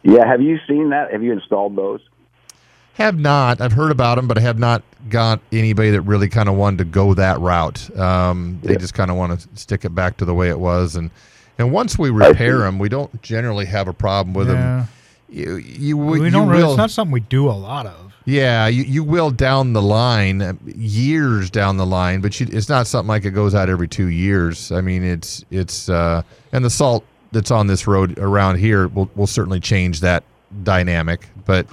Yeah, 0.04 0.28
have 0.28 0.42
you 0.42 0.60
seen 0.68 0.90
that? 0.90 1.12
Have 1.12 1.24
you 1.24 1.32
installed 1.32 1.78
those? 1.78 2.02
Have 2.94 3.18
not. 3.18 3.60
I've 3.60 3.72
heard 3.74 3.92
about 3.92 4.16
them, 4.16 4.28
but 4.28 4.38
I 4.38 4.42
have 4.42 4.60
not 4.60 4.84
got 5.10 5.40
anybody 5.52 5.90
that 5.92 6.02
really 6.02 6.30
kind 6.30 6.48
of 6.48 6.56
wanted 6.56 6.78
to 6.78 6.86
go 6.86 7.14
that 7.16 7.40
route. 7.40 7.96
Um, 7.98 8.60
they 8.64 8.76
just 8.76 8.94
kind 8.94 9.10
of 9.10 9.18
want 9.18 9.40
to 9.40 9.48
stick 9.56 9.84
it 9.84 9.96
back 9.96 10.18
to 10.18 10.26
the 10.26 10.34
way 10.34 10.50
it 10.50 10.60
was, 10.60 10.96
and 10.96 11.10
and 11.58 11.72
once 11.72 11.98
we 11.98 12.10
repair 12.10 12.60
them, 12.60 12.80
we 12.80 12.90
don't 12.90 13.22
generally 13.22 13.66
have 13.66 13.88
a 13.88 13.94
problem 13.94 14.34
with 14.34 14.48
Yeah. 14.48 14.54
them. 14.54 14.88
You, 15.30 15.56
you, 15.56 15.98
we 15.98 16.22
you 16.26 16.30
don't 16.30 16.48
really. 16.48 16.62
will- 16.64 16.72
It's 16.72 16.78
not 16.78 16.92
something 16.92 17.12
we 17.12 17.22
do 17.22 17.50
a 17.50 17.52
lot 17.54 17.88
of. 17.88 18.14
Yeah, 18.26 18.68
you, 18.68 18.84
you 18.84 19.04
will 19.04 19.32
down 19.32 19.74
the 19.74 19.82
line, 19.82 20.42
uh, 20.42 20.54
years 20.66 21.50
down 21.50 21.76
the 21.78 21.86
line, 21.86 22.22
but 22.22 22.40
you, 22.40 22.48
it's 22.52 22.70
not 22.70 22.86
something 22.88 23.08
like 23.10 23.26
it 23.26 23.32
goes 23.32 23.54
out 23.56 23.70
every 23.70 23.88
two 23.88 24.08
years. 24.08 24.72
I 24.72 24.82
mean, 24.82 25.04
it's 25.04 25.44
it's 25.50 25.90
uh, 25.90 26.22
and 26.52 26.64
the 26.64 26.70
salt 26.70 27.04
that's 27.32 27.50
on 27.52 27.66
this 27.68 27.88
road 27.88 28.18
around 28.20 28.60
here 28.60 28.88
will 28.88 29.10
will 29.16 29.28
certainly 29.28 29.60
change 29.60 30.00
that 30.02 30.24
dynamic. 30.64 31.28
But 31.46 31.66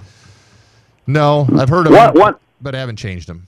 no, 1.07 1.47
I've 1.59 1.69
heard 1.69 1.87
of 1.87 1.93
What- 1.93 2.15
them, 2.15 2.35
but 2.61 2.75
I 2.75 2.79
haven't 2.81 2.97
changed 2.97 3.29
them. 3.29 3.47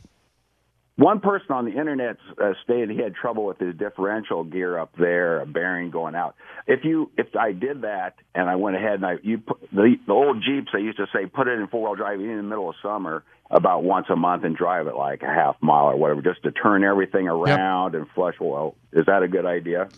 one 0.97 1.21
person 1.21 1.51
on 1.51 1.65
the 1.65 1.73
internet 1.73 2.17
uh, 2.41 2.53
stated 2.65 2.91
he 2.91 2.99
had 2.99 3.15
trouble 3.15 3.45
with 3.47 3.59
his 3.59 3.75
differential 3.77 4.45
gear 4.45 4.79
up 4.79 4.91
there, 4.99 5.41
a 5.41 5.47
bearing 5.47 5.91
going 5.91 6.15
out. 6.15 6.35
If 6.67 6.85
you, 6.85 7.11
if 7.17 7.35
I 7.35 7.53
did 7.53 7.83
that 7.83 8.15
and 8.35 8.49
I 8.49 8.57
went 8.57 8.77
ahead 8.77 8.95
and 8.95 9.07
I, 9.07 9.15
you 9.23 9.39
put 9.39 9.61
the, 9.73 9.97
the 10.07 10.13
old 10.13 10.43
Jeeps, 10.45 10.69
they 10.73 10.81
used 10.81 10.99
to 10.99 11.07
say 11.13 11.27
put 11.27 11.49
it 11.49 11.59
in 11.59 11.67
four 11.69 11.83
wheel 11.89 11.97
drive 11.97 12.21
in 12.21 12.37
the 12.37 12.43
middle 12.43 12.69
of 12.69 12.77
summer 12.83 13.25
about 13.51 13.83
once 13.85 14.07
a 14.11 14.17
month 14.17 14.45
and 14.45 14.55
drive 14.57 14.87
it 14.87 14.95
like 14.95 15.23
a 15.23 15.27
half 15.27 15.57
mile 15.61 15.87
or 15.87 15.97
whatever, 15.97 16.23
just 16.23 16.43
to 16.45 16.53
turn 16.53 16.85
everything 16.85 17.27
around 17.27 17.95
and 17.95 18.07
flush 18.15 18.37
oil. 18.41 18.75
Is 18.93 19.07
that 19.07 19.23
a 19.23 19.29
good 19.29 19.45
idea? 19.47 19.89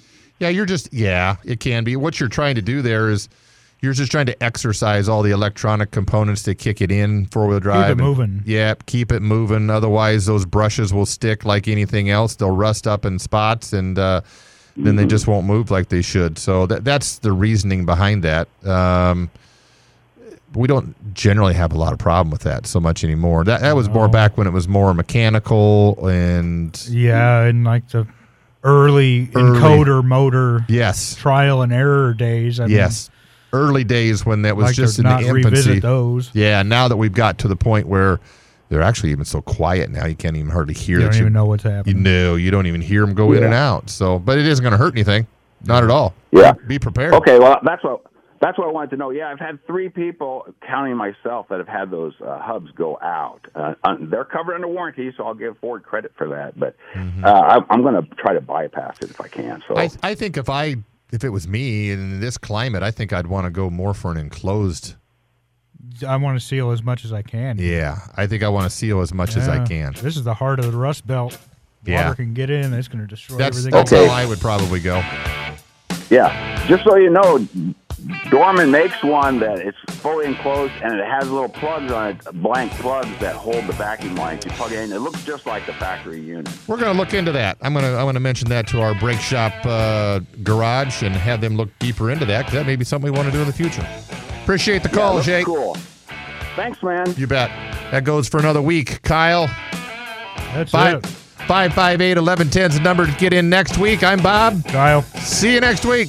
Yeah, 0.40 0.48
you're 0.48 0.64
just 0.66 0.92
yeah, 0.92 1.36
it 1.44 1.60
can 1.60 1.84
be. 1.84 1.96
What 1.96 2.18
you're 2.18 2.28
trying 2.28 2.54
to 2.56 2.62
do 2.62 2.82
there 2.82 3.10
is 3.10 3.28
you're 3.84 3.92
just 3.92 4.10
trying 4.10 4.26
to 4.26 4.42
exercise 4.42 5.08
all 5.08 5.22
the 5.22 5.30
electronic 5.30 5.90
components 5.90 6.42
to 6.44 6.54
kick 6.54 6.80
it 6.80 6.90
in 6.90 7.26
four 7.26 7.46
wheel 7.46 7.60
drive. 7.60 7.82
Keep 7.84 7.86
it 7.86 7.92
and- 7.92 8.00
moving. 8.00 8.42
Yeah, 8.46 8.74
keep 8.86 9.12
it 9.12 9.20
moving. 9.20 9.70
Otherwise, 9.70 10.26
those 10.26 10.44
brushes 10.46 10.92
will 10.92 11.06
stick 11.06 11.44
like 11.44 11.68
anything 11.68 12.10
else. 12.10 12.34
They'll 12.36 12.50
rust 12.56 12.86
up 12.86 13.04
in 13.04 13.18
spots, 13.18 13.72
and 13.72 13.98
uh, 13.98 14.22
then 14.76 14.96
they 14.96 15.06
just 15.06 15.26
won't 15.28 15.46
move 15.46 15.70
like 15.70 15.88
they 15.90 16.02
should. 16.02 16.38
So 16.38 16.66
that 16.66 16.84
that's 16.84 17.18
the 17.18 17.32
reasoning 17.32 17.84
behind 17.86 18.24
that. 18.24 18.48
Um, 18.66 19.30
we 20.54 20.68
don't 20.68 20.94
generally 21.14 21.54
have 21.54 21.72
a 21.72 21.76
lot 21.76 21.92
of 21.92 21.98
problem 21.98 22.30
with 22.30 22.42
that 22.42 22.66
so 22.66 22.78
much 22.80 23.02
anymore. 23.04 23.44
That 23.44 23.60
that 23.60 23.74
was 23.76 23.88
more 23.88 24.08
back 24.08 24.38
when 24.38 24.46
it 24.46 24.52
was 24.52 24.66
more 24.68 24.94
mechanical 24.94 26.06
and 26.08 26.80
Yeah, 26.88 27.44
in 27.46 27.64
like 27.64 27.88
the 27.90 28.06
early, 28.62 29.30
Early. 29.34 29.58
encoder 29.58 30.02
motor 30.04 30.64
yes, 30.68 31.16
trial 31.16 31.62
and 31.62 31.72
error 31.72 32.14
days. 32.14 32.60
I 32.60 32.66
mean, 32.66 32.76
yes. 32.76 33.10
Early 33.54 33.84
days 33.84 34.26
when 34.26 34.42
that 34.42 34.56
was 34.56 34.66
like 34.66 34.74
just 34.74 34.96
to 34.96 35.02
in 35.02 35.22
the 35.22 35.28
infancy. 35.28 35.80
those. 35.80 36.30
Yeah, 36.34 36.62
now 36.62 36.88
that 36.88 36.96
we've 36.96 37.12
got 37.12 37.38
to 37.38 37.48
the 37.48 37.56
point 37.56 37.86
where 37.86 38.20
they're 38.68 38.82
actually 38.82 39.10
even 39.10 39.24
so 39.24 39.40
quiet 39.40 39.90
now, 39.90 40.06
you 40.06 40.14
can't 40.16 40.36
even 40.36 40.50
hardly 40.50 40.74
hear. 40.74 40.98
You 40.98 41.06
don't 41.06 41.16
even 41.16 41.32
know 41.32 41.46
what's 41.46 41.62
happening. 41.62 41.96
You 41.96 42.02
know, 42.02 42.34
you 42.34 42.50
don't 42.50 42.66
even 42.66 42.80
hear 42.80 43.04
them 43.04 43.14
go 43.14 43.32
in 43.32 43.44
and 43.44 43.54
out. 43.54 43.90
So, 43.90 44.18
but 44.18 44.38
it 44.38 44.46
isn't 44.46 44.62
going 44.62 44.72
to 44.72 44.78
hurt 44.78 44.94
anything, 44.94 45.26
not 45.64 45.84
at 45.84 45.90
all. 45.90 46.14
Yeah. 46.32 46.52
Be 46.66 46.78
prepared. 46.78 47.14
Okay, 47.14 47.38
well 47.38 47.60
that's 47.64 47.84
what 47.84 48.02
that's 48.40 48.58
what 48.58 48.68
I 48.68 48.72
wanted 48.72 48.90
to 48.90 48.96
know. 48.96 49.08
Yeah, 49.10 49.28
I've 49.28 49.38
had 49.38 49.64
three 49.66 49.88
people, 49.88 50.46
counting 50.66 50.96
myself, 50.96 51.48
that 51.48 51.58
have 51.58 51.68
had 51.68 51.90
those 51.90 52.12
uh, 52.20 52.38
hubs 52.40 52.70
go 52.72 52.98
out. 53.00 53.40
Uh, 53.54 53.74
uh, 53.84 53.96
they're 54.00 54.26
covered 54.26 54.54
under 54.54 54.68
warranty, 54.68 55.12
so 55.16 55.24
I'll 55.24 55.34
give 55.34 55.56
Ford 55.58 55.82
credit 55.82 56.12
for 56.18 56.28
that. 56.28 56.58
But 56.58 56.76
uh, 56.94 57.26
I, 57.26 57.58
I'm 57.70 57.80
going 57.82 57.94
to 57.94 58.14
try 58.16 58.34
to 58.34 58.42
bypass 58.42 58.98
it 59.00 59.08
if 59.08 59.20
I 59.20 59.28
can. 59.28 59.62
So 59.66 59.78
I 59.78 59.88
I 60.02 60.14
think 60.14 60.36
if 60.36 60.50
I 60.50 60.76
if 61.14 61.22
it 61.24 61.28
was 61.30 61.46
me 61.46 61.90
in 61.92 62.18
this 62.20 62.36
climate, 62.36 62.82
I 62.82 62.90
think 62.90 63.12
I'd 63.12 63.28
want 63.28 63.44
to 63.46 63.50
go 63.50 63.70
more 63.70 63.94
for 63.94 64.10
an 64.10 64.16
enclosed. 64.18 64.96
I 66.06 66.16
want 66.16 66.38
to 66.40 66.44
seal 66.44 66.70
as 66.72 66.82
much 66.82 67.04
as 67.04 67.12
I 67.12 67.22
can. 67.22 67.56
Yeah, 67.58 67.98
I 68.16 68.26
think 68.26 68.42
I 68.42 68.48
want 68.48 68.64
to 68.64 68.70
seal 68.76 69.00
as 69.00 69.14
much 69.14 69.36
as 69.36 69.48
I 69.48 69.64
can. 69.64 69.92
This 70.02 70.16
is 70.16 70.24
the 70.24 70.34
heart 70.34 70.58
of 70.58 70.72
the 70.72 70.76
Rust 70.76 71.06
Belt. 71.06 71.32
Water 71.86 71.92
Yeah. 71.92 72.14
can 72.14 72.34
get 72.34 72.50
in. 72.50 72.72
It's 72.74 72.88
going 72.88 73.00
to 73.02 73.06
destroy 73.06 73.36
That's 73.36 73.56
everything. 73.58 73.70
that's 73.72 73.92
Okay. 73.92 74.06
how 74.08 74.12
I 74.14 74.24
would 74.26 74.40
probably 74.40 74.80
go. 74.80 75.00
Yeah, 76.10 76.66
just 76.66 76.84
so 76.84 76.96
you 76.96 77.10
know, 77.10 77.46
Dorman 78.30 78.70
makes 78.70 79.02
one 79.02 79.38
that 79.40 79.58
it's 79.60 79.78
fully 80.00 80.26
enclosed 80.26 80.72
and 80.82 80.98
it 81.00 81.06
has 81.06 81.30
little 81.30 81.48
plugs 81.48 81.90
on 81.90 82.10
it, 82.10 82.24
blank 82.42 82.70
plugs 82.72 83.08
that 83.20 83.34
hold 83.34 83.66
the 83.66 83.72
vacuum 83.72 84.14
lines. 84.16 84.44
You 84.44 84.50
plug 84.52 84.72
it 84.72 84.80
in, 84.80 84.92
it 84.92 84.98
looks 84.98 85.24
just 85.24 85.46
like 85.46 85.64
the 85.66 85.72
factory 85.74 86.20
unit. 86.20 86.48
We're 86.66 86.76
going 86.76 86.92
to 86.92 86.98
look 86.98 87.14
into 87.14 87.32
that. 87.32 87.56
I'm 87.62 87.72
going 87.72 87.84
to 87.84 87.92
I'm 87.96 88.04
going 88.04 88.14
to 88.14 88.20
mention 88.20 88.48
that 88.50 88.66
to 88.68 88.80
our 88.82 88.94
brake 88.94 89.20
shop 89.20 89.52
uh, 89.64 90.20
garage 90.42 91.02
and 91.02 91.14
have 91.14 91.40
them 91.40 91.56
look 91.56 91.70
deeper 91.78 92.10
into 92.10 92.26
that 92.26 92.44
'cause 92.44 92.54
that 92.54 92.66
may 92.66 92.76
be 92.76 92.84
something 92.84 93.10
we 93.10 93.16
want 93.16 93.28
to 93.28 93.32
do 93.32 93.40
in 93.40 93.46
the 93.46 93.52
future. 93.52 93.86
Appreciate 94.42 94.82
the 94.82 94.90
call, 94.90 95.14
looks 95.14 95.26
Jake. 95.26 95.46
Cool. 95.46 95.74
Thanks, 96.56 96.82
man. 96.82 97.06
You 97.16 97.26
bet. 97.26 97.50
That 97.90 98.04
goes 98.04 98.28
for 98.28 98.38
another 98.38 98.60
week. 98.62 99.00
Kyle, 99.02 99.46
That's 100.52 100.70
five 100.70 101.02
it. 101.02 101.23
Five 101.46 101.72
five 101.72 102.00
eight 102.00 102.16
eleven 102.16 102.50
ten 102.50 102.70
is 102.70 102.76
the 102.76 102.82
number 102.82 103.06
to 103.06 103.12
get 103.12 103.32
in 103.32 103.48
next 103.48 103.78
week. 103.78 104.02
I'm 104.02 104.22
Bob. 104.22 104.64
Kyle. 104.66 105.02
See 105.02 105.54
you 105.54 105.60
next 105.60 105.84
week. 105.84 106.08